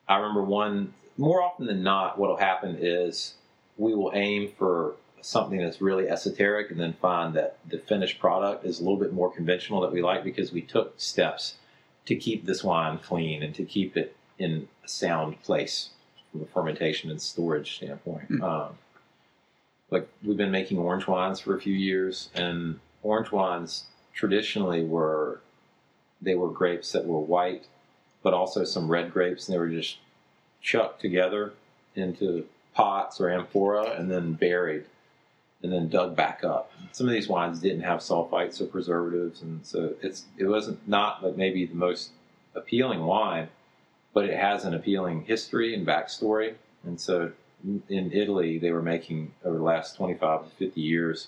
I 0.07 0.17
remember 0.17 0.43
one 0.43 0.93
more 1.17 1.41
often 1.41 1.67
than 1.67 1.83
not. 1.83 2.17
What'll 2.17 2.37
happen 2.37 2.77
is 2.79 3.35
we 3.77 3.95
will 3.95 4.11
aim 4.13 4.51
for 4.57 4.95
something 5.21 5.59
that's 5.59 5.81
really 5.81 6.09
esoteric 6.09 6.71
and 6.71 6.79
then 6.79 6.93
find 6.93 7.35
that 7.35 7.57
the 7.69 7.77
finished 7.77 8.19
product 8.19 8.65
is 8.65 8.79
a 8.79 8.83
little 8.83 8.97
bit 8.97 9.13
more 9.13 9.31
conventional 9.31 9.81
that 9.81 9.91
we 9.91 10.01
like 10.01 10.23
because 10.23 10.51
we 10.51 10.61
took 10.61 10.99
steps 10.99 11.55
to 12.05 12.15
keep 12.15 12.45
this 12.45 12.63
wine 12.63 12.97
clean 12.97 13.43
and 13.43 13.53
to 13.53 13.63
keep 13.63 13.95
it 13.95 14.15
in 14.39 14.67
a 14.83 14.87
sound 14.87 15.41
place 15.43 15.89
from 16.31 16.41
a 16.41 16.45
fermentation 16.45 17.11
and 17.11 17.21
storage 17.21 17.75
standpoint. 17.75 18.31
Mm. 18.31 18.43
Um, 18.43 18.77
like 19.91 20.07
we've 20.23 20.37
been 20.37 20.51
making 20.51 20.79
orange 20.79 21.05
wines 21.05 21.39
for 21.39 21.55
a 21.55 21.61
few 21.61 21.73
years, 21.73 22.29
and 22.33 22.79
orange 23.03 23.31
wines 23.31 23.85
traditionally 24.13 24.83
were 24.83 25.41
they 26.21 26.35
were 26.35 26.49
grapes 26.49 26.91
that 26.93 27.05
were 27.05 27.19
white, 27.19 27.65
but 28.23 28.33
also 28.33 28.63
some 28.63 28.89
red 28.89 29.11
grapes, 29.11 29.47
and 29.47 29.55
they 29.55 29.59
were 29.59 29.69
just 29.69 29.97
chucked 30.61 31.01
together 31.01 31.53
into 31.95 32.45
pots 32.73 33.19
or 33.19 33.29
amphora 33.29 33.95
and 33.97 34.09
then 34.09 34.33
buried 34.33 34.85
and 35.61 35.71
then 35.71 35.89
dug 35.89 36.15
back 36.15 36.43
up. 36.43 36.71
Some 36.91 37.07
of 37.07 37.13
these 37.13 37.27
wines 37.27 37.59
didn't 37.59 37.81
have 37.81 37.99
sulfites 37.99 38.61
or 38.61 38.65
preservatives, 38.65 39.41
and 39.41 39.65
so 39.65 39.93
it's 40.01 40.25
it 40.37 40.45
wasn't 40.45 40.87
not 40.87 41.23
like 41.23 41.35
maybe 41.35 41.65
the 41.65 41.75
most 41.75 42.11
appealing 42.55 43.03
wine, 43.03 43.49
but 44.13 44.25
it 44.25 44.37
has 44.37 44.63
an 44.63 44.73
appealing 44.73 45.23
history 45.23 45.75
and 45.75 45.85
backstory. 45.85 46.55
And 46.83 46.99
so 46.99 47.31
in 47.89 48.11
Italy, 48.11 48.57
they 48.57 48.71
were 48.71 48.81
making 48.81 49.33
over 49.43 49.57
the 49.57 49.63
last 49.63 49.95
25 49.95 50.43
to 50.43 50.49
50 50.55 50.81
years 50.81 51.27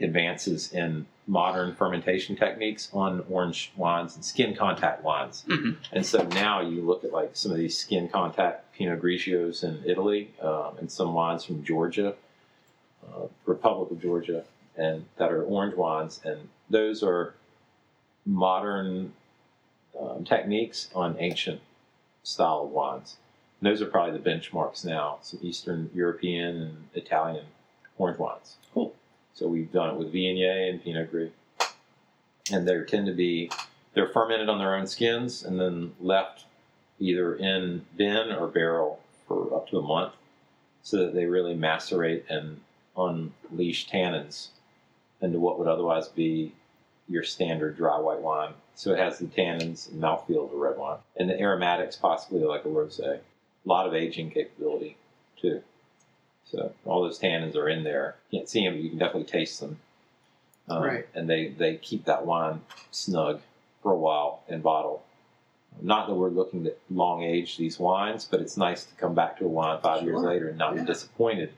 advances 0.00 0.72
in 0.72 1.06
modern 1.26 1.74
fermentation 1.74 2.36
techniques 2.36 2.88
on 2.92 3.24
orange 3.30 3.72
wines 3.76 4.14
and 4.14 4.24
skin 4.24 4.54
contact 4.54 5.02
wines. 5.02 5.44
Mhm. 5.48 5.76
And 5.92 6.04
so 6.04 6.22
now 6.22 6.60
you 6.60 6.82
look 6.82 7.04
at 7.04 7.12
like 7.12 7.36
some 7.36 7.52
of 7.52 7.58
these 7.58 7.78
skin 7.78 8.08
contact 8.08 8.72
Pinot 8.74 9.00
Grigios 9.00 9.62
in 9.62 9.82
Italy 9.88 10.30
um, 10.40 10.76
and 10.78 10.90
some 10.90 11.14
wines 11.14 11.44
from 11.44 11.64
Georgia, 11.64 12.14
uh, 13.06 13.26
Republic 13.46 13.90
of 13.90 14.02
Georgia, 14.02 14.44
and 14.76 15.06
that 15.16 15.30
are 15.30 15.42
orange 15.44 15.76
wines, 15.76 16.20
and 16.24 16.48
those 16.68 17.02
are 17.02 17.34
modern 18.26 19.12
um, 19.98 20.24
techniques 20.24 20.90
on 20.94 21.16
ancient 21.18 21.60
style 22.22 22.62
of 22.64 22.70
wines. 22.70 23.16
And 23.60 23.70
those 23.70 23.80
are 23.80 23.86
probably 23.86 24.18
the 24.18 24.30
benchmarks 24.30 24.84
now. 24.84 25.18
Some 25.22 25.40
Eastern 25.42 25.90
European 25.94 26.62
and 26.62 26.88
Italian 26.94 27.46
orange 27.98 28.18
wines. 28.18 28.56
Cool. 28.72 28.94
So 29.34 29.48
we've 29.48 29.72
done 29.72 29.90
it 29.90 29.96
with 29.96 30.12
Viognier 30.12 30.70
and 30.70 30.82
Pinot 30.82 31.10
Gris, 31.10 31.30
and 32.52 32.68
they 32.68 32.80
tend 32.82 33.06
to 33.06 33.12
be 33.12 33.50
they're 33.94 34.08
fermented 34.08 34.48
on 34.48 34.58
their 34.58 34.74
own 34.74 34.86
skins 34.86 35.44
and 35.44 35.58
then 35.58 35.92
left 36.00 36.44
either 36.98 37.34
in 37.34 37.84
bin 37.96 38.32
or 38.32 38.46
barrel 38.48 39.00
for 39.26 39.54
up 39.54 39.68
to 39.68 39.78
a 39.78 39.82
month, 39.82 40.12
so 40.82 40.98
that 40.98 41.14
they 41.14 41.24
really 41.24 41.54
macerate 41.54 42.24
and 42.28 42.60
unleash 42.96 43.88
tannins 43.88 44.48
into 45.20 45.40
what 45.40 45.58
would 45.58 45.68
otherwise 45.68 46.08
be 46.08 46.52
your 47.08 47.22
standard 47.22 47.76
dry 47.76 47.98
white 47.98 48.20
wine. 48.20 48.52
So 48.74 48.92
it 48.92 48.98
has 48.98 49.18
the 49.18 49.26
tannins 49.26 49.90
and 49.90 50.02
mouthfeel 50.02 50.44
of 50.44 50.52
a 50.52 50.56
red 50.56 50.76
wine, 50.76 50.98
and 51.16 51.30
the 51.30 51.40
aromatics 51.40 51.96
possibly 51.96 52.42
like 52.44 52.64
a 52.64 52.68
rosé. 52.68 53.20
A 53.64 53.68
lot 53.68 53.86
of 53.86 53.94
aging 53.94 54.30
capability 54.30 54.96
too. 55.40 55.62
So 56.44 56.72
all 56.84 57.02
those 57.02 57.18
tannins 57.18 57.56
are 57.56 57.68
in 57.68 57.84
there. 57.84 58.16
You 58.30 58.38
can't 58.40 58.48
see 58.48 58.64
them, 58.64 58.74
but 58.74 58.82
you 58.82 58.90
can 58.90 58.98
definitely 58.98 59.24
taste 59.30 59.60
them. 59.60 59.78
Um, 60.68 60.82
Right. 60.82 61.08
And 61.14 61.28
they, 61.28 61.48
they 61.48 61.76
keep 61.76 62.04
that 62.04 62.24
wine 62.26 62.60
snug 62.90 63.40
for 63.82 63.92
a 63.92 63.96
while 63.96 64.42
in 64.48 64.60
bottle. 64.60 65.02
Not 65.82 66.06
that 66.06 66.14
we're 66.14 66.28
looking 66.30 66.64
to 66.64 66.74
long 66.90 67.22
age 67.22 67.56
these 67.56 67.78
wines, 67.78 68.26
but 68.30 68.40
it's 68.40 68.56
nice 68.56 68.84
to 68.84 68.94
come 68.94 69.14
back 69.14 69.38
to 69.38 69.44
a 69.44 69.48
wine 69.48 69.80
five 69.80 70.04
years 70.04 70.22
later 70.22 70.48
and 70.48 70.58
not 70.58 70.74
Yeah. 70.74 70.82
be 70.82 70.86
disappointed, 70.86 71.52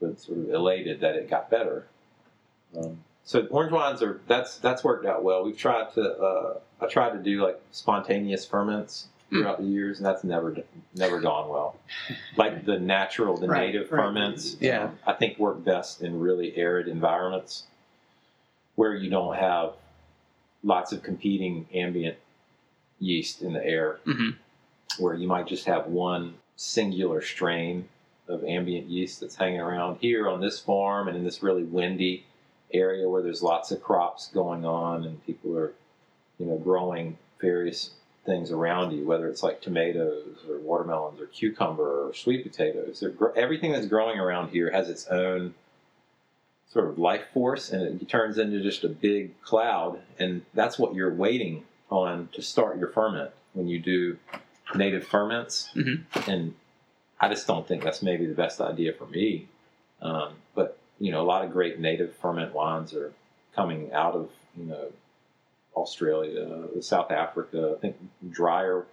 but 0.00 0.18
sort 0.18 0.38
of 0.38 0.50
elated 0.50 1.00
that 1.00 1.14
it 1.16 1.28
got 1.28 1.50
better. 1.50 1.86
Um, 2.76 3.04
so 3.24 3.46
orange 3.50 3.72
wines 3.72 4.02
are 4.02 4.20
that's 4.26 4.56
that's 4.58 4.82
worked 4.82 5.04
out 5.04 5.22
well. 5.22 5.44
We've 5.44 5.56
tried 5.56 5.92
to 5.94 6.02
uh, 6.02 6.58
I 6.80 6.86
tried 6.86 7.10
to 7.10 7.18
do 7.18 7.44
like 7.44 7.60
spontaneous 7.70 8.46
ferments 8.46 9.08
throughout 9.30 9.58
the 9.58 9.66
years, 9.66 9.98
and 9.98 10.06
that's 10.06 10.24
never 10.24 10.56
never 10.94 11.20
gone 11.20 11.48
well. 11.48 11.76
Like 12.36 12.64
the 12.64 12.78
natural, 12.78 13.36
the 13.36 13.48
Right, 13.48 13.66
native 13.66 13.90
right. 13.90 14.02
ferments, 14.02 14.56
Yeah. 14.60 14.84
um, 14.84 14.98
I 15.06 15.12
think 15.14 15.38
work 15.38 15.64
best 15.64 16.02
in 16.02 16.20
really 16.20 16.56
arid 16.56 16.88
environments 16.88 17.64
where 18.74 18.94
you 18.94 19.08
don't 19.10 19.36
have 19.36 19.74
lots 20.62 20.92
of 20.92 21.02
competing 21.02 21.66
ambient 21.72 22.16
yeast 22.98 23.40
in 23.42 23.52
the 23.52 23.64
air, 23.64 24.00
Mhm. 24.04 24.36
where 24.98 25.14
you 25.14 25.26
might 25.28 25.46
just 25.46 25.64
have 25.66 25.86
one 25.86 26.34
singular 26.56 27.22
strain 27.22 27.88
of 28.28 28.44
ambient 28.44 28.86
yeast 28.88 29.20
that's 29.20 29.36
hanging 29.36 29.60
around 29.60 29.98
here 30.00 30.28
on 30.28 30.40
this 30.40 30.58
farm 30.60 31.08
and 31.08 31.16
in 31.16 31.24
this 31.24 31.42
really 31.42 31.64
windy 31.64 32.24
area 32.72 33.08
where 33.08 33.22
there's 33.22 33.42
lots 33.42 33.70
of 33.72 33.82
crops 33.82 34.28
going 34.28 34.64
on 34.64 35.04
and 35.04 35.24
people 35.26 35.56
are, 35.56 35.72
you 36.38 36.46
know, 36.46 36.56
growing 36.58 37.16
various 37.40 37.90
things 38.26 38.50
around 38.52 38.92
you, 38.92 39.06
whether 39.06 39.28
it's 39.28 39.42
like 39.42 39.60
tomatoes 39.60 40.36
or 40.48 40.58
watermelons 40.58 41.20
or 41.20 41.26
cucumber 41.26 42.08
or 42.08 42.14
sweet 42.14 42.42
potatoes. 42.42 43.02
Gr- 43.16 43.28
everything 43.36 43.72
that's 43.72 43.86
growing 43.86 44.18
around 44.18 44.50
here 44.50 44.70
has 44.70 44.88
its 44.90 45.06
own 45.08 45.54
sort 46.68 46.88
of 46.88 46.98
life 46.98 47.24
force 47.34 47.70
and 47.70 48.00
it 48.00 48.08
turns 48.08 48.38
into 48.38 48.62
just 48.62 48.84
a 48.84 48.88
big 48.88 49.40
cloud 49.42 49.98
and 50.20 50.42
that's 50.54 50.78
what 50.78 50.94
you're 50.94 51.12
waiting 51.12 51.64
on 51.90 52.28
to 52.32 52.40
start 52.40 52.78
your 52.78 52.86
ferment 52.88 53.32
when 53.54 53.66
you 53.66 53.80
do 53.80 54.16
native 54.76 55.04
ferments 55.04 55.68
Mhm. 55.74 56.04
and 56.28 56.54
i 57.20 57.28
just 57.28 57.48
don't 57.48 57.66
think 57.66 57.82
that's 57.82 58.02
maybe 58.02 58.24
the 58.24 58.34
best 58.34 58.60
idea 58.60 58.92
for 58.92 59.06
me 59.06 59.48
um, 60.00 60.34
but 60.54 60.78
you 61.00 61.10
know 61.10 61.20
a 61.22 61.26
lot 61.26 61.44
of 61.44 61.50
great 61.50 61.80
native 61.80 62.14
ferment 62.14 62.54
wines 62.54 62.94
are 62.94 63.12
coming 63.56 63.92
out 63.92 64.14
of 64.14 64.30
you 64.56 64.66
know 64.66 64.92
australia 65.76 66.66
south 66.80 67.10
africa 67.10 67.74
i 67.76 67.80
think 67.80 67.96
drier 68.30 68.84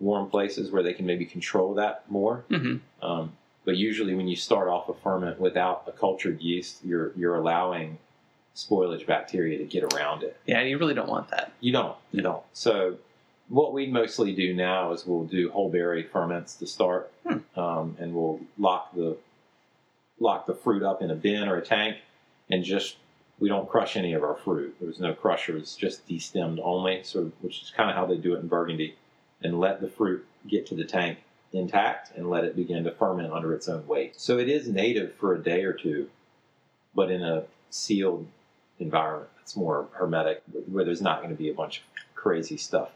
warm 0.00 0.28
places 0.28 0.70
where 0.70 0.82
they 0.82 0.92
can 0.92 1.06
maybe 1.06 1.24
control 1.24 1.74
that 1.74 2.04
more 2.10 2.44
Mhm. 2.50 2.80
um, 3.02 3.32
but 3.64 3.76
usually, 3.76 4.14
when 4.14 4.28
you 4.28 4.36
start 4.36 4.68
off 4.68 4.88
a 4.88 4.94
ferment 4.94 5.40
without 5.40 5.82
a 5.88 5.90
cultured 5.92 6.40
yeast, 6.40 6.84
you're 6.84 7.10
you're 7.16 7.34
allowing 7.34 7.98
spoilage 8.54 9.04
bacteria 9.06 9.58
to 9.58 9.64
get 9.64 9.82
around 9.92 10.22
it. 10.22 10.36
Yeah, 10.46 10.62
you 10.62 10.78
really 10.78 10.94
don't 10.94 11.08
want 11.08 11.30
that. 11.30 11.50
You 11.58 11.72
don't. 11.72 11.96
You 12.12 12.22
don't. 12.22 12.44
So, 12.52 12.96
what 13.48 13.72
we 13.72 13.88
mostly 13.88 14.32
do 14.36 14.54
now 14.54 14.92
is 14.92 15.04
we'll 15.04 15.24
do 15.24 15.50
whole 15.50 15.68
berry 15.68 16.04
ferments 16.04 16.54
to 16.58 16.66
start, 16.68 17.10
Hmm. 17.26 17.38
um, 17.58 17.96
and 17.98 18.14
we'll 18.14 18.38
lock 18.56 18.94
the 18.94 19.16
lock 20.20 20.46
the 20.46 20.54
fruit 20.54 20.84
up 20.84 21.02
in 21.02 21.10
a 21.10 21.16
bin 21.16 21.48
or 21.48 21.56
a 21.56 21.64
tank, 21.64 21.96
and 22.48 22.62
just 22.62 22.98
we 23.38 23.48
don't 23.48 23.68
crush 23.68 23.96
any 23.96 24.12
of 24.14 24.22
our 24.22 24.34
fruit. 24.34 24.76
There's 24.80 25.00
no 25.00 25.14
crushers, 25.14 25.76
just 25.76 26.06
destemmed 26.08 26.58
only. 26.62 27.02
So, 27.02 27.32
which 27.40 27.62
is 27.62 27.72
kind 27.76 27.90
of 27.90 27.96
how 27.96 28.06
they 28.06 28.16
do 28.16 28.34
it 28.34 28.40
in 28.40 28.48
Burgundy, 28.48 28.96
and 29.42 29.60
let 29.60 29.80
the 29.80 29.88
fruit 29.88 30.26
get 30.48 30.66
to 30.66 30.74
the 30.74 30.84
tank 30.84 31.18
intact 31.52 32.16
and 32.16 32.28
let 32.28 32.44
it 32.44 32.56
begin 32.56 32.84
to 32.84 32.90
ferment 32.90 33.32
under 33.32 33.54
its 33.54 33.68
own 33.68 33.86
weight. 33.86 34.18
So 34.20 34.38
it 34.38 34.48
is 34.48 34.68
native 34.68 35.14
for 35.14 35.34
a 35.34 35.42
day 35.42 35.64
or 35.64 35.72
two, 35.72 36.08
but 36.94 37.10
in 37.10 37.22
a 37.22 37.44
sealed 37.70 38.26
environment. 38.78 39.30
It's 39.42 39.56
more 39.56 39.88
hermetic, 39.92 40.42
where 40.66 40.84
there's 40.84 41.02
not 41.02 41.18
going 41.22 41.30
to 41.30 41.40
be 41.40 41.48
a 41.48 41.54
bunch 41.54 41.78
of 41.78 41.84
crazy 42.14 42.56
stuff. 42.56 42.90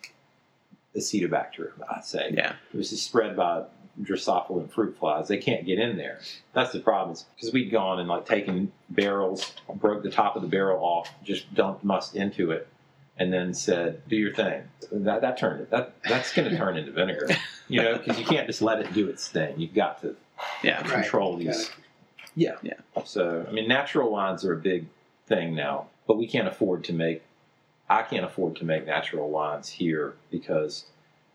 Acetobacter, 0.96 1.70
I'd 1.88 2.04
say. 2.04 2.32
Yeah. 2.34 2.54
This 2.74 2.92
is 2.92 3.00
spread 3.00 3.36
by 3.36 3.64
Drosophila 4.00 4.60
and 4.60 4.72
fruit 4.72 4.96
flies. 4.98 5.28
They 5.28 5.38
can't 5.38 5.66
get 5.66 5.78
in 5.78 5.96
there. 5.96 6.20
That's 6.52 6.72
the 6.72 6.80
problem. 6.80 7.16
Because 7.34 7.52
we'd 7.52 7.70
gone 7.70 8.00
and 8.00 8.08
like 8.08 8.26
taken 8.26 8.72
barrels, 8.88 9.52
broke 9.74 10.02
the 10.02 10.10
top 10.10 10.36
of 10.36 10.42
the 10.42 10.48
barrel 10.48 10.82
off, 10.82 11.10
just 11.22 11.52
dumped 11.54 11.84
must 11.84 12.16
into 12.16 12.50
it, 12.50 12.68
and 13.16 13.32
then 13.32 13.52
said, 13.52 14.02
"Do 14.08 14.16
your 14.16 14.32
thing." 14.34 14.62
That 14.90 15.20
that 15.20 15.36
turned 15.36 15.62
it. 15.62 15.70
That 15.70 15.94
that's 16.02 16.32
going 16.32 16.50
to 16.50 16.56
turn 16.56 16.76
into 16.76 16.92
vinegar. 16.92 17.28
You 17.68 17.82
know, 17.82 17.98
because 17.98 18.18
you 18.18 18.24
can't 18.24 18.48
just 18.48 18.62
let 18.62 18.80
it 18.80 18.92
do 18.92 19.08
its 19.08 19.28
thing. 19.28 19.60
You've 19.60 19.74
got 19.74 20.00
to 20.02 20.16
Yeah. 20.62 20.82
Control 20.82 21.36
Got 21.36 21.44
these. 21.44 21.70
Yeah, 22.34 22.56
Yeah. 22.62 22.74
So 23.04 23.46
I 23.48 23.52
mean, 23.52 23.68
natural 23.68 24.10
wines 24.10 24.44
are 24.44 24.52
a 24.52 24.60
big 24.60 24.86
thing 25.26 25.54
now, 25.54 25.86
but 26.06 26.16
we 26.16 26.26
can't 26.26 26.48
afford 26.48 26.84
to 26.84 26.92
make. 26.92 27.22
I 27.88 28.02
can't 28.02 28.24
afford 28.24 28.56
to 28.56 28.64
make 28.64 28.86
natural 28.86 29.30
wines 29.30 29.68
here 29.68 30.14
because 30.30 30.86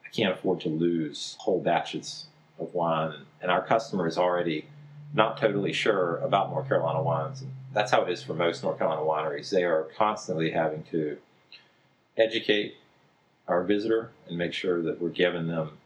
I 0.06 0.10
can't 0.10 0.34
afford 0.34 0.62
to 0.62 0.70
lose 0.70 1.36
whole 1.40 1.62
batches 1.62 2.28
of 2.60 2.74
wine, 2.74 3.14
and 3.42 3.52
our 3.52 3.66
customer 3.66 4.08
is 4.08 4.18
already 4.18 4.66
not 5.14 5.38
totally 5.38 5.74
sure 5.74 6.18
about 6.18 6.50
North 6.50 6.68
Carolina 6.68 7.02
wines. 7.02 7.42
And 7.42 7.52
that's 7.74 7.92
how 7.92 8.04
it 8.04 8.12
is 8.12 8.24
for 8.24 8.34
most 8.34 8.64
North 8.64 8.78
Carolina 8.78 9.02
wineries. 9.02 9.50
They 9.50 9.64
are 9.64 9.88
constantly 9.98 10.52
having 10.52 10.84
to 10.92 11.18
educate 12.18 12.76
our 13.48 13.64
visitor 13.64 14.12
and 14.28 14.38
make 14.38 14.54
sure 14.54 14.82
that 14.82 15.02
we're 15.02 15.10
giving 15.10 15.48
them 15.48 15.78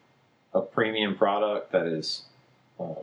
a 0.54 0.62
premium 0.62 1.16
product 1.16 1.72
that 1.72 1.86
is 1.86 2.24
uh, 2.80 2.94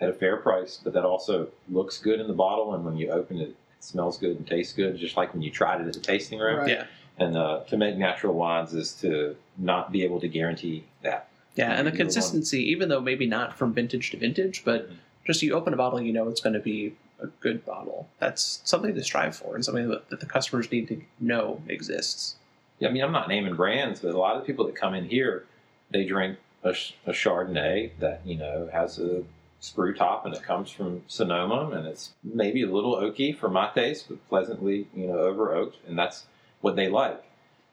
at 0.00 0.08
a 0.08 0.12
fair 0.12 0.36
price, 0.36 0.80
but 0.82 0.92
that 0.92 1.04
also 1.04 1.48
looks 1.68 1.98
good 1.98 2.20
in 2.20 2.28
the 2.28 2.34
bottle. 2.34 2.74
And 2.74 2.84
when 2.84 2.96
you 2.96 3.10
open 3.10 3.38
it, 3.38 3.48
it 3.48 3.56
smells 3.80 4.18
good 4.18 4.36
and 4.36 4.46
tastes 4.46 4.72
good, 4.72 4.96
just 4.96 5.16
like 5.16 5.32
when 5.32 5.42
you 5.42 5.50
tried 5.50 5.80
it 5.80 5.86
at 5.86 5.92
the 5.92 6.00
tasting 6.00 6.38
room. 6.38 6.60
Right. 6.60 6.68
Yeah. 6.68 6.86
And 7.18 7.36
uh, 7.36 7.60
to 7.68 7.76
make 7.76 7.96
natural 7.96 8.34
wines 8.34 8.74
is 8.74 8.92
to 9.00 9.36
not 9.56 9.92
be 9.92 10.02
able 10.04 10.20
to 10.20 10.28
guarantee 10.28 10.84
that. 11.02 11.28
Yeah, 11.54 11.70
and 11.72 11.86
the 11.86 11.90
You're 11.90 11.92
one- 11.92 11.96
consistency, 11.98 12.62
even 12.70 12.88
though 12.88 13.00
maybe 13.00 13.26
not 13.26 13.56
from 13.56 13.72
vintage 13.72 14.10
to 14.10 14.16
vintage, 14.16 14.62
but 14.64 14.90
Mhm. 14.90 14.96
just 15.24 15.42
you 15.42 15.54
open 15.54 15.72
a 15.72 15.76
bottle, 15.76 16.00
you 16.00 16.12
know 16.12 16.28
it's 16.28 16.40
going 16.40 16.54
to 16.54 16.60
be 16.60 16.94
a 17.20 17.26
good 17.40 17.64
bottle. 17.64 18.08
That's 18.18 18.60
something 18.64 18.94
to 18.94 19.02
strive 19.02 19.36
for, 19.36 19.54
and 19.54 19.64
something 19.64 19.88
that, 19.88 20.10
that 20.10 20.20
the 20.20 20.26
customers 20.26 20.70
need 20.70 20.88
to 20.88 21.00
know 21.20 21.62
exists. 21.68 22.36
Yeah, 22.80 22.88
I 22.88 22.92
mean, 22.92 23.04
I'm 23.04 23.12
not 23.12 23.28
naming 23.28 23.54
brands, 23.54 24.00
but 24.00 24.14
a 24.14 24.18
lot 24.18 24.34
of 24.36 24.42
the 24.42 24.46
people 24.46 24.66
that 24.66 24.74
come 24.74 24.94
in 24.94 25.04
here, 25.08 25.44
they 25.90 26.04
drink 26.04 26.38
a, 26.64 26.70
a 27.06 27.12
Chardonnay 27.12 27.90
that 28.00 28.20
you 28.24 28.36
know 28.36 28.68
has 28.72 28.98
a 28.98 29.22
screw 29.60 29.94
top 29.94 30.26
and 30.26 30.34
it 30.34 30.42
comes 30.42 30.70
from 30.70 31.02
Sonoma 31.08 31.70
and 31.74 31.86
it's 31.86 32.12
maybe 32.22 32.62
a 32.62 32.66
little 32.70 32.96
oaky 32.96 33.34
for 33.34 33.48
my 33.48 33.70
taste, 33.74 34.06
but 34.08 34.28
pleasantly 34.28 34.86
you 34.94 35.06
know 35.06 35.18
over 35.18 35.54
oaked, 35.54 35.76
and 35.86 35.96
that's 35.96 36.24
what 36.62 36.74
they 36.74 36.88
like. 36.88 37.22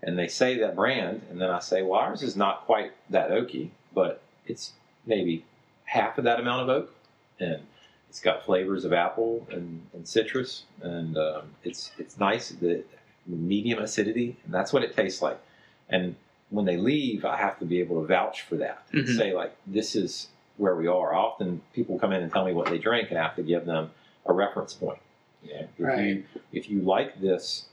And 0.03 0.17
they 0.17 0.27
say 0.27 0.57
that 0.59 0.75
brand, 0.75 1.21
and 1.29 1.39
then 1.39 1.49
I 1.49 1.59
say, 1.59 1.81
well, 1.83 1.99
ours 1.99 2.23
is 2.23 2.35
not 2.35 2.65
quite 2.65 2.91
that 3.11 3.29
oaky, 3.29 3.69
but 3.93 4.21
it's 4.47 4.71
maybe 5.05 5.45
half 5.85 6.17
of 6.17 6.23
that 6.23 6.39
amount 6.39 6.63
of 6.63 6.69
oak, 6.69 6.95
and 7.39 7.61
It's 8.09 8.19
got 8.19 8.43
flavors 8.43 8.83
of 8.83 8.91
apple 8.93 9.47
and, 9.51 9.81
and 9.93 10.05
citrus, 10.07 10.63
and 10.81 11.17
um, 11.17 11.43
it's 11.63 11.91
it's 11.97 12.19
nice. 12.19 12.49
The 12.49 12.83
medium 13.25 13.79
acidity, 13.79 14.35
and 14.43 14.53
that's 14.53 14.73
what 14.73 14.83
it 14.83 14.93
tastes 14.95 15.21
like. 15.21 15.39
And 15.87 16.15
when 16.49 16.65
they 16.65 16.75
leave, 16.77 17.23
I 17.23 17.37
have 17.37 17.57
to 17.59 17.65
be 17.65 17.79
able 17.79 18.01
to 18.01 18.07
vouch 18.07 18.41
for 18.41 18.57
that 18.57 18.83
and 18.91 19.05
Mhm. 19.07 19.17
say 19.17 19.33
like, 19.33 19.55
this 19.65 19.95
is 19.95 20.27
where 20.57 20.75
we 20.75 20.87
are. 20.87 21.13
Often 21.15 21.61
people 21.73 21.97
come 21.99 22.11
in 22.11 22.21
and 22.21 22.29
tell 22.31 22.43
me 22.43 22.51
what 22.53 22.67
they 22.69 22.77
drink, 22.77 23.09
and 23.11 23.17
I 23.19 23.23
have 23.23 23.35
to 23.37 23.43
give 23.43 23.65
them 23.65 23.91
a 24.25 24.33
reference 24.33 24.73
point. 24.73 24.99
You 25.43 25.53
know, 25.53 25.67
if 25.77 25.99
you 26.05 26.23
if 26.51 26.69
you 26.69 26.81
like 26.81 27.21
this 27.21 27.65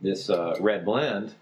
this 0.00 0.28
uh, 0.30 0.56
red 0.60 0.84
blend 0.84 1.34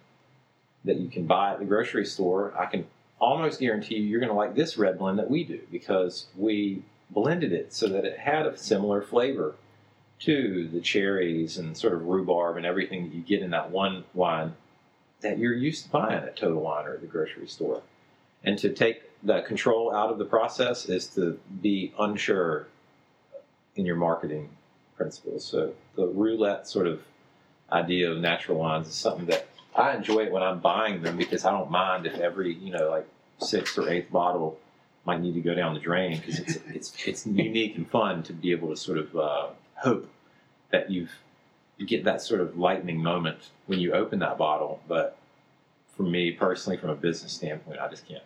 that 0.86 0.96
you 0.96 1.08
can 1.08 1.26
buy 1.26 1.52
at 1.52 1.58
the 1.58 1.64
grocery 1.64 2.06
store, 2.06 2.54
I 2.58 2.66
can 2.66 2.86
almost 3.20 3.60
guarantee 3.60 3.96
you 3.96 4.04
you're 4.04 4.20
going 4.20 4.30
to 4.30 4.36
like 4.36 4.54
this 4.54 4.78
red 4.78 4.98
blend 4.98 5.18
that 5.18 5.30
we 5.30 5.44
do 5.44 5.60
because 5.70 6.26
we 6.36 6.82
blended 7.10 7.52
it 7.52 7.72
so 7.72 7.88
that 7.88 8.04
it 8.04 8.18
had 8.18 8.46
a 8.46 8.56
similar 8.56 9.02
flavor 9.02 9.54
to 10.18 10.68
the 10.72 10.80
cherries 10.80 11.58
and 11.58 11.76
sort 11.76 11.92
of 11.92 12.06
rhubarb 12.06 12.56
and 12.56 12.66
everything 12.66 13.04
that 13.04 13.14
you 13.14 13.22
get 13.22 13.42
in 13.42 13.50
that 13.50 13.70
one 13.70 14.04
wine 14.14 14.54
that 15.20 15.38
you're 15.38 15.54
used 15.54 15.84
to 15.84 15.90
buying 15.90 16.24
at 16.24 16.36
Total 16.36 16.60
Wine 16.60 16.86
or 16.86 16.94
at 16.94 17.00
the 17.00 17.06
grocery 17.06 17.48
store. 17.48 17.82
And 18.44 18.58
to 18.58 18.70
take 18.70 19.02
the 19.22 19.40
control 19.42 19.94
out 19.94 20.10
of 20.10 20.18
the 20.18 20.24
process 20.24 20.88
is 20.88 21.06
to 21.08 21.38
be 21.62 21.92
unsure 21.98 22.66
in 23.74 23.86
your 23.86 23.96
marketing 23.96 24.50
principles. 24.96 25.44
So 25.44 25.74
the 25.96 26.06
roulette 26.06 26.68
sort 26.68 26.86
of 26.86 27.02
idea 27.72 28.10
of 28.10 28.18
natural 28.18 28.58
wines 28.58 28.88
is 28.88 28.94
something 28.94 29.26
that 29.26 29.48
I 29.76 29.94
enjoy 29.94 30.20
it 30.20 30.32
when 30.32 30.42
I'm 30.42 30.60
buying 30.60 31.02
them 31.02 31.16
because 31.16 31.44
I 31.44 31.50
don't 31.50 31.70
mind 31.70 32.06
if 32.06 32.14
every 32.14 32.54
you 32.54 32.72
know 32.72 32.90
like 32.90 33.06
sixth 33.38 33.78
or 33.78 33.88
eighth 33.88 34.10
bottle 34.10 34.58
might 35.04 35.20
need 35.20 35.34
to 35.34 35.40
go 35.40 35.54
down 35.54 35.74
the 35.74 35.80
drain 35.80 36.18
because 36.18 36.40
it's 36.40 36.56
it's 36.66 37.06
it's 37.06 37.26
unique 37.26 37.76
and 37.76 37.88
fun 37.88 38.22
to 38.24 38.32
be 38.32 38.52
able 38.52 38.70
to 38.70 38.76
sort 38.76 38.98
of 38.98 39.16
uh, 39.16 39.46
hope 39.74 40.10
that 40.70 40.90
you've 40.90 41.12
you 41.76 41.86
get 41.86 42.04
that 42.04 42.22
sort 42.22 42.40
of 42.40 42.58
lightning 42.58 43.02
moment 43.02 43.50
when 43.66 43.78
you 43.78 43.92
open 43.92 44.18
that 44.20 44.38
bottle. 44.38 44.80
But 44.88 45.16
for 45.96 46.02
me 46.02 46.32
personally, 46.32 46.78
from 46.78 46.90
a 46.90 46.94
business 46.94 47.32
standpoint, 47.32 47.78
I 47.78 47.88
just 47.88 48.06
can't 48.08 48.24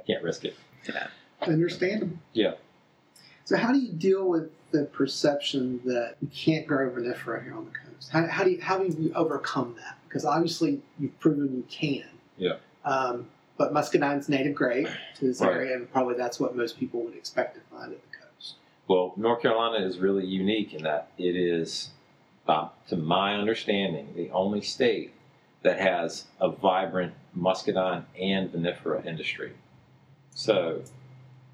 I 0.00 0.02
can't 0.02 0.22
risk 0.22 0.44
it. 0.44 0.56
Yeah, 0.88 1.08
Understandable. 1.42 2.16
Yeah. 2.32 2.54
So, 3.44 3.56
how 3.56 3.72
do 3.72 3.78
you 3.78 3.92
deal 3.92 4.28
with 4.28 4.50
the 4.72 4.84
perception 4.84 5.80
that 5.84 6.16
you 6.20 6.28
can't 6.34 6.66
grow 6.66 6.90
vinifera 6.90 7.44
here 7.44 7.56
on 7.56 7.66
the 7.66 7.70
coast? 7.70 8.10
How, 8.10 8.26
how 8.26 8.44
do 8.44 8.50
you 8.50 8.60
how 8.60 8.78
do 8.78 8.86
you 8.86 9.12
overcome 9.14 9.76
that? 9.78 9.98
Because 10.16 10.24
obviously 10.24 10.80
you've 10.98 11.20
proven 11.20 11.54
you 11.54 11.64
can. 11.68 12.08
Yeah. 12.38 12.54
Um, 12.86 13.26
but 13.58 13.74
muscadine's 13.74 14.30
native 14.30 14.54
grape 14.54 14.88
to 15.16 15.26
this 15.26 15.42
Right. 15.42 15.52
area, 15.52 15.76
and 15.76 15.92
probably 15.92 16.14
that's 16.14 16.40
what 16.40 16.56
most 16.56 16.78
people 16.80 17.02
would 17.02 17.14
expect 17.14 17.54
to 17.56 17.60
find 17.70 17.92
at 17.92 18.00
the 18.00 18.16
coast. 18.16 18.54
Well, 18.88 19.12
North 19.18 19.42
Carolina 19.42 19.84
is 19.84 19.98
really 19.98 20.24
unique 20.24 20.72
in 20.72 20.84
that 20.84 21.08
it 21.18 21.36
is, 21.36 21.90
uh, 22.48 22.68
to 22.88 22.96
my 22.96 23.34
understanding, 23.34 24.14
the 24.16 24.30
only 24.30 24.62
state 24.62 25.12
that 25.60 25.78
has 25.80 26.24
a 26.40 26.48
vibrant 26.48 27.12
muscadine 27.34 28.06
and 28.18 28.50
vinifera 28.50 29.04
industry. 29.04 29.52
So, 30.30 30.80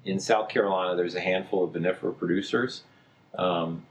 in 0.05 0.21
South 0.21 0.47
Carolina, 0.47 0.95
there's 0.95 1.15
a 1.15 1.21
handful 1.21 1.65
of 1.65 1.71
vinifera 1.71 2.17
producers, 2.17 2.83
um, 3.37 3.85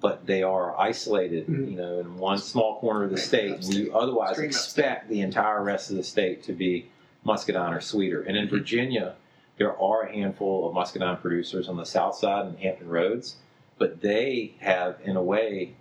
but 0.00 0.26
they 0.26 0.42
are 0.42 0.78
isolated, 0.78 1.46
Mhm. 1.46 1.70
you 1.70 1.76
know, 1.76 2.00
in 2.00 2.18
one 2.18 2.38
small 2.38 2.78
corner 2.80 3.04
of 3.04 3.10
the 3.10 3.16
state. 3.18 3.52
And 3.54 3.64
you 3.74 3.94
otherwise 3.96 4.30
Extreme 4.30 4.50
upstate. 4.50 4.68
expect 4.84 5.08
the 5.08 5.20
entire 5.20 5.62
rest 5.62 5.90
of 5.90 5.96
the 5.96 6.02
state 6.04 6.42
to 6.44 6.52
be 6.52 6.86
muscadine 7.24 7.72
or 7.72 7.80
sweeter. 7.80 8.22
And 8.22 8.36
in 8.36 8.48
Virginia, 8.48 9.14
there 9.58 9.76
are 9.80 10.02
a 10.02 10.12
handful 10.12 10.68
of 10.68 10.74
muscadine 10.74 11.16
producers 11.16 11.68
on 11.68 11.76
the 11.76 11.86
south 11.86 12.16
side 12.16 12.46
in 12.46 12.56
Hampton 12.58 12.88
Roads, 12.88 13.36
but 13.78 14.00
they 14.02 14.54
have, 14.60 14.96
in 15.02 15.16
a 15.16 15.22
way, 15.22 15.74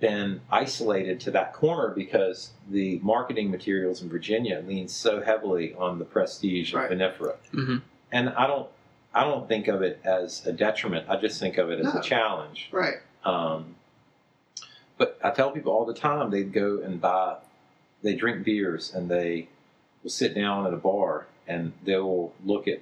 been 0.00 0.40
isolated 0.50 1.20
to 1.20 1.30
that 1.30 1.52
corner 1.52 1.88
because 1.94 2.50
the 2.70 2.98
marketing 3.02 3.50
materials 3.50 4.02
in 4.02 4.08
Virginia 4.08 4.62
lean 4.66 4.88
so 4.88 5.20
heavily 5.20 5.74
on 5.74 5.98
the 5.98 6.04
prestige 6.04 6.72
of 6.72 6.80
Right. 6.80 6.90
vinifera. 6.90 7.36
hmm 7.52 7.76
And 8.10 8.30
I 8.30 8.46
don't, 8.48 8.68
I 9.14 9.24
don't 9.24 9.46
think 9.46 9.68
of 9.68 9.82
it 9.82 10.00
as 10.04 10.44
a 10.46 10.52
detriment. 10.52 11.06
I 11.08 11.16
just 11.16 11.38
think 11.38 11.58
of 11.58 11.70
it 11.70 11.78
as 11.80 11.92
No. 11.94 12.00
a 12.00 12.02
challenge. 12.02 12.68
Right. 12.72 12.94
Um, 13.24 13.76
but 14.98 15.18
I 15.24 15.30
tell 15.30 15.50
people 15.50 15.72
all 15.72 15.84
the 15.84 15.94
time 15.94 16.30
they 16.30 16.42
go 16.42 16.80
and 16.80 17.00
buy, 17.00 17.36
they 18.02 18.14
drink 18.14 18.44
beers 18.44 18.92
and 18.94 19.10
they 19.10 19.48
will 20.02 20.10
sit 20.10 20.34
down 20.34 20.66
at 20.66 20.74
a 20.74 20.76
bar 20.76 21.26
and 21.46 21.72
they 21.84 21.96
will 21.96 22.34
look 22.44 22.68
at 22.68 22.80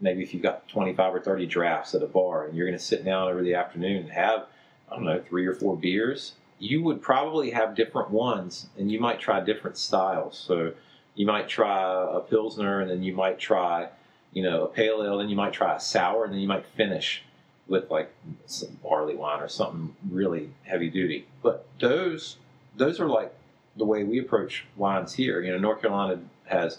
maybe 0.00 0.22
if 0.22 0.32
you've 0.32 0.42
got 0.42 0.66
25 0.68 1.14
or 1.14 1.20
30 1.20 1.46
drafts 1.46 1.94
at 1.94 2.02
a 2.02 2.06
bar 2.06 2.46
and 2.46 2.56
you're 2.56 2.66
going 2.66 2.78
to 2.78 2.84
sit 2.84 3.04
down 3.04 3.28
over 3.28 3.42
the 3.42 3.54
afternoon 3.54 4.02
and 4.02 4.10
have, 4.10 4.46
I 4.90 4.96
don't 4.96 5.04
know, 5.04 5.20
three 5.20 5.46
or 5.46 5.54
four 5.54 5.76
beers, 5.76 6.32
you 6.58 6.82
would 6.82 7.02
probably 7.02 7.50
have 7.50 7.74
different 7.74 8.10
ones 8.10 8.68
and 8.78 8.90
you 8.90 9.00
might 9.00 9.20
try 9.20 9.40
different 9.40 9.76
styles. 9.76 10.38
So 10.38 10.72
you 11.14 11.26
might 11.26 11.48
try 11.48 11.82
a 12.12 12.20
Pilsner 12.20 12.80
and 12.80 12.90
then 12.90 13.02
you 13.02 13.14
might 13.14 13.38
try, 13.38 13.88
you 14.32 14.42
know, 14.42 14.64
a 14.64 14.68
pale 14.68 15.02
ale, 15.02 15.18
then 15.18 15.28
you 15.28 15.36
might 15.36 15.52
try 15.52 15.76
a 15.76 15.80
sour 15.80 16.24
and 16.24 16.32
then 16.32 16.40
you 16.40 16.48
might 16.48 16.66
finish 16.66 17.22
with 17.70 17.88
like 17.88 18.12
some 18.46 18.76
barley 18.82 19.14
wine 19.14 19.40
or 19.40 19.48
something 19.48 19.94
really 20.10 20.50
heavy 20.64 20.90
duty. 20.90 21.26
But 21.42 21.66
those 21.78 22.36
those 22.76 23.00
are 23.00 23.08
like 23.08 23.32
the 23.76 23.86
way 23.86 24.04
we 24.04 24.18
approach 24.18 24.66
wines 24.76 25.14
here. 25.14 25.40
You 25.40 25.52
know, 25.52 25.58
North 25.58 25.80
Carolina 25.80 26.20
has 26.46 26.78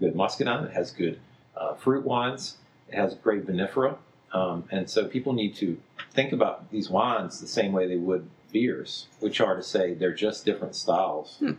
good 0.00 0.14
muscadine, 0.14 0.64
it 0.64 0.72
has 0.72 0.90
good 0.90 1.20
uh, 1.56 1.74
fruit 1.74 2.04
wines, 2.04 2.56
it 2.88 2.96
has 2.96 3.14
great 3.14 3.46
vinifera, 3.46 3.96
um, 4.32 4.64
and 4.70 4.90
so 4.90 5.06
people 5.06 5.32
need 5.32 5.54
to 5.56 5.78
think 6.10 6.32
about 6.32 6.70
these 6.70 6.90
wines 6.90 7.40
the 7.40 7.46
same 7.46 7.72
way 7.72 7.86
they 7.86 7.96
would 7.96 8.28
beers, 8.50 9.06
which 9.20 9.40
are 9.40 9.56
to 9.56 9.62
say 9.62 9.94
they're 9.94 10.12
just 10.12 10.44
different 10.44 10.74
styles. 10.74 11.36
Hmm. 11.38 11.52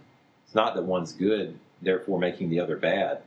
It's 0.45 0.53
not 0.53 0.75
that 0.75 0.83
one's 0.83 1.13
good, 1.13 1.57
therefore 1.81 2.19
making 2.19 2.49
the 2.49 2.59
other 2.59 2.75
bad. 2.75 3.21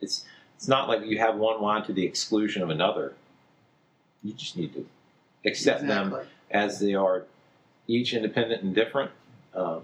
It's 0.00 0.24
it's 0.56 0.68
not 0.68 0.88
like 0.88 1.04
you 1.04 1.18
have 1.18 1.36
one 1.36 1.60
wine 1.60 1.84
to 1.84 1.92
the 1.92 2.06
exclusion 2.06 2.62
of 2.62 2.70
another. 2.70 3.12
You 4.26 4.32
just 4.34 4.56
need 4.56 4.74
to 4.74 4.86
accept 5.44 5.86
them 5.86 6.16
as 6.50 6.80
they 6.80 6.94
are 6.94 7.24
each 7.86 8.12
independent 8.12 8.62
and 8.62 8.74
different. 8.74 9.12
Um, 9.54 9.82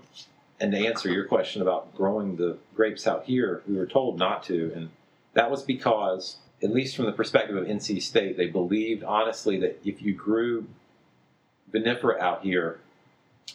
and 0.60 0.72
to 0.72 0.78
answer 0.78 1.10
your 1.10 1.24
question 1.24 1.62
about 1.62 1.94
growing 1.94 2.36
the 2.36 2.58
grapes 2.74 3.06
out 3.06 3.24
here, 3.24 3.62
we 3.68 3.76
were 3.76 3.86
told 3.86 4.18
not 4.18 4.42
to, 4.44 4.72
and 4.74 4.90
that 5.34 5.50
was 5.50 5.62
because, 5.62 6.36
at 6.62 6.70
least 6.70 6.96
from 6.96 7.06
the 7.06 7.12
perspective 7.12 7.56
of 7.56 7.66
NC 7.66 8.02
State, 8.02 8.36
they 8.36 8.46
believed 8.46 9.04
honestly 9.04 9.58
that 9.60 9.80
if 9.84 10.02
you 10.02 10.12
grew 10.12 10.66
vinifera 11.72 12.18
out 12.20 12.42
here, 12.42 12.80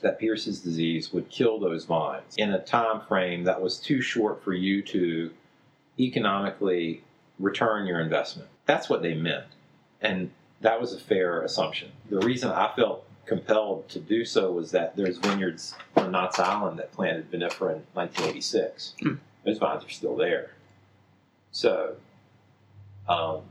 that 0.01 0.19
Pierce's 0.19 0.61
disease 0.61 1.11
would 1.13 1.29
kill 1.29 1.59
those 1.59 1.85
vines 1.85 2.35
in 2.38 2.51
a 2.51 2.59
time 2.59 3.01
frame 3.07 3.43
that 3.45 3.61
was 3.61 3.79
too 3.79 4.01
short 4.01 4.43
for 4.43 4.53
you 4.53 4.81
to 4.83 5.31
economically 5.99 7.03
return 7.39 7.88
your 7.88 7.99
investment. 7.99 8.49
That's 8.65 8.89
what 8.89 9.01
they 9.01 9.13
meant. 9.13 9.45
And 10.01 10.31
that 10.62 10.80
was 10.80 10.93
a 10.93 10.99
fair 10.99 11.41
assumption. 11.41 11.91
The 12.10 12.20
reason 12.20 12.49
I 12.51 12.72
felt 12.76 13.05
compelled 13.26 13.89
to 13.89 13.99
do 13.99 14.24
so 14.26 14.51
was 14.51 14.72
that 14.72 14.95
there's 14.95 15.18
vineyards 15.18 15.76
on 15.95 16.12
Knott's 16.12 16.39
Island 16.39 16.80
that 16.80 16.91
planted 16.93 17.30
vinifera 17.30 17.76
in 17.76 17.84
1986. 17.93 18.93
Hmm. 19.01 19.14
Those 19.45 19.58
vines 19.58 19.84
are 19.86 19.89
still 19.89 20.16
there. 20.16 20.51
So, 21.51 21.95
um, 23.08 23.41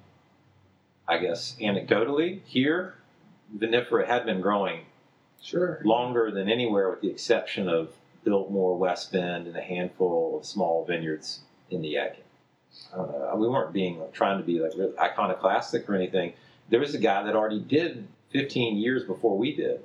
I 1.08 1.18
guess 1.18 1.56
anecdotally, 1.60 2.40
here, 2.44 2.94
vinifera 3.56 4.06
had 4.06 4.26
been 4.26 4.40
growing 4.40 4.80
Sure. 5.40 5.80
longer 5.84 6.30
than 6.30 6.48
anywhere, 6.48 6.90
with 6.90 7.02
the 7.02 7.10
exception 7.10 7.68
of 7.68 7.92
Biltmore, 8.24 8.76
Westbend, 8.78 9.46
and 9.46 9.56
a 9.56 9.60
handful 9.62 10.36
of 10.38 10.44
small 10.44 10.84
vineyards 10.84 11.40
in 11.70 11.82
the 11.82 11.94
Yadkin. 11.94 12.16
I 12.92 12.96
don't 12.96 13.10
know. 13.12 13.34
We 13.36 13.48
weren't 13.48 13.72
being 13.72 14.00
like, 14.00 14.12
trying 14.12 14.38
to 14.38 14.44
be 14.44 14.58
like 14.58 14.72
really 14.76 14.98
iconoclastic 14.98 15.88
or 15.88 15.94
anything. 15.94 16.32
There 16.68 16.80
was 16.80 16.94
a 16.94 16.98
guy 16.98 17.22
that 17.22 17.34
already 17.36 17.60
did 17.60 18.06
15 18.30 18.76
years 18.76 19.04
before 19.04 19.36
we 19.38 19.54
did 19.54 19.80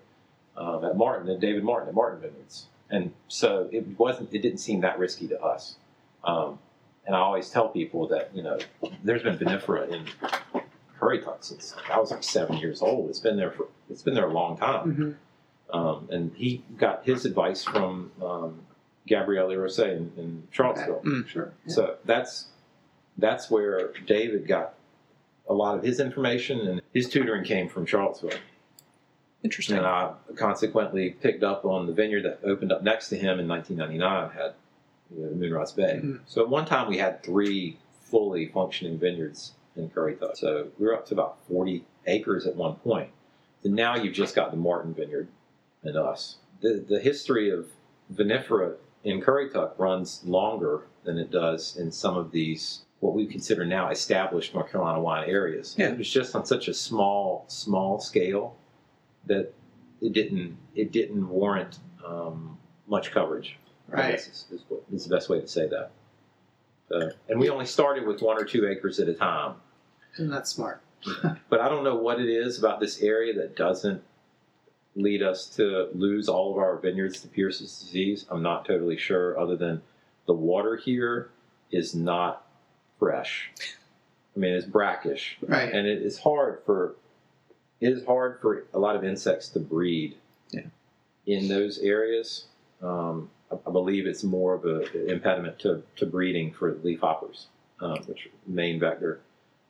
um, 0.58 0.84
at 0.84 0.98
Martin, 0.98 1.30
at 1.30 1.40
David 1.40 1.64
Martin 1.64 1.90
at 1.90 1.96
Martin 1.96 2.20
Vineyards, 2.22 2.66
and 2.90 3.14
so 3.28 3.70
it 3.72 3.86
wasn't. 4.00 4.34
It 4.34 4.40
didn't 4.42 4.60
seem 4.60 4.82
that 4.82 4.98
risky 5.00 5.28
to 5.30 5.42
us. 5.42 5.76
Um, 6.24 6.60
and 7.06 7.16
I 7.16 7.20
always 7.20 7.50
tell 7.50 7.70
people 7.70 8.08
that 8.10 8.30
you 8.34 8.44
know, 8.44 8.60
there's 9.04 9.24
been 9.24 9.38
vinifera 9.38 9.90
in 9.92 10.06
Currituck 11.00 11.38
since 11.44 11.76
I 11.90 12.00
was 12.00 12.12
like 12.12 12.24
seven 12.24 12.58
years 12.58 12.82
old. 12.82 13.10
It's 13.10 13.20
been 13.20 13.38
there 13.38 13.52
for. 13.52 13.68
It's 13.90 14.02
been 14.04 14.14
there 14.14 14.28
a 14.28 14.34
long 14.34 14.58
time. 14.58 14.94
hmm 14.94 15.12
Um, 15.78 16.08
and 16.12 16.32
he 16.36 16.64
got 16.78 17.06
his 17.06 17.26
advice 17.26 17.64
from 17.64 18.12
um, 18.22 18.60
Gabriele 19.08 19.50
Rausse 19.56 19.80
in, 19.80 20.12
in 20.18 20.48
Charlottesville. 20.52 21.02
Sure. 21.28 21.52
Yeah. 21.66 21.74
So 21.74 21.96
that's 22.06 22.48
that's 23.18 23.50
where 23.50 23.94
David 24.06 24.48
got 24.48 24.74
a 25.52 25.54
lot 25.54 25.78
of 25.78 25.84
his 25.84 26.00
information, 26.00 26.62
and 26.62 26.82
his 26.94 27.10
tutoring 27.10 27.44
came 27.44 27.68
from 27.68 27.86
Charlottesville. 27.86 28.40
Interesting. 29.44 29.78
And 29.78 29.86
I 29.86 30.14
consequently 30.36 31.12
picked 31.12 31.44
up 31.44 31.66
on 31.66 31.88
the 31.88 31.94
vineyard 31.94 32.24
that 32.24 32.40
opened 32.44 32.72
up 32.72 32.84
next 32.84 33.10
to 33.10 33.18
him 33.18 33.40
in 33.40 33.48
1999, 33.48 34.30
had 34.30 34.54
you 35.14 35.26
know, 35.26 35.32
Moonrise 35.32 35.74
Bay. 35.74 36.00
Mhm. 36.02 36.20
So 36.26 36.42
at 36.42 36.50
one 36.50 36.66
time 36.66 36.88
we 36.88 36.98
had 36.98 37.22
three 37.22 37.78
fully 38.02 38.48
functioning 38.48 38.98
vineyards 38.98 39.54
in 39.76 39.90
Currituck. 39.90 40.38
So 40.38 40.68
we 40.78 40.86
were 40.86 40.94
up 40.94 41.06
to 41.08 41.14
about 41.14 41.38
40 41.48 41.86
acres 42.08 42.46
at 42.46 42.56
one 42.56 42.76
point. 42.76 43.10
And 43.64 43.74
now 43.74 43.96
you've 43.96 44.14
just 44.14 44.36
got 44.36 44.52
the 44.52 44.58
Martin 44.58 44.94
Vineyard 44.94 45.28
and 45.84 45.98
us. 45.98 46.38
The 46.62 46.84
the 46.88 47.00
history 47.00 47.50
of 47.50 47.68
vinifera 48.14 48.76
in 49.04 49.22
Currituck 49.22 49.78
runs 49.78 50.24
longer 50.24 50.84
than 51.04 51.18
it 51.18 51.32
does 51.32 51.76
in 51.76 51.92
some 51.92 52.16
of 52.16 52.32
these 52.32 52.86
what 53.02 53.14
we 53.14 53.26
consider 53.26 53.66
now 53.66 53.90
established 53.90 54.54
North 54.54 54.72
Carolina 54.72 55.02
wine 55.02 55.28
areas. 55.28 55.76
Yeah. 55.78 55.90
It 55.90 55.98
was 55.98 56.10
just 56.10 56.36
on 56.36 56.46
such 56.46 56.68
a 56.70 56.74
small 56.74 57.46
small 57.48 58.00
scale 58.00 58.56
that 59.26 59.54
it 60.02 60.14
didn't 60.14 60.58
it 60.76 60.92
didn't 60.92 61.28
warrant 61.28 61.80
um, 62.06 62.58
much 62.88 63.12
coverage. 63.12 63.58
Right. 63.88 64.16
is, 64.16 64.46
is, 64.52 64.64
what, 64.70 64.84
is 64.94 65.06
the 65.06 65.14
best 65.14 65.28
way 65.28 65.42
to 65.42 65.48
say 65.48 65.68
that. 65.68 65.92
Uh, 66.94 67.10
and 67.28 67.40
we 67.40 67.50
only 67.50 67.66
started 67.66 68.08
with 68.08 68.22
one 68.22 68.42
or 68.42 68.46
two 68.46 68.66
acres 68.68 69.00
at 69.00 69.10
a 69.10 69.14
time. 69.14 69.56
And 70.16 70.32
that's 70.32 70.50
smart. 70.50 70.82
But 71.50 71.60
I 71.60 71.68
don't 71.68 71.84
know 71.84 71.96
what 71.96 72.22
it 72.22 72.30
is 72.30 72.58
about 72.60 72.80
this 72.80 73.02
area 73.02 73.34
that 73.34 73.58
doesn't 73.58 74.02
lead 74.96 75.22
us 75.22 75.48
to 75.48 75.90
lose 75.94 76.30
all 76.30 76.52
of 76.52 76.58
our 76.58 76.78
vineyards 76.78 77.20
to 77.22 77.28
Pierce's 77.28 77.80
disease. 77.82 78.26
I'm 78.30 78.42
not 78.42 78.66
totally 78.66 78.98
sure, 78.98 79.38
other 79.38 79.58
than 79.58 79.82
the 80.28 80.34
water 80.34 80.78
here 80.78 81.32
is 81.72 81.96
not 81.96 82.46
fresh. 83.12 83.50
I 84.36 84.40
mean, 84.40 84.54
it's 84.54 84.66
brackish, 84.68 85.38
Right. 85.42 85.74
and 85.74 85.88
it 85.88 86.04
is 86.04 86.20
hard 86.20 86.62
for 86.68 86.96
it 87.82 87.90
is 87.94 88.06
hard 88.06 88.40
for 88.40 88.66
a 88.76 88.80
lot 88.80 88.96
of 88.96 89.04
insects 89.04 89.50
to 89.50 89.60
breed 89.60 90.16
Yeah. 90.52 90.68
in 91.26 91.48
those 91.48 91.80
areas. 91.80 92.46
Um, 92.80 93.32
I, 93.52 93.72
believe 93.72 94.06
it's 94.06 94.24
more 94.24 94.54
of 94.54 94.66
an 94.66 95.10
impediment 95.10 95.58
to, 95.60 95.82
to 95.96 96.06
breeding 96.06 96.54
for 96.54 96.74
leafhoppers, 96.76 97.48
um, 97.80 97.98
which 98.06 98.28
are 98.28 98.30
main 98.46 98.80
vector. 98.80 99.20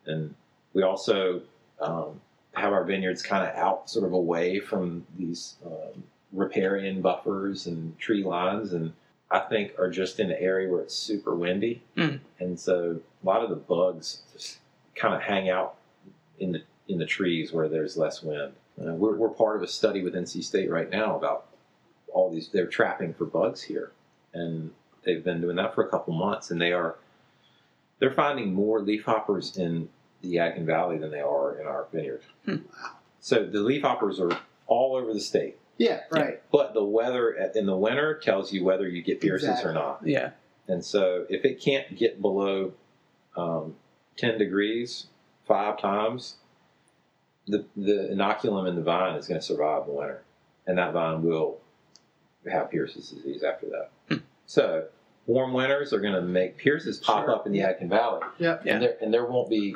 And 0.06 0.36
we 0.74 0.84
also 0.84 1.42
um, 1.80 2.20
have 2.54 2.74
our 2.74 2.84
vineyards 2.84 3.22
kind 3.24 3.50
of 3.50 3.56
out, 3.56 3.90
sort 3.90 4.06
of 4.06 4.12
away 4.12 4.60
from 4.60 5.06
these 5.18 5.56
um, 5.66 6.04
riparian 6.34 7.02
buffers 7.02 7.66
and 7.68 7.98
tree 7.98 8.24
lines, 8.26 8.74
and 8.74 8.92
I 9.32 9.40
think 9.40 9.74
are 9.80 9.90
just 9.90 10.20
in 10.20 10.30
an 10.32 10.38
area 10.38 10.70
where 10.70 10.82
it's 10.82 10.94
super 10.94 11.34
windy, 11.34 11.82
Mm. 11.96 12.20
and 12.40 12.60
so 12.60 13.00
a 13.22 13.26
lot 13.28 13.44
of 13.44 13.50
the 13.50 13.56
bugs 13.56 14.22
just 14.34 14.58
kind 14.96 15.14
of 15.14 15.22
hang 15.22 15.50
out 15.50 15.76
in 16.40 16.52
the 16.54 16.62
in 16.88 16.98
the 17.00 17.06
trees 17.06 17.54
where 17.54 17.70
there's 17.70 17.96
less 17.98 18.22
wind. 18.22 18.54
Uh, 18.80 18.94
we're, 18.94 19.16
we're 19.16 19.30
part 19.30 19.56
of 19.56 19.62
a 19.64 19.68
study 19.68 20.04
with 20.04 20.14
NC 20.16 20.44
State 20.44 20.70
right 20.70 20.90
now 20.90 21.16
about 21.16 21.46
all 22.14 22.32
these. 22.32 22.50
They're 22.50 22.66
trapping 22.68 23.14
for 23.14 23.26
bugs 23.26 23.62
here, 23.62 23.92
and 24.34 24.72
they've 25.04 25.24
been 25.24 25.40
doing 25.42 25.56
that 25.58 25.76
for 25.76 25.84
a 25.86 25.90
couple 25.90 26.14
months, 26.14 26.52
and 26.52 26.60
they 26.62 26.72
are 26.74 26.96
they're 28.00 28.12
finding 28.14 28.54
more 28.54 28.82
leafhoppers 28.82 29.58
in 29.58 29.90
the 30.22 30.36
Yadkin 30.36 30.66
Valley 30.66 30.98
than 30.98 31.12
they 31.12 31.22
are 31.22 31.60
in 31.60 31.68
our 31.68 31.88
vineyard. 31.94 32.22
Hmm. 32.46 32.58
So 33.20 33.46
the 33.46 33.60
leafhoppers 33.60 34.20
are 34.20 34.36
all 34.68 34.96
over 34.96 35.14
the 35.14 35.20
state, 35.20 35.58
Yeah. 35.78 36.02
Right. 36.12 36.42
but 36.52 36.74
the 36.74 36.84
weather 36.84 37.38
at- 37.38 37.56
in 37.56 37.66
the 37.68 37.76
winter 37.78 38.16
tells 38.16 38.52
you 38.52 38.64
whether 38.64 38.88
you 38.88 39.02
get 39.04 39.22
Pierce's 39.22 39.50
Exactly. 39.50 39.72
or 39.72 39.74
not. 39.74 40.00
Yeah. 40.04 40.32
And 40.68 40.84
so 40.84 41.26
if 41.30 41.44
it 41.46 41.60
can't 41.62 41.96
get 41.96 42.22
below 42.22 42.74
um, 43.36 43.76
10 44.18 44.38
degrees 44.38 45.08
five 45.48 45.80
times, 45.80 46.36
the, 47.48 47.66
the 47.76 48.10
inoculum 48.14 48.68
in 48.68 48.76
the 48.76 48.82
vine 48.82 49.16
is 49.16 49.28
going 49.28 49.40
to 49.40 49.46
survive 49.46 49.86
the 49.86 49.92
winter. 49.92 50.24
And 50.68 50.78
that 50.78 50.94
vine 50.94 51.24
will 51.24 51.60
have 52.52 52.70
Pierce's 52.70 53.10
disease 53.10 53.44
after 53.44 53.68
that. 53.68 53.90
Hmm. 54.10 54.24
So 54.46 54.86
warm 55.26 55.54
winters 55.54 55.94
are 55.94 56.00
going 56.00 56.14
to 56.14 56.22
make 56.22 56.58
Pierce's 56.58 56.98
pop 56.98 57.26
Sure. 57.26 57.36
up 57.36 57.46
in 57.46 57.52
the 57.52 57.60
Yadkin 57.60 57.90
Valley. 57.90 58.22
Yep. 58.38 58.66
Yeah. 58.66 58.74
And, 58.74 58.84
there, 58.84 58.98
and 59.02 59.14
there 59.14 59.26
won't 59.26 59.50
be 59.50 59.76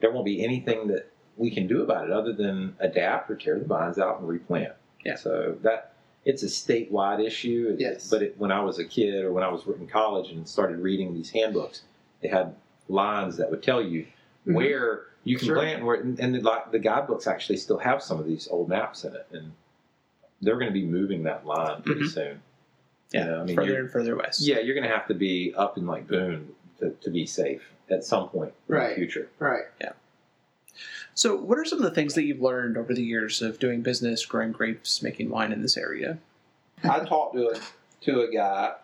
there 0.00 0.12
won't 0.12 0.26
be 0.26 0.44
anything 0.44 0.88
that 0.88 1.10
we 1.38 1.50
can 1.50 1.66
do 1.66 1.82
about 1.82 2.04
it 2.04 2.12
other 2.12 2.32
than 2.32 2.76
adapt 2.80 3.30
or 3.30 3.36
tear 3.36 3.58
the 3.58 3.64
vines 3.64 3.98
out 3.98 4.18
and 4.20 4.28
replant. 4.28 4.72
Yeah. 5.04 5.16
So 5.16 5.56
that 5.62 5.92
it's 6.24 6.42
a 6.42 6.46
statewide 6.46 7.24
issue. 7.24 7.76
Yes. 7.78 8.10
But 8.10 8.22
it, 8.22 8.38
when 8.38 8.50
I 8.52 8.60
was 8.60 8.78
a 8.78 8.84
kid 8.84 9.24
or 9.24 9.32
when 9.32 9.44
I 9.44 9.48
was 9.48 9.64
in 9.66 9.86
college 9.86 10.30
and 10.30 10.46
started 10.46 10.80
reading 10.80 11.14
these 11.14 11.30
handbooks, 11.30 11.82
they 12.20 12.28
had 12.28 12.54
lines 12.88 13.36
that 13.36 13.50
would 13.50 13.62
tell 13.62 13.82
you 13.82 14.06
Mhm. 14.46 14.54
where 14.54 15.02
you 15.24 15.36
can 15.36 15.46
Sure. 15.46 15.56
plant 15.56 15.78
and 15.78 15.86
where, 15.86 15.96
and 15.96 16.16
the, 16.34 16.40
like, 16.40 16.70
the 16.70 16.78
guidebooks 16.78 17.26
actually 17.26 17.56
still 17.56 17.78
have 17.78 18.02
some 18.02 18.18
of 18.20 18.26
these 18.26 18.46
old 18.48 18.68
maps 18.68 19.04
in 19.04 19.14
it, 19.14 19.26
and 19.32 19.52
they're 20.40 20.54
going 20.56 20.68
to 20.68 20.72
be 20.72 20.84
moving 20.86 21.24
that 21.24 21.44
line 21.46 21.82
pretty 21.82 22.02
Mhm. 22.02 22.08
soon. 22.12 22.42
Yeah. 23.12 23.24
You 23.24 23.30
know, 23.30 23.40
I 23.40 23.44
mean, 23.44 23.56
further 23.56 23.78
and 23.80 23.90
further 23.90 24.16
west. 24.16 24.40
yeah, 24.40 24.58
you're 24.60 24.74
going 24.74 24.86
to 24.88 24.94
have 24.94 25.06
to 25.08 25.14
be 25.14 25.52
up 25.56 25.76
in 25.78 25.86
like 25.86 26.06
Boone 26.06 26.54
to, 26.78 26.90
to 26.90 27.10
be 27.10 27.26
safe 27.26 27.72
at 27.90 28.04
some 28.04 28.28
point 28.28 28.52
in 28.68 28.74
Right. 28.74 28.88
the 28.90 28.94
future. 28.96 29.28
Right. 29.38 29.64
Yeah. 29.80 29.92
So, 31.14 31.34
what 31.34 31.58
are 31.58 31.64
some 31.64 31.78
of 31.78 31.84
the 31.84 31.90
things 31.92 32.14
that 32.14 32.24
you've 32.24 32.42
learned 32.42 32.76
over 32.76 32.92
the 32.92 33.02
years 33.02 33.40
of 33.40 33.58
doing 33.58 33.80
business, 33.80 34.26
growing 34.26 34.52
grapes, 34.52 35.02
making 35.02 35.30
wine 35.30 35.50
in 35.52 35.62
this 35.62 35.76
area? 35.76 36.18
I 36.84 37.00
talked 37.04 37.34
to 37.36 37.48
a 37.50 37.60
to 38.02 38.20
a 38.20 38.30
guy 38.30 38.74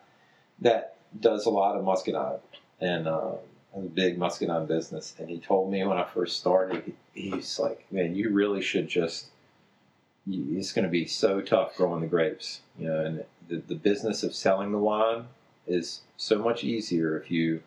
that 0.61 0.95
does 1.19 1.45
a 1.45 1.49
lot 1.51 1.75
of 1.77 1.83
muscadine 1.83 2.39
and 2.81 3.07
um, 3.07 3.35
a 3.75 3.79
big 3.81 4.17
muscadine 4.17 4.67
business, 4.67 5.15
and 5.19 5.29
he 5.29 5.39
told 5.39 5.71
me 5.71 5.83
when 5.83 5.97
I 5.97 6.03
first 6.03 6.37
started, 6.37 6.93
he, 7.13 7.29
he's 7.29 7.59
like, 7.59 7.85
"Man, 7.91 8.15
you 8.15 8.29
really 8.29 8.61
should 8.61 8.87
just. 8.87 9.27
You, 10.25 10.57
it's 10.57 10.71
going 10.71 10.85
to 10.85 10.91
be 10.91 11.05
so 11.05 11.41
tough 11.41 11.75
growing 11.75 12.01
the 12.01 12.07
grapes, 12.07 12.61
you 12.77 12.87
know, 12.87 13.03
and 13.03 13.25
the 13.47 13.57
the 13.57 13.75
business 13.75 14.23
of 14.23 14.33
selling 14.33 14.71
the 14.71 14.77
wine 14.77 15.25
is 15.67 16.01
so 16.17 16.39
much 16.39 16.63
easier 16.63 17.17
if 17.17 17.31
you 17.31 17.61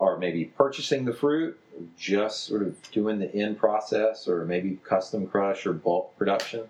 are 0.00 0.16
maybe 0.16 0.44
purchasing 0.44 1.04
the 1.04 1.12
fruit, 1.12 1.58
just 1.98 2.44
sort 2.44 2.62
of 2.62 2.90
doing 2.90 3.18
the 3.18 3.34
end 3.34 3.58
process, 3.58 4.28
or 4.28 4.44
maybe 4.44 4.78
custom 4.84 5.26
crush 5.26 5.66
or 5.66 5.72
bulk 5.72 6.16
production." 6.18 6.68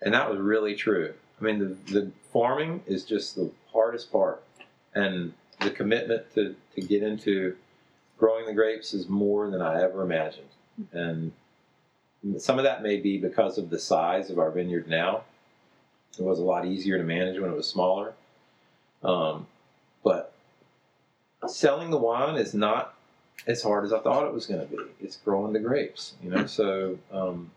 And 0.00 0.14
that 0.14 0.30
was 0.30 0.38
really 0.38 0.76
true. 0.76 1.12
I 1.40 1.44
mean, 1.44 1.58
the, 1.58 1.92
the 1.92 2.12
farming 2.32 2.82
is 2.86 3.04
just 3.04 3.34
the 3.34 3.50
hardest 3.72 4.12
part, 4.12 4.42
and 4.94 5.32
the 5.60 5.70
commitment 5.70 6.32
to, 6.34 6.54
to 6.74 6.80
get 6.80 7.02
into 7.02 7.56
growing 8.18 8.46
the 8.46 8.52
grapes 8.52 8.92
is 8.94 9.08
more 9.08 9.50
than 9.50 9.62
I 9.62 9.82
ever 9.82 10.02
imagined. 10.02 10.48
And 10.92 11.32
some 12.38 12.58
of 12.58 12.64
that 12.64 12.82
may 12.82 12.98
be 12.98 13.18
because 13.18 13.58
of 13.58 13.70
the 13.70 13.78
size 13.78 14.30
of 14.30 14.38
our 14.38 14.50
vineyard 14.50 14.88
now. 14.88 15.22
It 16.18 16.24
was 16.24 16.40
a 16.40 16.44
lot 16.44 16.66
easier 16.66 16.98
to 16.98 17.04
manage 17.04 17.38
when 17.38 17.50
it 17.50 17.56
was 17.56 17.68
smaller. 17.68 18.14
Um, 19.04 19.46
but 20.02 20.32
selling 21.46 21.90
the 21.90 21.98
wine 21.98 22.36
is 22.36 22.54
not 22.54 22.94
as 23.46 23.62
hard 23.62 23.84
as 23.84 23.92
I 23.92 24.00
thought 24.00 24.26
it 24.26 24.32
was 24.32 24.46
going 24.46 24.60
to 24.60 24.66
be. 24.66 24.82
It's 25.00 25.16
growing 25.16 25.52
the 25.52 25.60
grapes, 25.60 26.14
you 26.22 26.30
know. 26.30 26.46
So 26.46 26.98
um, 27.12 27.52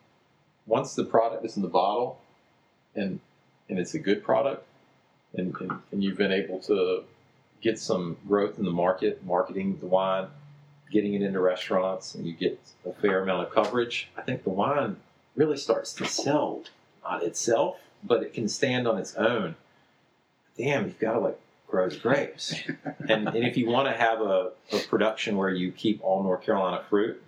once 0.68 0.94
the 0.94 1.04
product 1.04 1.44
is 1.44 1.56
in 1.56 1.64
the 1.64 1.68
bottle, 1.68 2.20
and 2.96 3.20
and 3.70 3.80
it's 3.80 3.94
a 3.96 4.00
good 4.00 4.24
product, 4.24 4.66
and, 5.34 5.56
and, 5.60 5.72
and 5.92 6.04
you've 6.04 6.18
been 6.18 6.32
able 6.32 6.60
to 6.60 7.04
get 7.62 7.80
some 7.80 8.18
growth 8.28 8.60
in 8.60 8.66
the 8.66 8.72
market, 8.72 9.24
marketing 9.26 9.78
the 9.80 9.86
wine, 9.86 10.28
getting 10.92 11.14
it 11.14 11.22
into 11.22 11.40
restaurants, 11.40 12.16
and 12.16 12.26
you 12.26 12.34
get 12.34 12.60
a 12.86 12.94
fair 12.94 13.22
amount 13.24 13.48
of 13.48 13.54
coverage, 13.54 14.10
I 14.18 14.22
think 14.22 14.44
the 14.44 14.50
wine 14.50 14.98
really 15.36 15.58
starts 15.58 15.94
to 15.94 16.06
sell, 16.06 16.64
not 17.04 17.24
itself, 17.24 17.78
but 18.04 18.24
it 18.24 18.34
can 18.34 18.48
stand 18.48 18.88
on 18.88 18.98
its 18.98 19.16
own. 19.16 19.56
Damn, 20.58 20.86
you've 20.86 21.00
got 21.00 21.14
to 21.14 21.20
like 21.20 21.40
grow 21.68 21.90
the 21.90 21.96
grapes. 21.98 22.54
and, 23.10 23.28
and 23.30 23.38
if 23.46 23.56
you 23.58 23.68
want 23.68 23.88
to 23.88 23.98
have 23.98 24.22
a, 24.22 24.52
a 24.72 24.80
production 24.90 25.38
where 25.38 25.50
you 25.50 25.72
keep 25.72 26.04
all 26.04 26.22
North 26.24 26.44
Carolina 26.44 26.84
fruit, 26.90 27.22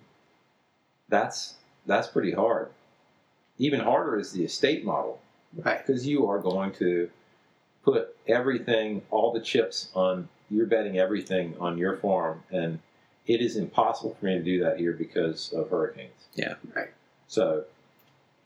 that's 1.08 1.54
that's 1.86 2.08
pretty 2.08 2.32
hard. 2.32 2.70
Even 3.58 3.80
harder 3.80 4.18
is 4.18 4.32
the 4.32 4.44
estate 4.44 4.84
model 4.84 5.20
Right. 5.56 5.84
because 5.86 6.06
you 6.06 6.26
are 6.28 6.38
going 6.40 6.72
to 6.74 7.08
put 7.84 8.16
everything, 8.26 9.02
all 9.10 9.32
the 9.32 9.40
chips 9.40 9.90
on. 9.94 10.28
You're 10.50 10.66
betting 10.66 10.98
everything 10.98 11.54
on 11.58 11.78
your 11.78 11.96
farm, 11.96 12.42
and 12.50 12.78
it 13.26 13.40
is 13.40 13.56
impossible 13.56 14.16
for 14.18 14.26
me 14.26 14.34
to 14.34 14.42
do 14.42 14.62
that 14.64 14.78
here 14.78 14.92
because 14.92 15.52
of 15.52 15.70
hurricanes. 15.70 16.12
Yeah. 16.34 16.54
Right. 16.74 16.90
So 17.28 17.64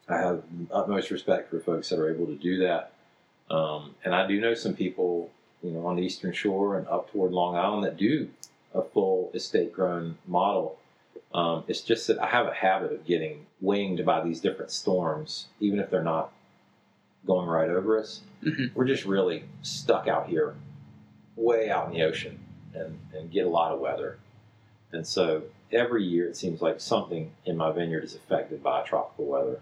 I 0.08 0.18
have 0.18 0.42
utmost 0.70 1.10
respect 1.10 1.50
for 1.50 1.60
folks 1.60 1.88
that 1.90 1.98
are 1.98 2.12
able 2.12 2.26
to 2.26 2.34
do 2.36 2.58
that, 2.58 2.92
um, 3.50 3.94
and 4.04 4.14
I 4.14 4.26
do 4.26 4.40
know 4.40 4.54
some 4.54 4.74
people, 4.74 5.30
you 5.62 5.70
know, 5.70 5.86
on 5.86 5.96
the 5.96 6.02
Eastern 6.02 6.32
Shore 6.32 6.76
and 6.78 6.86
up 6.88 7.10
toward 7.12 7.32
Long 7.32 7.56
Island 7.56 7.84
that 7.84 7.96
do 7.96 8.28
a 8.74 8.82
full 8.82 9.30
estate 9.34 9.72
grown 9.72 10.18
model. 10.26 10.78
Um, 11.34 11.64
it's 11.68 11.82
just 11.82 12.06
that 12.06 12.18
I 12.18 12.26
have 12.26 12.46
a 12.46 12.54
habit 12.54 12.92
of 12.92 13.04
getting 13.04 13.46
winged 13.60 14.04
by 14.06 14.22
these 14.22 14.40
different 14.40 14.70
storms, 14.70 15.46
even 15.60 15.78
if 15.78 15.90
they're 15.90 16.02
not 16.02 16.32
going 17.26 17.48
right 17.48 17.68
over 17.68 17.98
us. 17.98 18.20
Mhm. 18.42 18.74
We're 18.74 18.86
just 18.86 19.04
really 19.04 19.44
stuck 19.62 20.08
out 20.08 20.28
here, 20.28 20.54
way 21.36 21.68
out 21.68 21.88
in 21.88 21.92
the 21.92 22.02
ocean, 22.02 22.38
and, 22.72 22.98
and 23.12 23.30
get 23.30 23.44
a 23.44 23.48
lot 23.50 23.72
of 23.72 23.80
weather. 23.80 24.18
And 24.92 25.06
so 25.06 25.42
every 25.72 26.04
year 26.04 26.26
it 26.28 26.36
seems 26.36 26.62
like 26.62 26.80
something 26.80 27.32
in 27.44 27.56
my 27.56 27.72
vineyard 27.72 28.04
is 28.04 28.14
affected 28.14 28.62
by 28.62 28.82
tropical 28.82 29.26
weather. 29.26 29.60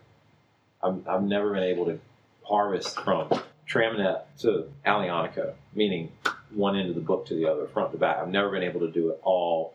I'm, 0.82 1.04
I've 1.08 1.22
never 1.22 1.52
been 1.54 1.62
able 1.64 1.86
to 1.86 1.98
harvest 2.44 3.00
from 3.00 3.28
Traminette 3.68 4.22
to 4.40 4.70
Aglianico, 4.86 5.54
meaning 5.74 6.12
one 6.50 6.76
end 6.76 6.88
of 6.88 6.94
the 6.94 7.00
book 7.00 7.26
to 7.26 7.34
the 7.34 7.46
other, 7.46 7.66
front 7.66 7.90
to 7.92 7.98
back. 7.98 8.18
I've 8.18 8.28
never 8.28 8.50
been 8.50 8.62
able 8.62 8.80
to 8.80 8.90
do 8.90 9.10
it 9.10 9.20
all 9.22 9.74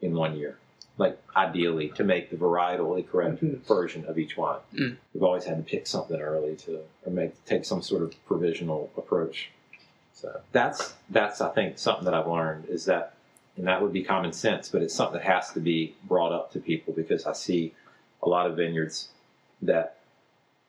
in 0.00 0.14
one 0.14 0.36
year. 0.36 0.58
like 0.96 1.18
ideally 1.34 1.88
to 1.88 2.04
make 2.04 2.30
the 2.30 2.36
varietally 2.36 3.04
correct 3.04 3.42
Mhm. 3.42 3.56
version 3.66 4.04
of 4.04 4.16
each 4.16 4.36
wine. 4.36 4.60
Mm. 4.72 4.96
We've 5.12 5.24
always 5.24 5.42
had 5.44 5.56
to 5.56 5.64
pick 5.64 5.88
something 5.88 6.20
early 6.20 6.54
to 6.58 6.84
or 7.04 7.10
make 7.10 7.44
take 7.46 7.64
some 7.64 7.82
sort 7.82 8.02
of 8.04 8.14
provisional 8.26 8.92
approach. 8.96 9.50
So 10.12 10.40
that's 10.52 10.94
that's 11.10 11.40
I 11.40 11.48
think 11.48 11.78
something 11.80 12.04
that 12.04 12.14
I've 12.14 12.28
learned 12.28 12.66
is 12.66 12.84
that 12.84 13.14
and 13.56 13.66
that 13.66 13.80
would 13.80 13.92
be 13.92 14.02
common 14.02 14.32
sense, 14.32 14.68
but 14.68 14.82
it's 14.82 14.94
something 14.94 15.18
that 15.18 15.26
has 15.26 15.52
to 15.52 15.60
be 15.60 15.94
brought 16.04 16.32
up 16.32 16.52
to 16.52 16.60
people 16.60 16.92
because 16.92 17.24
I 17.26 17.32
see 17.32 17.72
a 18.22 18.28
lot 18.28 18.46
of 18.46 18.56
vineyards 18.56 19.08
that 19.62 19.98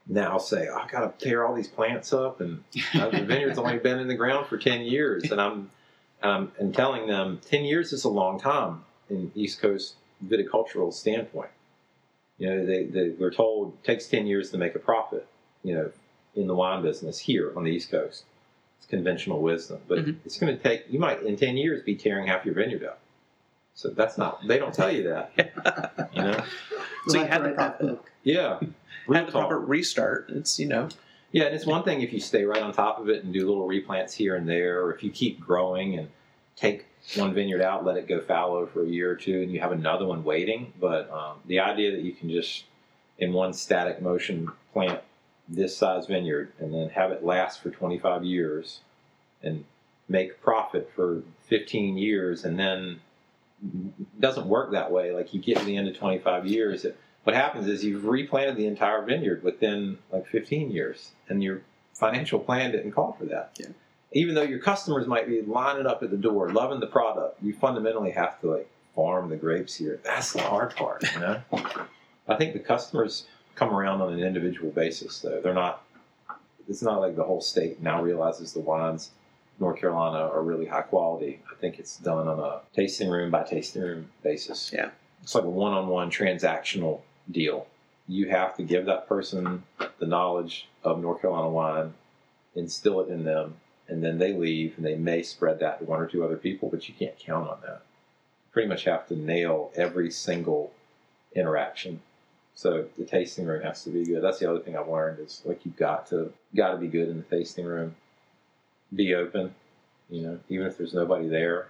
now 0.08 0.38
say, 0.38 0.68
oh, 0.70 0.78
I 0.78 0.88
got 0.88 1.20
to 1.20 1.26
tear 1.26 1.46
all 1.46 1.56
these 1.56 1.68
plants 1.68 2.14
up, 2.14 2.42
and 2.42 2.64
uh, 2.94 3.10
the 3.10 3.24
vineyard's 3.24 3.58
only 3.58 3.80
been 3.80 4.00
in 4.00 4.08
the 4.08 4.16
ground 4.16 4.48
for 4.48 4.58
ten 4.58 4.82
years, 4.82 5.32
and 5.32 5.42
I'm 5.42 5.72
um, 6.22 6.52
and 6.60 6.74
telling 6.74 7.08
them 7.08 7.40
ten 7.46 7.66
years 7.66 7.92
is 7.92 8.04
a 8.04 8.10
long 8.10 8.40
time 8.40 8.84
in 9.10 9.32
East 9.36 9.60
Coast 9.60 9.96
viticultural 10.26 10.94
standpoint. 10.94 11.50
You 12.38 12.50
know, 12.50 12.66
they, 12.66 12.84
they 12.84 13.10
we're 13.10 13.32
told 13.32 13.74
it 13.74 13.84
takes 13.84 14.08
ten 14.08 14.28
years 14.28 14.52
to 14.52 14.58
make 14.58 14.76
a 14.76 14.80
profit. 14.80 15.28
You 15.64 15.74
know, 15.74 15.92
in 16.36 16.48
the 16.48 16.56
wine 16.56 16.84
business 16.84 17.18
here 17.18 17.52
on 17.56 17.64
the 17.64 17.72
East 17.72 17.90
Coast, 17.90 18.26
it's 18.86 18.90
conventional 18.92 19.42
wisdom, 19.42 19.80
but 19.88 20.00
Mhm. 20.00 20.16
it's 20.26 20.38
going 20.38 20.56
to 20.56 20.62
take 20.62 20.86
you 20.90 21.00
might 21.00 21.24
in 21.24 21.36
ten 21.36 21.58
years 21.58 21.82
be 21.84 21.96
tearing 21.96 22.28
half 22.28 22.46
your 22.46 22.54
vineyard 22.54 22.84
up. 22.84 23.00
So 23.74 23.90
that's 23.90 24.18
not 24.18 24.48
they 24.48 24.58
don't 24.58 24.74
tell 24.74 24.92
you 24.92 25.04
that. 25.04 25.32
You 26.14 26.22
know, 26.22 26.44
So 27.08 27.18
you 27.18 27.26
have 27.26 27.30
had 27.30 27.42
the 27.42 27.46
write 27.48 27.58
that 27.58 27.78
profit. 27.80 27.88
book. 27.88 28.12
yeah. 28.24 28.60
Real 29.08 29.20
Had 29.20 29.28
the 29.28 29.32
proper 29.34 29.60
restart. 29.60 30.30
It's 30.30 30.60
you 30.60 30.68
know 30.68 30.90
Yeah, 31.32 31.44
and 31.46 31.56
it's 31.56 31.66
one 31.66 31.84
thing 31.84 32.02
if 32.02 32.12
you 32.14 32.20
stay 32.20 32.44
right 32.46 32.62
on 32.62 32.74
top 32.74 33.00
of 33.00 33.10
it 33.10 33.24
and 33.24 33.34
do 33.34 33.48
little 33.48 33.68
replants 33.68 34.14
here 34.14 34.36
and 34.36 34.48
there, 34.48 34.82
or 34.84 34.94
if 34.94 35.04
you 35.04 35.12
keep 35.12 35.40
growing 35.40 35.98
and 35.98 36.10
take 36.56 36.86
one 37.16 37.34
vineyard 37.34 37.62
out, 37.62 37.84
let 37.86 37.98
it 37.98 38.08
go 38.08 38.20
fallow 38.22 38.66
for 38.66 38.84
a 38.84 38.88
year 38.88 39.12
or 39.12 39.16
two, 39.16 39.42
and 39.42 39.52
you 39.52 39.60
have 39.60 39.72
another 39.72 40.06
one 40.08 40.24
waiting. 40.24 40.74
But 40.80 41.10
um, 41.12 41.38
the 41.46 41.60
idea 41.60 41.92
that 41.92 42.02
you 42.02 42.14
can 42.14 42.30
just, 42.32 42.64
in 43.20 43.32
one 43.34 43.54
static 43.54 44.02
motion, 44.02 44.50
plant 44.74 45.02
this 45.48 45.78
size 45.78 46.08
vineyard 46.08 46.52
and 46.60 46.74
then 46.74 46.90
have 46.90 47.12
it 47.12 47.24
last 47.24 47.62
for 47.62 47.70
25 47.70 48.24
years 48.24 48.80
and 49.44 49.64
make 50.08 50.42
profit 50.42 50.92
for 50.96 51.22
15 51.48 51.98
years 51.98 52.44
and 52.44 52.58
then 52.58 53.00
it 53.64 54.22
doesn't 54.22 54.48
work 54.48 54.72
that 54.72 54.92
way. 54.92 55.12
Like 55.12 55.34
you 55.34 55.42
get 55.42 55.58
to 55.58 55.66
the 55.66 55.78
end 55.78 55.88
of 55.88 55.98
25 55.98 56.46
years, 56.46 56.86
it, 56.86 56.98
what 57.24 57.36
happens 57.36 57.68
is 57.68 57.84
you've 57.84 58.06
replanted 58.06 58.56
the 58.56 58.68
entire 58.68 59.02
vineyard 59.02 59.44
within 59.44 59.98
like 60.12 60.28
15 60.28 60.72
years, 60.72 61.12
and 61.28 61.44
your 61.44 61.62
financial 61.94 62.40
plan 62.40 62.72
didn't 62.72 62.92
call 62.92 63.14
for 63.14 63.26
that. 63.26 63.58
Yeah. 63.60 63.68
Even 64.14 64.36
though 64.36 64.44
your 64.44 64.60
customers 64.60 65.08
might 65.08 65.28
be 65.28 65.42
lining 65.42 65.88
up 65.88 66.04
at 66.04 66.12
the 66.12 66.18
door, 66.18 66.52
loving 66.52 66.80
the 66.80 66.88
product, 66.88 67.42
you 67.42 67.54
fundamentally 67.54 68.12
have 68.12 68.40
to 68.42 68.52
like 68.52 68.70
farm 68.96 69.30
the 69.30 69.36
grapes 69.36 69.76
here. 69.76 70.00
That's 70.04 70.34
the 70.34 70.42
hard 70.42 70.76
part, 70.76 71.04
you 71.14 71.20
know. 71.20 71.42
I 72.28 72.36
think 72.36 72.54
the 72.54 72.60
customers 72.60 73.26
come 73.56 73.74
around 73.74 74.02
on 74.02 74.14
an 74.14 74.20
individual 74.20 74.72
basis, 74.72 75.20
though. 75.20 75.42
They're 75.42 75.54
not. 75.54 75.84
It's 76.68 76.82
not 76.82 77.00
like 77.00 77.16
the 77.16 77.24
whole 77.24 77.42
state 77.42 77.82
now 77.82 78.02
realizes 78.02 78.54
the 78.54 78.60
wines 78.60 79.12
North 79.60 79.80
Carolina 79.80 80.30
are 80.30 80.42
really 80.42 80.66
high 80.66 80.82
quality. 80.82 81.42
I 81.52 81.56
think 81.56 81.80
it's 81.80 81.98
done 81.98 82.28
on 82.28 82.40
a 82.40 82.62
tasting 82.76 83.10
room 83.10 83.32
by 83.32 83.44
tasting 83.44 83.82
room 83.82 84.10
basis. 84.24 84.72
Yeah. 84.74 84.90
It's 85.24 85.36
like 85.36 85.44
a 85.44 85.50
one 85.50 85.74
on 85.74 85.88
one 85.88 86.12
transactional 86.12 87.02
deal. 87.32 87.68
You 88.08 88.30
have 88.30 88.56
to 88.58 88.64
give 88.64 88.86
that 88.86 89.08
person 89.08 89.64
the 90.00 90.06
knowledge 90.06 90.68
of 90.84 91.00
North 91.00 91.22
Carolina 91.22 91.50
wine, 91.50 91.94
instill 92.54 93.02
it 93.02 93.10
in 93.10 93.24
them, 93.24 93.56
and 93.88 94.04
then 94.04 94.18
they 94.18 94.34
leave 94.34 94.74
and 94.78 94.86
they 94.86 94.96
may 94.96 95.24
spread 95.24 95.60
that 95.60 95.80
to 95.80 95.86
one 95.86 96.00
or 96.00 96.08
two 96.08 96.24
other 96.24 96.38
people, 96.38 96.70
but 96.70 96.88
you 96.88 96.94
can't 96.94 97.18
count 97.18 97.50
on 97.50 97.62
that. 97.62 97.82
You 97.82 98.52
pretty 98.52 98.68
much 98.68 98.84
have 98.84 99.08
to 99.08 99.16
nail 99.16 99.72
every 99.76 100.12
single 100.12 100.74
interaction. 101.36 102.02
So 102.56 102.86
the 102.98 103.04
tasting 103.06 103.46
room 103.46 103.62
has 103.64 103.84
to 103.84 103.90
be 103.90 104.06
good. 104.06 104.22
That's 104.24 104.40
the 104.40 104.50
other 104.50 104.60
thing 104.60 104.78
I've 104.78 104.88
learned 104.88 105.20
is 105.20 105.42
like 105.46 105.66
you've 105.66 105.76
got 105.76 106.08
to 106.08 106.32
got 106.56 106.72
to 106.72 106.78
be 106.78 106.88
good 106.88 107.10
in 107.10 107.18
the 107.18 107.36
tasting 107.38 107.66
room. 107.66 107.96
Be 108.96 109.14
open, 109.14 109.54
you 110.10 110.22
know, 110.22 110.40
even 110.48 110.66
if 110.68 110.78
there's 110.78 110.94
nobody 110.94 111.28
there, 111.28 111.68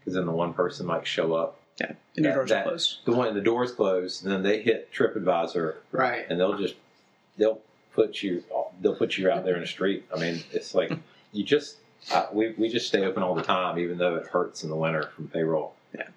because 0.00 0.14
then 0.14 0.24
the 0.24 0.32
one 0.32 0.54
person 0.54 0.86
might 0.86 1.06
show 1.06 1.34
up. 1.34 1.58
yeah. 1.78 1.92
And 2.16 2.24
your 2.24 2.32
That- 2.32 2.34
doors 2.36 2.48
that- 2.50 2.66
are 2.66 2.68
closed. 2.70 2.98
The 3.04 3.12
one 3.12 3.34
the 3.34 3.40
doors 3.40 3.72
closed, 3.72 4.24
and 4.24 4.32
then 4.32 4.42
they 4.42 4.62
hit 4.62 4.90
TripAdvisor, 4.92 5.74
Right. 5.92 6.24
and 6.28 6.40
they'll 6.40 6.56
just 6.56 6.76
they'll 7.36 7.60
put 7.92 8.22
you 8.22 8.44
they'll 8.80 8.96
put 8.96 9.18
you 9.18 9.30
out 9.30 9.44
there 9.44 9.54
in 9.56 9.60
the 9.60 9.66
street. 9.66 10.04
I 10.14 10.18
mean, 10.18 10.42
it's 10.52 10.74
like 10.74 10.90
you 11.32 11.44
just 11.44 11.76
uh, 12.12 12.28
we 12.32 12.54
we 12.56 12.68
just 12.70 12.86
stay 12.88 13.04
open 13.04 13.22
all 13.22 13.34
the 13.34 13.42
time, 13.42 13.78
even 13.78 13.98
though 13.98 14.14
it 14.16 14.26
hurts 14.28 14.62
in 14.64 14.70
the 14.70 14.76
winter 14.76 15.02
from 15.14 15.28
payroll. 15.28 15.74
Yeah. 15.94 16.08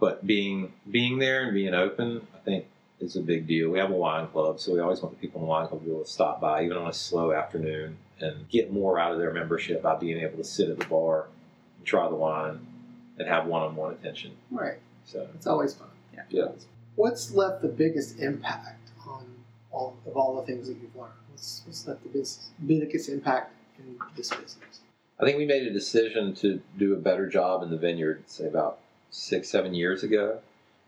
But 0.00 0.26
being 0.26 0.72
being 0.90 1.18
there 1.20 1.44
and 1.44 1.54
being 1.54 1.74
open, 1.74 2.26
I 2.34 2.38
think, 2.38 2.66
is 3.00 3.16
a 3.16 3.20
big 3.20 3.46
deal. 3.46 3.70
We 3.70 3.78
have 3.78 3.90
a 3.90 3.94
wine 3.94 4.26
club, 4.28 4.60
so 4.60 4.72
we 4.72 4.80
always 4.80 5.00
want 5.02 5.14
the 5.14 5.20
people 5.20 5.40
in 5.40 5.46
the 5.46 5.50
wine 5.50 5.66
club 5.68 5.80
to 5.80 5.84
be 5.86 5.92
able 5.92 6.04
to 6.04 6.10
stop 6.10 6.40
by, 6.40 6.64
even 6.64 6.76
on 6.76 6.88
a 6.88 6.92
slow 6.92 7.32
afternoon, 7.32 7.96
and 8.20 8.48
get 8.48 8.72
more 8.72 8.98
out 8.98 9.12
of 9.12 9.18
their 9.18 9.32
membership 9.32 9.82
by 9.82 9.96
being 9.96 10.18
able 10.20 10.36
to 10.38 10.44
sit 10.44 10.68
at 10.70 10.78
the 10.78 10.84
bar, 10.86 11.26
and 11.78 11.86
try 11.86 12.08
the 12.08 12.14
wine, 12.14 12.66
and 13.18 13.28
have 13.28 13.46
one-on-one 13.46 13.92
attention. 13.94 14.32
Right. 14.50 14.78
So 15.04 15.28
It's 15.34 15.46
always 15.46 15.74
fun. 15.74 15.88
yeah. 16.14 16.22
Yeah. 16.30 16.48
What's 16.96 17.32
left 17.32 17.62
the 17.62 17.68
biggest 17.68 18.20
impact 18.20 18.90
on 19.06 19.26
all 19.72 19.96
of 20.06 20.16
all 20.16 20.40
the 20.40 20.46
things 20.46 20.68
that 20.68 20.74
you've 20.80 20.94
learned? 20.96 21.12
What's, 21.30 21.62
what's 21.66 21.86
left 21.86 22.02
the 22.04 22.08
biggest, 22.10 22.42
biggest 22.66 23.08
impact 23.08 23.52
in 23.78 23.98
this 24.16 24.30
business? 24.30 24.80
I 25.20 25.24
think 25.24 25.36
we 25.38 25.46
made 25.46 25.66
a 25.66 25.72
decision 25.72 26.34
to 26.36 26.60
do 26.78 26.92
a 26.94 26.96
better 26.96 27.28
job 27.28 27.62
in 27.62 27.70
the 27.70 27.76
vineyard, 27.76 28.22
say 28.26 28.46
about 28.46 28.78
six, 29.10 29.48
seven 29.48 29.74
years 29.74 30.02
ago, 30.02 30.38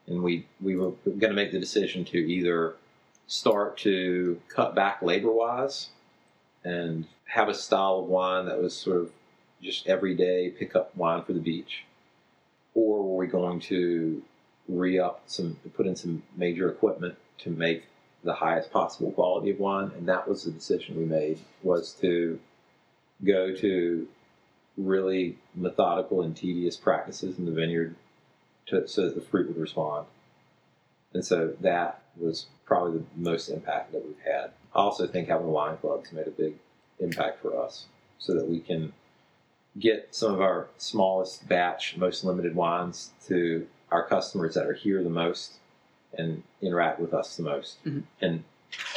and 0.07 0.23
we 0.23 0.47
we 0.61 0.77
were 0.77 0.93
going 1.05 1.21
to 1.21 1.33
make 1.33 1.53
the 1.53 1.59
decision 1.59 2.05
to 2.07 2.19
either 2.19 2.75
start 3.27 3.77
to 3.79 4.41
cut 4.49 4.75
back 4.75 5.03
labor 5.03 5.33
wise 5.33 5.89
and 6.65 7.07
have 7.27 7.49
a 7.49 7.55
style 7.55 7.99
of 7.99 8.07
wine 8.07 8.47
that 8.47 8.61
was 8.61 8.77
sort 8.77 8.99
of 8.99 9.11
just 9.63 9.87
everyday 9.87 10.51
pick 10.51 10.77
up 10.77 10.95
wine 10.97 11.23
for 11.23 11.33
the 11.33 11.41
beach, 11.41 11.85
or 12.75 13.03
were 13.03 13.17
we 13.17 13.27
going 13.27 13.59
to 13.59 14.23
re 14.69 14.99
up 14.99 15.23
some, 15.27 15.57
put 15.75 15.87
in 15.87 15.97
some 15.97 16.23
major 16.37 16.69
equipment 16.69 17.17
to 17.39 17.51
make 17.51 17.85
the 18.25 18.35
highest 18.35 18.71
possible 18.71 19.13
quality 19.13 19.51
of 19.51 19.59
wine, 19.59 19.91
and 19.97 20.09
that 20.09 20.29
was 20.29 20.45
the 20.45 20.51
decision 20.51 20.97
we 20.97 21.05
made 21.05 21.39
was 21.63 21.93
to 21.93 22.39
go 23.25 23.55
to 23.55 24.07
really 24.77 25.39
methodical 25.55 26.23
and 26.23 26.37
tedious 26.37 26.77
practices 26.77 27.39
in 27.39 27.47
the 27.47 27.53
vineyard 27.53 27.95
to, 28.67 28.87
so 28.87 29.03
that 29.03 29.15
the 29.15 29.21
fruit 29.21 29.49
would 29.49 29.59
respond. 29.59 30.07
And 31.13 31.25
so 31.25 31.55
that 31.61 32.03
was 32.17 32.47
probably 32.65 32.99
the 32.99 33.05
most 33.17 33.49
impact 33.49 33.93
that 33.93 34.05
we've 34.05 34.19
had. 34.25 34.51
I 34.75 34.81
also 34.81 35.07
think 35.07 35.29
having 35.29 35.47
a 35.47 35.51
wine 35.51 35.77
club 35.79 36.05
has 36.05 36.13
made 36.13 36.27
a 36.27 36.31
big 36.31 36.55
impact 36.99 37.41
for 37.41 37.59
us 37.63 37.87
so 38.19 38.35
that 38.35 38.49
we 38.49 38.61
can 38.61 38.93
get 39.79 40.09
some 40.11 40.33
of 40.33 40.41
our 40.41 40.69
smallest 40.79 41.49
batch, 41.49 41.97
most 41.97 42.25
limited 42.25 42.55
wines 42.55 43.11
to 43.27 43.67
our 43.91 44.07
customers 44.07 44.55
that 44.55 44.67
are 44.67 44.73
here 44.73 45.03
the 45.03 45.11
most 45.11 45.55
and 46.19 46.43
interact 46.63 46.99
with 46.99 47.13
us 47.15 47.37
the 47.37 47.43
most. 47.43 47.83
Mhm. 47.85 48.03
And 48.21 48.45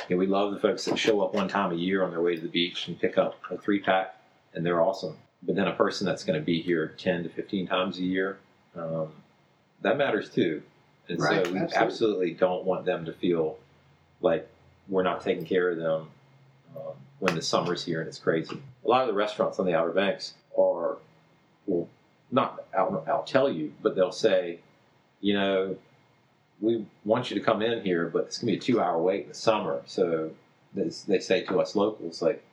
you 0.08 0.16
know, 0.16 0.20
we 0.20 0.26
love 0.26 0.52
the 0.54 0.60
folks 0.60 0.86
that 0.86 0.98
show 0.98 1.22
up 1.22 1.34
one 1.34 1.48
time 1.48 1.72
a 1.72 1.76
year 1.76 2.04
on 2.04 2.12
their 2.12 2.22
way 2.22 2.36
to 2.36 2.42
the 2.42 2.48
beach 2.48 2.88
and 2.88 3.00
pick 3.00 3.18
up 3.18 3.40
a 3.52 3.58
three 3.58 3.80
pack, 3.80 4.16
and 4.54 4.66
they're 4.66 4.82
awesome. 4.82 5.18
But 5.44 5.56
then 5.56 5.68
a 5.68 5.76
person 5.76 6.06
that's 6.06 6.24
going 6.24 6.40
to 6.40 6.46
be 6.46 6.62
here 6.62 6.96
10 6.98 7.24
to 7.24 7.30
15 7.30 7.68
times 7.68 7.98
a 7.98 8.04
year, 8.04 8.40
um, 8.76 9.14
that 9.82 9.98
matters 9.98 10.30
too. 10.30 10.62
And 11.08 11.20
Right, 11.20 11.46
so 11.46 11.52
we 11.52 11.60
absolutely. 11.60 11.86
absolutely 11.86 12.32
don't 12.34 12.66
want 12.66 12.86
them 12.86 13.06
to 13.06 13.14
feel 13.14 13.58
like 14.22 14.48
we're 14.88 15.04
not 15.04 15.24
taking 15.24 15.46
care 15.46 15.70
of 15.70 15.78
them 15.78 16.08
um, 16.76 16.94
when 17.20 17.36
the 17.36 17.42
summer's 17.42 17.84
here 17.84 18.00
and 18.00 18.08
it's 18.08 18.20
crazy. 18.20 18.62
A 18.86 18.88
lot 18.88 19.02
of 19.02 19.08
the 19.08 19.14
restaurants 19.14 19.60
on 19.60 19.66
the 19.66 19.76
Outer 19.76 19.92
Banks 19.92 20.34
are, 20.58 20.98
will 21.66 21.90
not 22.32 22.64
out, 22.76 23.08
out 23.08 23.28
tell 23.28 23.50
you, 23.52 23.74
but 23.82 23.96
they'll 23.96 24.12
say, 24.12 24.60
you 25.22 25.34
know, 25.34 25.76
we 26.62 26.86
want 27.06 27.32
you 27.32 27.40
to 27.40 27.44
come 27.44 27.62
in 27.62 27.84
here, 27.84 28.08
but 28.08 28.26
it's 28.26 28.38
going 28.38 28.54
to 28.54 28.54
be 28.54 28.58
a 28.58 28.62
two 28.62 28.82
hour 28.82 29.02
wait 29.02 29.24
in 29.24 29.30
the 29.30 29.34
summer. 29.36 29.82
So 29.86 30.32
this, 30.74 31.04
they 31.04 31.20
say 31.20 31.44
to 31.46 31.60
us 31.60 31.76
locals, 31.76 32.22
like, 32.22 32.44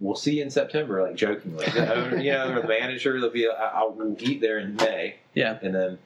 we'll 0.00 0.16
see 0.16 0.36
you 0.36 0.42
in 0.42 0.50
September, 0.50 1.02
like 1.02 1.14
jokingly. 1.16 1.66
The 1.66 1.94
owner, 1.94 2.16
you 2.18 2.32
know, 2.32 2.52
or 2.52 2.62
the 2.62 2.68
manager, 2.68 3.20
they'll 3.20 3.30
be, 3.30 3.48
I, 3.48 3.82
I 3.82 3.82
will 3.84 4.16
eat 4.20 4.40
there 4.40 4.58
in 4.58 4.76
May. 4.76 5.16
Yeah. 5.34 5.58
And 5.62 5.74
then 5.74 5.98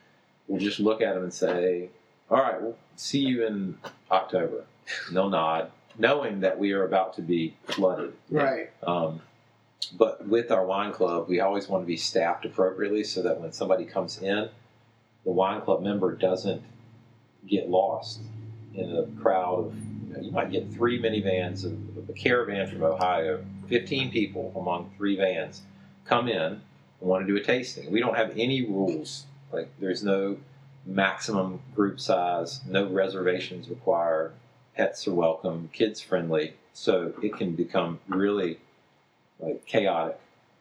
we'll 0.46 0.60
just 0.60 0.80
look 0.80 1.00
at 1.00 1.14
them 1.14 1.24
and 1.24 1.32
say, 1.32 1.88
all 2.30 2.38
right, 2.38 2.60
we'll 2.60 2.76
see 2.96 3.20
you 3.20 3.46
in 3.46 3.78
October. 4.10 4.64
And 5.06 5.16
they'll 5.16 5.30
nod, 5.30 5.70
knowing 5.98 6.40
that 6.40 6.58
we 6.58 6.72
are 6.72 6.84
about 6.84 7.14
to 7.14 7.22
be 7.22 7.54
flooded. 7.66 8.14
Right. 8.30 8.70
Um, 8.82 9.20
but 9.92 10.26
with 10.26 10.50
our 10.50 10.64
wine 10.64 10.92
club, 10.92 11.28
we 11.28 11.40
always 11.40 11.68
want 11.68 11.82
to 11.82 11.86
be 11.86 11.96
staffed 11.96 12.44
appropriately 12.44 13.04
so 13.04 13.22
that 13.22 13.40
when 13.40 13.52
somebody 13.52 13.84
comes 13.84 14.18
in, 14.22 14.48
the 15.24 15.30
wine 15.30 15.60
club 15.60 15.82
member 15.82 16.14
doesn't 16.14 16.62
get 17.46 17.68
lost 17.68 18.20
in 18.74 18.96
a 18.96 19.20
crowd 19.20 19.66
of. 19.66 19.74
You, 19.76 20.14
know, 20.14 20.20
you 20.20 20.30
might 20.30 20.50
get 20.50 20.72
three 20.72 21.00
minivans 21.00 21.64
of, 21.64 21.72
of 21.96 22.08
a 22.08 22.12
caravan 22.12 22.68
from 22.68 22.82
Ohio, 22.82 23.44
15 23.68 24.10
people 24.10 24.52
among 24.56 24.92
three 24.96 25.16
vans, 25.16 25.62
come 26.04 26.28
in 26.28 26.36
and 26.36 26.60
want 27.00 27.26
to 27.26 27.32
do 27.32 27.40
a 27.40 27.44
tasting. 27.44 27.90
We 27.90 28.00
don't 28.00 28.16
have 28.16 28.32
any 28.36 28.64
rules. 28.64 29.24
Like 29.52 29.68
there's 29.78 30.02
no 30.02 30.36
maximum 30.86 31.60
group 31.74 32.00
size, 32.00 32.60
no 32.68 32.86
reservations 32.88 33.68
required, 33.68 34.32
pets 34.76 35.06
are 35.06 35.12
welcome, 35.14 35.70
kids 35.72 36.00
friendly, 36.00 36.54
so 36.72 37.12
it 37.22 37.36
can 37.36 37.52
become 37.52 38.00
really 38.08 38.58
like 39.38 39.64
chaotic 39.66 40.18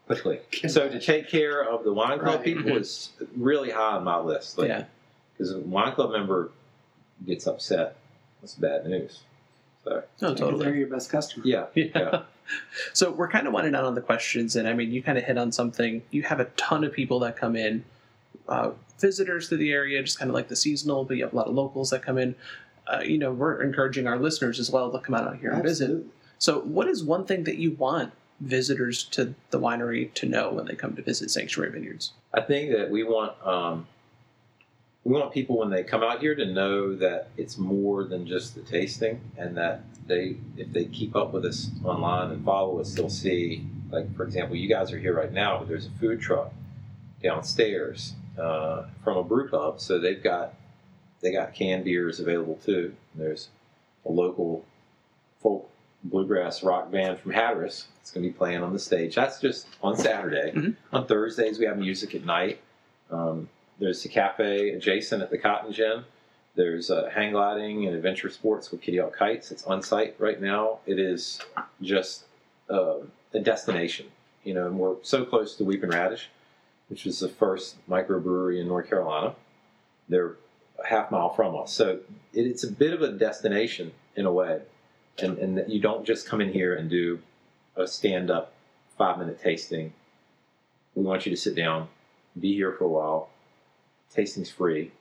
quickly. 0.07 0.39
So 0.67 0.89
to 0.89 0.99
take 0.99 1.29
care 1.29 1.63
of 1.63 1.83
the 1.83 1.93
wine 1.93 2.19
club 2.19 2.35
Right. 2.37 2.43
people 2.43 2.75
is 2.77 3.11
really 3.35 3.71
high 3.71 3.95
on 3.95 4.03
my 4.03 4.19
list. 4.19 4.57
Like, 4.57 4.67
yeah. 4.67 4.85
because 5.33 5.53
a 5.53 5.59
wine 5.59 5.93
club 5.93 6.11
member 6.11 6.51
gets 7.25 7.47
upset, 7.47 7.95
that's 8.41 8.55
bad 8.55 8.85
news. 8.85 9.21
So 9.83 10.03
No, 10.21 10.33
Because 10.33 10.59
They're 10.59 10.75
your 10.75 10.87
best 10.87 11.09
customer. 11.09 11.45
yeah, 11.45 11.65
Yeah. 11.75 11.85
Yeah. 11.95 12.21
So 12.93 13.11
we're 13.11 13.29
kind 13.29 13.47
of 13.47 13.53
winding 13.53 13.73
down 13.73 13.85
on 13.85 13.95
the 13.95 14.01
questions, 14.01 14.55
and 14.57 14.67
I 14.67 14.73
mean, 14.73 14.91
you 14.91 15.01
kind 15.01 15.17
of 15.17 15.23
hit 15.23 15.37
on 15.37 15.51
something. 15.53 16.01
You 16.11 16.23
have 16.23 16.39
a 16.41 16.45
ton 16.57 16.83
of 16.83 16.91
people 16.91 17.19
that 17.19 17.37
come 17.37 17.55
in, 17.55 17.85
uh, 18.47 18.71
visitors 18.99 19.49
to 19.49 19.57
the 19.57 19.71
area, 19.71 20.01
just 20.03 20.19
kind 20.19 20.29
of 20.29 20.35
like 20.35 20.47
the 20.47 20.55
seasonal, 20.55 21.03
but 21.05 21.17
you 21.17 21.23
have 21.23 21.33
a 21.33 21.35
lot 21.35 21.47
of 21.47 21.53
locals 21.53 21.89
that 21.89 22.03
come 22.03 22.17
in. 22.17 22.35
Uh, 22.87 23.01
you 23.03 23.17
know, 23.17 23.31
we're 23.31 23.61
encouraging 23.61 24.07
our 24.07 24.17
listeners 24.17 24.59
as 24.59 24.69
well 24.69 24.91
to 24.91 24.99
come 24.99 25.15
out 25.15 25.37
here 25.37 25.51
and 25.51 25.63
visit. 25.63 26.05
So, 26.39 26.59
what 26.61 26.87
is 26.87 27.03
one 27.03 27.25
thing 27.25 27.43
that 27.45 27.57
you 27.57 27.71
want 27.71 28.13
visitors 28.39 29.03
to 29.03 29.35
the 29.51 29.59
winery 29.59 30.13
to 30.15 30.25
know 30.25 30.51
when 30.51 30.65
they 30.65 30.75
come 30.75 30.95
to 30.95 31.01
visit 31.01 31.29
Sanctuary 31.31 31.71
Vineyards? 31.71 32.13
I 32.33 32.41
think 32.41 32.71
that 32.71 32.89
we 32.89 33.03
want 33.03 33.33
um, 33.45 33.87
we 35.03 35.13
want 35.13 35.31
people 35.31 35.57
when 35.57 35.69
they 35.69 35.83
come 35.83 36.03
out 36.03 36.19
here 36.19 36.35
to 36.35 36.45
know 36.45 36.95
that 36.95 37.29
it's 37.37 37.57
more 37.57 38.03
than 38.03 38.27
just 38.27 38.55
the 38.55 38.61
tasting, 38.61 39.21
and 39.37 39.55
that 39.57 39.83
they 40.07 40.35
if 40.57 40.73
they 40.73 40.85
keep 40.85 41.15
up 41.15 41.33
with 41.33 41.45
us 41.45 41.69
online 41.83 42.31
and 42.31 42.43
follow 42.43 42.79
us, 42.79 42.93
they'll 42.95 43.09
see 43.09 43.65
like 43.91 44.13
for 44.15 44.23
example, 44.23 44.55
you 44.55 44.67
guys 44.67 44.91
are 44.91 44.99
here 44.99 45.15
right 45.15 45.31
now, 45.31 45.59
but 45.59 45.67
there's 45.67 45.85
a 45.85 45.91
food 45.99 46.19
truck 46.19 46.51
downstairs 47.21 48.15
uh, 48.37 48.83
from 49.03 49.17
a 49.17 49.23
brew 49.23 49.49
pub, 49.49 49.79
so 49.79 49.99
they've 49.99 50.21
got 50.23 50.53
they 51.21 51.31
got 51.31 51.53
canned 51.53 51.83
beers 51.85 52.19
available 52.19 52.59
too. 52.65 52.95
There's 53.15 53.49
a 54.05 54.11
local 54.11 54.65
folk 55.41 55.69
bluegrass 56.03 56.63
rock 56.63 56.91
band 56.91 57.19
from 57.19 57.31
Hatteras. 57.31 57.85
It's 58.01 58.09
going 58.11 58.23
to 58.23 58.29
be 58.29 58.33
playing 58.35 58.63
on 58.63 58.73
the 58.73 58.79
stage. 58.79 59.13
That's 59.13 59.39
just 59.39 59.67
on 59.83 59.95
Saturday. 59.95 60.51
Mhm. 60.51 60.75
On 60.91 61.05
Thursdays, 61.05 61.59
we 61.59 61.65
have 61.65 61.77
music 61.77 62.15
at 62.15 62.25
night. 62.25 62.59
Um, 63.11 63.49
there's 63.79 64.03
a 64.05 64.09
cafe 64.09 64.69
adjacent 64.71 65.21
at 65.21 65.29
the 65.29 65.37
Cotton 65.37 65.71
Gin. 65.71 66.03
There's 66.55 66.89
uh, 66.89 67.09
hang 67.13 67.31
gliding 67.33 67.85
and 67.85 67.95
adventure 67.95 68.29
sports 68.31 68.71
with 68.71 68.81
Kitty 68.81 68.97
Hawk 68.97 69.15
Kites. 69.17 69.51
It's 69.51 69.63
on 69.65 69.81
site 69.83 70.15
right 70.17 70.41
now. 70.41 70.79
It 70.87 70.97
is 70.99 71.39
just 71.81 72.23
uh, 72.69 72.95
a 73.33 73.39
destination. 73.39 74.07
You 74.43 74.55
know, 74.55 74.65
and 74.65 74.79
we're 74.79 74.95
so 75.03 75.23
close 75.23 75.55
to 75.57 75.63
Weeping 75.63 75.91
Radish, 75.91 76.29
which 76.91 77.05
is 77.05 77.19
the 77.21 77.29
first 77.29 77.77
microbrewery 77.89 78.59
in 78.59 78.67
North 78.67 78.89
Carolina. 78.89 79.33
They're 80.09 80.35
a 80.83 80.87
half 80.87 81.09
mile 81.09 81.33
from 81.33 81.55
us, 81.55 81.71
so 81.71 82.01
it, 82.33 82.45
it's 82.45 82.65
a 82.65 82.71
bit 82.71 82.93
of 82.93 83.01
a 83.01 83.13
destination 83.13 83.93
in 84.17 84.25
a 84.25 84.31
way, 84.31 84.61
and 85.17 85.37
and 85.37 85.57
that 85.57 85.69
you 85.69 85.79
don't 85.79 86.05
just 86.05 86.27
come 86.27 86.41
in 86.41 86.51
here 86.51 86.75
and 86.75 86.89
do 86.89 87.19
a 87.77 87.87
stand 87.87 88.29
up 88.29 88.51
five 88.97 89.17
minute 89.17 89.41
tasting. 89.41 89.93
We 90.93 91.03
want 91.03 91.25
you 91.25 91.29
to 91.29 91.37
sit 91.37 91.55
down, 91.55 91.87
be 92.37 92.53
here 92.53 92.73
for 92.73 92.83
a 92.83 92.89
while. 92.89 93.29
Tasting's 94.13 94.51
free. 94.51 94.91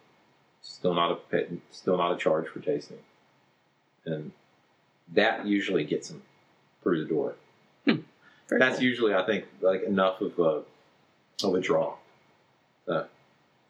Still 0.62 0.94
not 0.94 1.20
a 1.32 1.46
still 1.72 1.96
not 1.96 2.12
a 2.12 2.16
charge 2.16 2.46
for 2.46 2.60
tasting, 2.60 2.98
and 4.06 4.30
that 5.12 5.44
usually 5.44 5.82
gets 5.82 6.08
them 6.08 6.22
through 6.84 7.02
the 7.02 7.08
door. 7.08 7.34
Hmm. 7.84 7.96
Very 8.48 8.60
That's 8.60 8.76
cool. 8.76 8.84
usually, 8.84 9.14
I 9.14 9.26
think, 9.26 9.46
like 9.60 9.82
enough 9.82 10.20
of 10.20 10.38
a 10.38 10.62
of 11.44 11.54
a 11.54 11.60
draw. 11.60 11.94
Uh, 12.88 13.04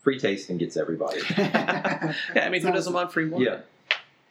free 0.01 0.19
tasting 0.19 0.59
gets 0.59 0.77
everybody. 0.77 1.21
yeah, 1.39 2.15
I 2.37 2.49
mean, 2.49 2.63
who 2.63 2.73
doesn't 2.73 2.93
want 2.93 3.13
free 3.13 3.29
wine? 3.29 3.43
Yeah. 3.43 3.59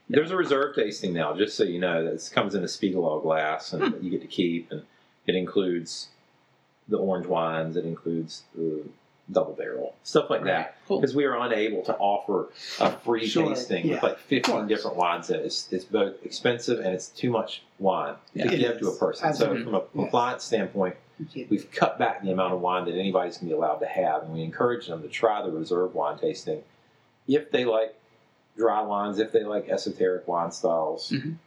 There's 0.09 0.31
a 0.31 0.35
reserve 0.37 0.75
tasting 0.75 1.13
now, 1.13 1.35
just 1.35 1.55
so 1.55 1.63
you 1.63 1.79
know. 1.79 2.03
This 2.03 2.29
comes 2.29 2.55
in 2.55 2.63
a 2.63 2.67
Spiegelau 2.67 3.21
glass, 3.21 3.73
and 3.73 3.83
Hmm. 3.95 4.03
you 4.03 4.09
get 4.09 4.21
to 4.21 4.27
keep, 4.27 4.71
and 4.71 4.81
it 5.27 5.35
includes 5.35 6.07
the 6.87 6.97
orange 6.97 7.27
wines. 7.27 7.75
It 7.77 7.85
includes 7.85 8.43
the 8.55 8.83
double 9.31 9.53
barrel 9.53 9.93
stuff 10.01 10.27
like 10.31 10.43
that. 10.45 10.75
Cool. 10.87 10.99
Because 10.99 11.15
we 11.15 11.23
are 11.25 11.37
unable 11.37 11.83
to 11.83 11.95
offer 11.97 12.49
a 12.79 12.91
free 12.91 13.27
Sure, 13.27 13.47
tasting 13.49 13.85
yeah, 13.85 13.93
with 13.95 14.03
like 14.03 14.17
15 14.17 14.65
different 14.65 14.97
wines. 14.97 15.27
That 15.27 15.41
it's, 15.45 15.71
it's 15.71 15.85
both 15.85 16.15
expensive 16.25 16.79
and 16.79 16.87
it's 16.95 17.09
too 17.09 17.29
much 17.29 17.61
wine 17.77 18.15
Yeah. 18.33 18.45
to 18.45 18.53
It 18.55 18.57
give 18.57 18.79
to 18.79 18.87
a 18.89 18.95
person. 18.95 19.27
Absolutely. 19.27 19.59
So 19.59 19.63
from 19.65 19.75
a 19.75 19.81
compliance 19.81 20.43
standpoint, 20.45 20.95
You 21.33 21.47
we've 21.49 21.69
cut 21.71 21.99
back 21.99 22.23
the 22.23 22.31
amount 22.31 22.53
of 22.53 22.61
wine 22.61 22.85
that 22.85 22.95
anybody's 22.95 23.37
going 23.37 23.49
to 23.49 23.55
be 23.55 23.57
allowed 23.57 23.79
to 23.79 23.85
have, 23.87 24.23
and 24.23 24.33
we 24.33 24.41
encourage 24.41 24.87
them 24.87 25.01
to 25.01 25.07
try 25.09 25.41
the 25.41 25.51
reserve 25.51 25.93
wine 25.93 26.17
tasting 26.17 26.63
if 27.27 27.51
they 27.51 27.65
like 27.65 27.95
dry 28.57 28.81
wines, 28.81 29.19
if 29.19 29.31
they 29.31 29.43
like 29.43 29.69
esoteric 29.69 30.27
wine 30.27 30.51
styles. 30.51 31.11
Mhm. 31.11 31.23
Um, 31.23 31.37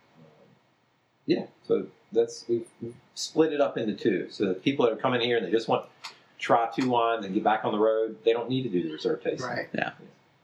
yeah, 1.27 1.47
so 1.66 1.87
that's 2.12 2.45
we've, 2.49 2.66
we've 2.81 2.95
split 3.14 3.53
it 3.53 3.61
up 3.61 3.77
into 3.79 3.95
two, 3.95 4.29
so 4.31 4.47
that 4.47 4.62
people 4.62 4.85
that 4.85 4.93
are 4.93 4.97
coming 4.97 5.20
here 5.20 5.37
and 5.39 5.47
they 5.47 5.51
just 5.51 5.68
want 5.68 5.85
to 6.05 6.11
try 6.39 6.68
two 6.75 6.89
wines 6.89 7.25
and 7.25 7.35
get 7.35 7.45
back 7.45 7.64
on 7.64 7.73
the 7.73 7.79
road, 7.79 8.16
they 8.25 8.33
don't 8.33 8.49
need 8.49 8.62
to 8.62 8.68
do 8.68 8.83
the 8.83 8.93
reserve 8.93 9.23
tasting. 9.23 9.49
Right. 9.49 9.68
Yeah. 9.75 9.93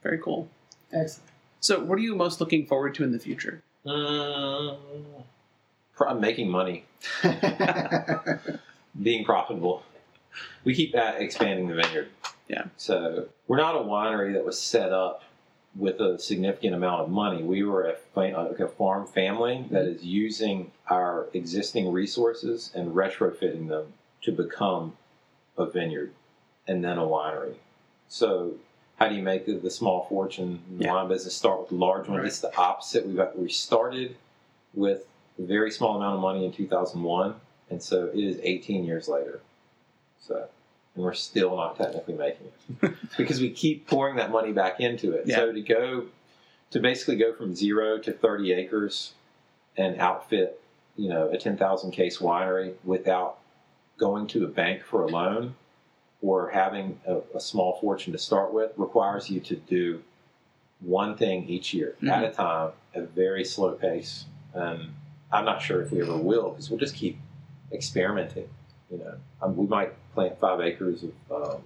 Very 0.03 0.19
cool. 0.19 0.49
Excellent. 0.93 1.29
So, 1.61 1.81
what 1.81 1.99
are 1.99 2.03
you 2.03 2.15
most 2.15 2.41
looking 2.41 2.67
forward 2.67 2.95
to 2.95 3.05
in 3.05 3.13
the 3.13 3.19
future? 3.19 3.63
I'm 6.07 6.21
making 6.21 6.49
money, 6.49 6.85
being 9.01 9.25
profitable. 9.25 9.83
We 10.65 10.75
keep 10.75 10.93
that 10.93 11.21
expanding 11.21 11.69
the 11.69 11.75
vineyard. 11.75 12.09
Yeah. 12.49 12.65
So 12.77 13.29
we're 13.47 13.57
not 13.59 13.75
a 13.77 13.81
winery 13.81 14.33
that 14.35 14.45
was 14.45 14.61
set 14.61 14.93
up 14.93 15.23
with 15.77 16.01
a 16.01 16.19
significant 16.19 16.75
amount 16.75 17.03
of 17.03 17.09
money. 17.11 17.43
We 17.43 17.63
were 17.63 17.95
a, 18.17 18.21
a 18.21 18.69
farm 18.69 19.07
family 19.07 19.67
that 19.71 19.85
is 19.85 20.03
using 20.05 20.73
our 20.89 21.27
existing 21.35 21.93
resources 21.93 22.71
and 22.75 22.95
retrofitting 22.95 23.69
them 23.69 23.93
to 24.23 24.33
become 24.33 24.97
a 25.57 25.67
vineyard 25.67 26.13
and 26.67 26.83
then 26.83 26.99
a 26.99 27.03
winery. 27.03 27.55
So 28.09 28.55
how 28.99 29.09
do 29.09 29.15
you 29.15 29.23
make 29.23 29.47
the, 29.47 29.55
the 29.55 29.71
small 29.71 30.07
fortune 30.09 30.61
Yeah. 30.79 30.93
wine 30.93 31.09
business 31.09 31.35
start 31.37 31.61
with 31.61 31.69
the 31.69 31.77
large 31.77 32.09
one? 32.09 32.19
Right. 32.19 32.27
It's 32.27 32.41
the 32.41 32.55
opposite. 32.57 33.07
We 33.07 33.15
got 33.15 33.39
we 33.39 33.49
started 33.51 34.17
with 34.75 35.07
a 35.39 35.43
very 35.43 35.71
small 35.71 35.97
amount 35.97 36.17
of 36.17 36.21
money 36.21 36.45
in 36.45 36.53
2001, 36.53 37.35
and 37.71 37.83
so 37.83 38.07
it 38.07 38.19
is 38.19 38.39
18 38.43 38.85
years 38.85 39.09
later. 39.09 39.41
So, 40.21 40.47
and 40.95 41.05
we're 41.05 41.15
still 41.15 41.57
not 41.57 41.77
technically 41.77 42.15
making 42.15 42.49
it 42.83 42.95
because 43.17 43.41
we 43.41 43.51
keep 43.51 43.87
pouring 43.87 44.17
that 44.17 44.31
money 44.31 44.53
back 44.53 44.81
into 44.81 45.13
it. 45.13 45.27
Yeah. 45.27 45.37
So 45.37 45.53
to 45.53 45.61
go 45.61 46.07
to 46.71 46.81
basically 46.81 47.17
go 47.17 47.33
from 47.33 47.55
zero 47.55 47.99
to 47.99 48.13
30 48.13 48.53
acres 48.53 49.13
and 49.77 49.99
outfit, 49.99 50.61
you 50.97 51.09
know, 51.09 51.29
a 51.31 51.39
10,000 51.39 51.91
case 51.93 52.19
winery 52.19 52.75
without 52.85 53.39
going 53.97 54.27
to 54.29 54.45
a 54.45 54.49
bank 54.49 54.83
for 54.83 55.03
a 55.05 55.07
loan 55.07 55.55
or 56.21 56.51
having 56.51 57.01
a, 57.07 57.19
a 57.35 57.41
small 57.41 57.79
fortune 57.81 58.13
to 58.13 58.19
start 58.19 58.53
with 58.53 58.73
requires 58.77 59.31
you 59.31 59.41
to 59.41 59.57
do 59.57 60.03
one 60.81 61.17
thing 61.17 61.49
each 61.49 61.75
year 61.75 61.95
at 62.03 62.09
mm-hmm. 62.09 62.25
a 62.25 62.33
time 62.33 62.71
at 62.95 63.03
a 63.03 63.07
very 63.07 63.45
slow 63.45 63.73
pace. 63.73 64.25
And 64.55 64.95
I'm 65.33 65.45
not 65.45 65.63
sure 65.63 65.83
if 65.83 65.91
we 65.91 66.01
ever 66.03 66.17
will 66.17 66.51
because 66.51 66.71
we'll 66.71 66.79
just 66.79 66.95
keep 66.95 67.19
experimenting. 67.73 68.49
You 68.91 68.99
know, 68.99 69.15
um, 69.43 69.57
we 69.57 69.67
might 69.67 69.93
plant 70.15 70.39
five 70.41 70.61
acres 70.61 71.05
of 71.05 71.13
um, 71.55 71.63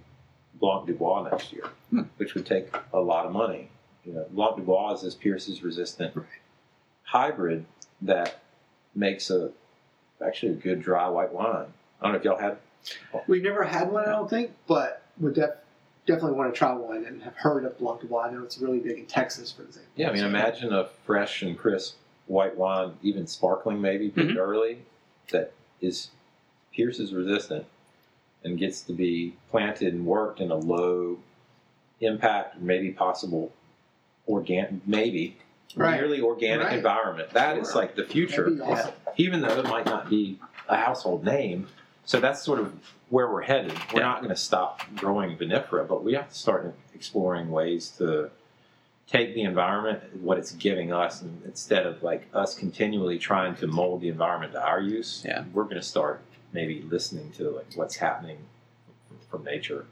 Blanc 0.54 0.86
du 0.86 0.94
Bois 0.94 1.28
next 1.30 1.52
year, 1.52 1.64
Hmm. 1.90 2.02
which 2.16 2.34
would 2.34 2.46
take 2.46 2.68
a 2.92 2.98
lot 3.00 3.26
of 3.26 3.32
money. 3.32 3.68
You 4.04 4.14
know, 4.14 4.26
Blanc 4.30 4.56
du 4.56 4.62
Bois 4.62 4.92
is 4.94 5.02
this 5.02 5.14
Pierce's 5.14 5.62
resistant 5.62 6.16
Right. 6.16 6.26
hybrid 7.04 7.64
that 8.02 8.40
makes 8.94 9.30
a 9.30 9.50
actually 10.24 10.52
a 10.52 10.56
good 10.56 10.82
dry 10.82 11.08
white 11.08 11.32
wine. 11.32 11.66
I 12.00 12.04
don't 12.04 12.12
know 12.12 12.18
if 12.18 12.24
y'all 12.24 12.38
had. 12.38 12.58
We've 13.28 13.42
never 13.42 13.62
had 13.64 13.90
one, 13.92 14.04
I 14.04 14.10
don't 14.12 14.28
think, 14.30 14.52
but 14.66 15.02
we 15.20 15.32
def- 15.32 15.50
definitely 16.06 16.32
want 16.36 16.52
to 16.52 16.58
try 16.58 16.72
one 16.72 17.04
and 17.04 17.22
have 17.22 17.36
heard 17.36 17.64
of 17.64 17.78
Blanc 17.78 18.00
du 18.00 18.06
Bois. 18.08 18.22
I 18.24 18.30
know 18.32 18.42
it's 18.42 18.58
really 18.58 18.80
big 18.80 18.98
in 18.98 19.06
Texas, 19.06 19.52
for 19.52 19.62
example. 19.62 19.90
Yeah, 19.94 20.10
I 20.10 20.12
mean, 20.12 20.24
imagine 20.24 20.72
a 20.72 20.86
fresh 21.04 21.42
and 21.42 21.56
crisp 21.56 21.96
white 22.26 22.56
wine, 22.56 22.92
even 23.02 23.26
sparkling, 23.28 23.80
maybe 23.80 24.10
Mhm. 24.10 24.36
early, 24.36 24.78
that 25.30 25.52
is 25.82 26.10
Pierce's 26.72 27.12
resistant 27.12 27.66
and 28.44 28.58
gets 28.58 28.80
to 28.82 28.92
be 28.92 29.34
planted 29.50 29.92
and 29.94 30.06
worked 30.06 30.40
in 30.40 30.50
a 30.50 30.56
low 30.56 31.18
impact, 32.00 32.60
maybe 32.60 32.90
possible 32.90 33.52
organic, 34.28 34.86
maybe 34.86 35.36
Right. 35.74 35.98
nearly 36.00 36.20
organic 36.20 36.66
Right. 36.66 36.76
environment. 36.76 37.30
That 37.30 37.56
is 37.56 37.72
Sure. 37.72 37.80
like 37.80 37.94
the 37.94 38.04
future. 38.04 38.50
Awesome. 38.62 38.92
Even 39.16 39.40
though 39.40 39.58
it 39.58 39.64
might 39.66 39.86
not 39.86 40.08
be 40.10 40.38
a 40.68 40.76
household 40.76 41.24
name. 41.24 41.68
So 42.04 42.20
that's 42.20 42.42
sort 42.42 42.58
of 42.58 42.74
where 43.08 43.30
we're 43.30 43.42
headed. 43.42 43.72
We're 43.92 44.00
Yeah. 44.00 44.06
not 44.08 44.18
going 44.18 44.30
to 44.30 44.36
stop 44.36 44.82
growing 44.96 45.36
vinifera, 45.36 45.86
but 45.88 46.02
we 46.04 46.14
have 46.14 46.28
to 46.28 46.34
start 46.34 46.74
exploring 46.94 47.50
ways 47.50 47.90
to 47.98 48.30
take 49.12 49.34
the 49.34 49.42
environment, 49.42 50.00
what 50.22 50.38
it's 50.38 50.52
giving 50.52 50.92
us, 50.92 51.20
and 51.20 51.42
instead 51.44 51.86
of 51.86 52.02
like 52.02 52.26
us 52.32 52.54
continually 52.54 53.18
trying 53.18 53.54
to 53.56 53.66
mold 53.66 54.00
the 54.00 54.08
environment 54.08 54.52
to 54.52 54.62
our 54.66 54.80
use, 54.80 55.22
Yeah. 55.26 55.44
we're 55.52 55.64
going 55.64 55.76
to 55.76 55.82
start 55.82 56.22
maybe 56.52 56.82
listening 56.82 57.30
to 57.32 57.50
like 57.50 57.66
what's 57.74 57.96
happening 57.96 58.38
from 59.30 59.44
nature 59.44 59.86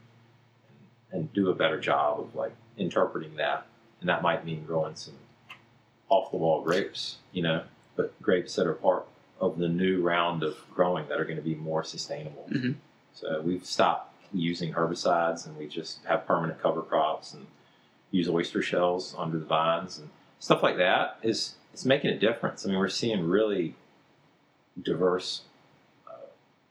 and 1.11 1.31
do 1.33 1.49
a 1.49 1.55
better 1.55 1.79
job 1.79 2.19
of 2.19 2.35
like 2.35 2.53
interpreting 2.77 3.35
that. 3.35 3.65
And 3.99 4.09
that 4.09 4.23
might 4.23 4.43
mean 4.45 4.65
growing 4.65 4.95
some 4.95 5.13
off 6.09 6.31
the 6.31 6.37
wall 6.37 6.61
grapes, 6.63 7.17
you 7.31 7.43
know, 7.43 7.63
but 7.95 8.19
grapes 8.21 8.55
that 8.55 8.65
are 8.65 8.73
part 8.73 9.05
of 9.39 9.57
the 9.59 9.67
new 9.69 10.01
round 10.01 10.43
of 10.43 10.57
growing 10.73 11.07
that 11.09 11.19
are 11.19 11.25
going 11.25 11.37
to 11.37 11.41
be 11.43 11.55
more 11.55 11.83
sustainable. 11.83 12.47
Mhm. 12.49 12.75
So 13.13 13.41
we've 13.41 13.65
stopped 13.65 14.13
using 14.33 14.73
herbicides 14.73 15.45
and 15.45 15.55
we 15.57 15.67
just 15.67 16.03
have 16.05 16.25
permanent 16.25 16.59
cover 16.61 16.81
crops 16.81 17.33
and 17.33 17.45
use 18.11 18.27
oyster 18.29 18.61
shells 18.61 19.15
under 19.17 19.39
the 19.39 19.45
vines 19.45 19.97
and 19.99 20.09
stuff 20.39 20.61
like 20.63 20.77
that 20.77 21.17
is 21.23 21.55
it's 21.73 21.85
making 21.85 22.11
a 22.11 22.19
difference. 22.19 22.65
I 22.65 22.69
mean, 22.69 22.77
we're 22.79 22.89
seeing 22.89 23.25
really 23.27 23.75
diverse 24.81 25.41
uh, 26.07 26.11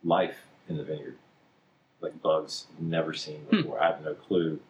life 0.05 0.36
in 0.68 0.76
the 0.76 0.84
vineyard, 0.84 1.16
like 2.01 2.20
bugs 2.22 2.66
never 2.78 3.12
seen 3.14 3.45
before. 3.51 3.80
I 3.82 3.86
have 3.88 4.05
no 4.05 4.14
clue. 4.14 4.61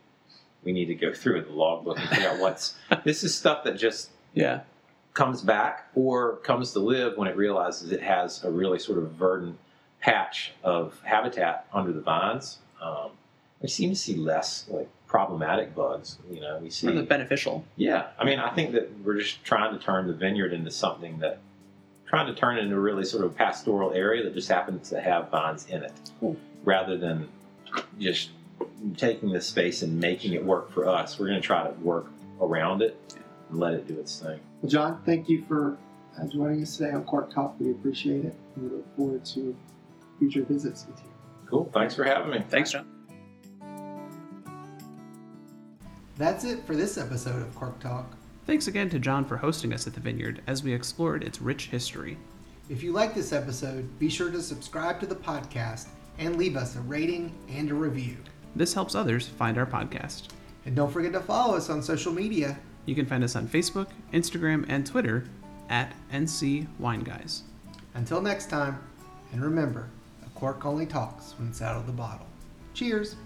We 0.64 0.72
need 0.72 0.86
to 0.86 0.94
go 0.94 1.12
through 1.14 1.42
the 1.42 1.52
logbook 1.52 1.98
and 1.98 2.08
figure 2.08 2.28
out 2.28 2.38
what's. 2.40 2.74
This 3.04 3.24
is 3.24 3.36
stuff 3.36 3.64
that 3.64 3.76
just 3.76 4.10
Yeah. 4.34 4.60
comes 5.14 5.42
back 5.42 5.88
or 5.94 6.36
comes 6.38 6.72
to 6.72 6.78
live 6.80 7.16
when 7.16 7.28
it 7.28 7.36
realizes 7.36 7.92
it 7.92 8.02
has 8.02 8.44
a 8.44 8.50
really 8.50 8.78
sort 8.78 8.98
of 8.98 9.10
verdant 9.12 9.58
patch 10.00 10.52
of 10.62 11.00
habitat 11.04 11.66
under 11.72 11.92
the 11.92 12.00
vines. 12.00 12.58
Um, 12.80 13.10
we 13.60 13.68
seem 13.68 13.90
to 13.90 13.96
see 13.96 14.14
less 14.16 14.66
like 14.68 14.88
problematic 15.11 15.74
bugs. 15.74 16.18
You 16.30 16.40
know, 16.40 16.58
we 16.62 16.70
see 16.70 16.86
Or 16.86 16.92
the 16.92 17.02
beneficial. 17.02 17.64
yeah, 17.74 18.11
I 18.16 18.24
mean, 18.24 18.38
I 18.38 18.54
think 18.54 18.70
that 18.74 18.88
we're 19.04 19.18
just 19.18 19.42
trying 19.44 19.76
to 19.76 19.84
turn 19.84 20.06
the 20.06 20.12
vineyard 20.14 20.52
into 20.52 20.70
something 20.70 21.18
that, 21.18 21.40
trying 22.06 22.32
to 22.32 22.34
turn 22.40 22.58
it 22.58 22.62
into 22.62 22.76
a 22.76 22.78
really 22.78 23.04
sort 23.04 23.24
of 23.24 23.34
pastoral 23.36 23.92
area 23.92 24.22
that 24.22 24.34
just 24.34 24.48
happens 24.48 24.88
to 24.90 25.00
have 25.00 25.28
vines 25.28 25.66
in 25.68 25.82
it, 25.82 25.92
Cool. 26.20 26.36
rather 26.64 26.96
than 26.96 27.28
just 27.98 28.30
taking 28.96 29.32
this 29.32 29.46
space 29.48 29.82
and 29.82 29.98
making 29.98 30.34
it 30.34 30.44
work 30.44 30.70
for 30.70 30.88
us. 30.88 31.18
We're 31.18 31.26
going 31.26 31.40
to 31.40 31.46
try 31.46 31.64
to 31.66 31.72
work 31.80 32.06
around 32.40 32.80
it 32.80 32.96
and 33.50 33.58
let 33.58 33.74
it 33.74 33.88
do 33.88 33.98
its 33.98 34.16
thing. 34.20 34.38
Well, 34.62 34.70
John, 34.70 35.02
thank 35.04 35.28
you 35.28 35.44
for 35.48 35.76
uh, 36.20 36.26
joining 36.28 36.62
us 36.62 36.76
today 36.76 36.92
on 36.92 37.02
Cork 37.02 37.34
Talk. 37.34 37.56
We 37.58 37.72
appreciate 37.72 38.24
it. 38.24 38.34
We 38.56 38.68
look 38.68 38.96
forward 38.96 39.24
to 39.26 39.56
future 40.20 40.44
visits 40.44 40.86
with 40.88 41.00
you. 41.00 41.11
Cool. 41.46 41.68
Thanks 41.74 41.96
for 41.96 42.04
having 42.04 42.30
me. 42.30 42.44
Thanks, 42.48 42.70
John. 42.70 42.86
That's 46.20 46.44
it 46.44 46.66
for 46.66 46.76
this 46.76 46.98
episode 46.98 47.40
of 47.40 47.54
Cork 47.54 47.80
Talk. 47.80 48.14
Thanks 48.44 48.66
again 48.66 48.90
to 48.90 48.98
John 48.98 49.24
for 49.24 49.38
hosting 49.38 49.72
us 49.72 49.86
at 49.86 49.94
the 49.94 50.00
vineyard 50.00 50.42
as 50.46 50.62
we 50.62 50.74
explored 50.74 51.24
its 51.24 51.40
rich 51.40 51.68
history. 51.68 52.18
If 52.68 52.82
you 52.82 52.92
like 52.92 53.14
this 53.14 53.32
episode, 53.32 53.98
be 53.98 54.10
sure 54.10 54.30
to 54.30 54.42
subscribe 54.42 55.00
to 55.00 55.06
the 55.06 55.14
podcast 55.14 55.88
and 56.18 56.36
leave 56.36 56.58
us 56.58 56.76
a 56.76 56.80
rating 56.80 57.32
and 57.48 57.70
a 57.70 57.74
review. 57.74 58.18
This 58.54 58.74
helps 58.74 58.94
others 58.94 59.28
find 59.28 59.56
our 59.56 59.64
podcast. 59.64 60.24
And 60.66 60.76
don't 60.76 60.92
forget 60.92 61.14
to 61.14 61.20
follow 61.20 61.56
us 61.56 61.70
on 61.70 61.82
social 61.82 62.12
media. 62.12 62.58
You 62.84 62.94
can 62.94 63.06
find 63.06 63.24
us 63.24 63.34
on 63.34 63.48
Facebook, 63.48 63.88
Instagram, 64.12 64.66
and 64.68 64.84
Twitter 64.84 65.24
at 65.70 65.94
NC 66.12 66.66
Wine 66.78 67.00
Guys. 67.00 67.44
Until 67.94 68.20
next 68.20 68.50
time, 68.50 68.78
and 69.32 69.42
remember, 69.42 69.88
a 70.26 70.28
cork 70.38 70.66
only 70.66 70.84
talks 70.84 71.32
when 71.38 71.48
it's 71.48 71.62
out 71.62 71.78
of 71.78 71.86
the 71.86 71.92
bottle. 71.92 72.26
Cheers! 72.74 73.16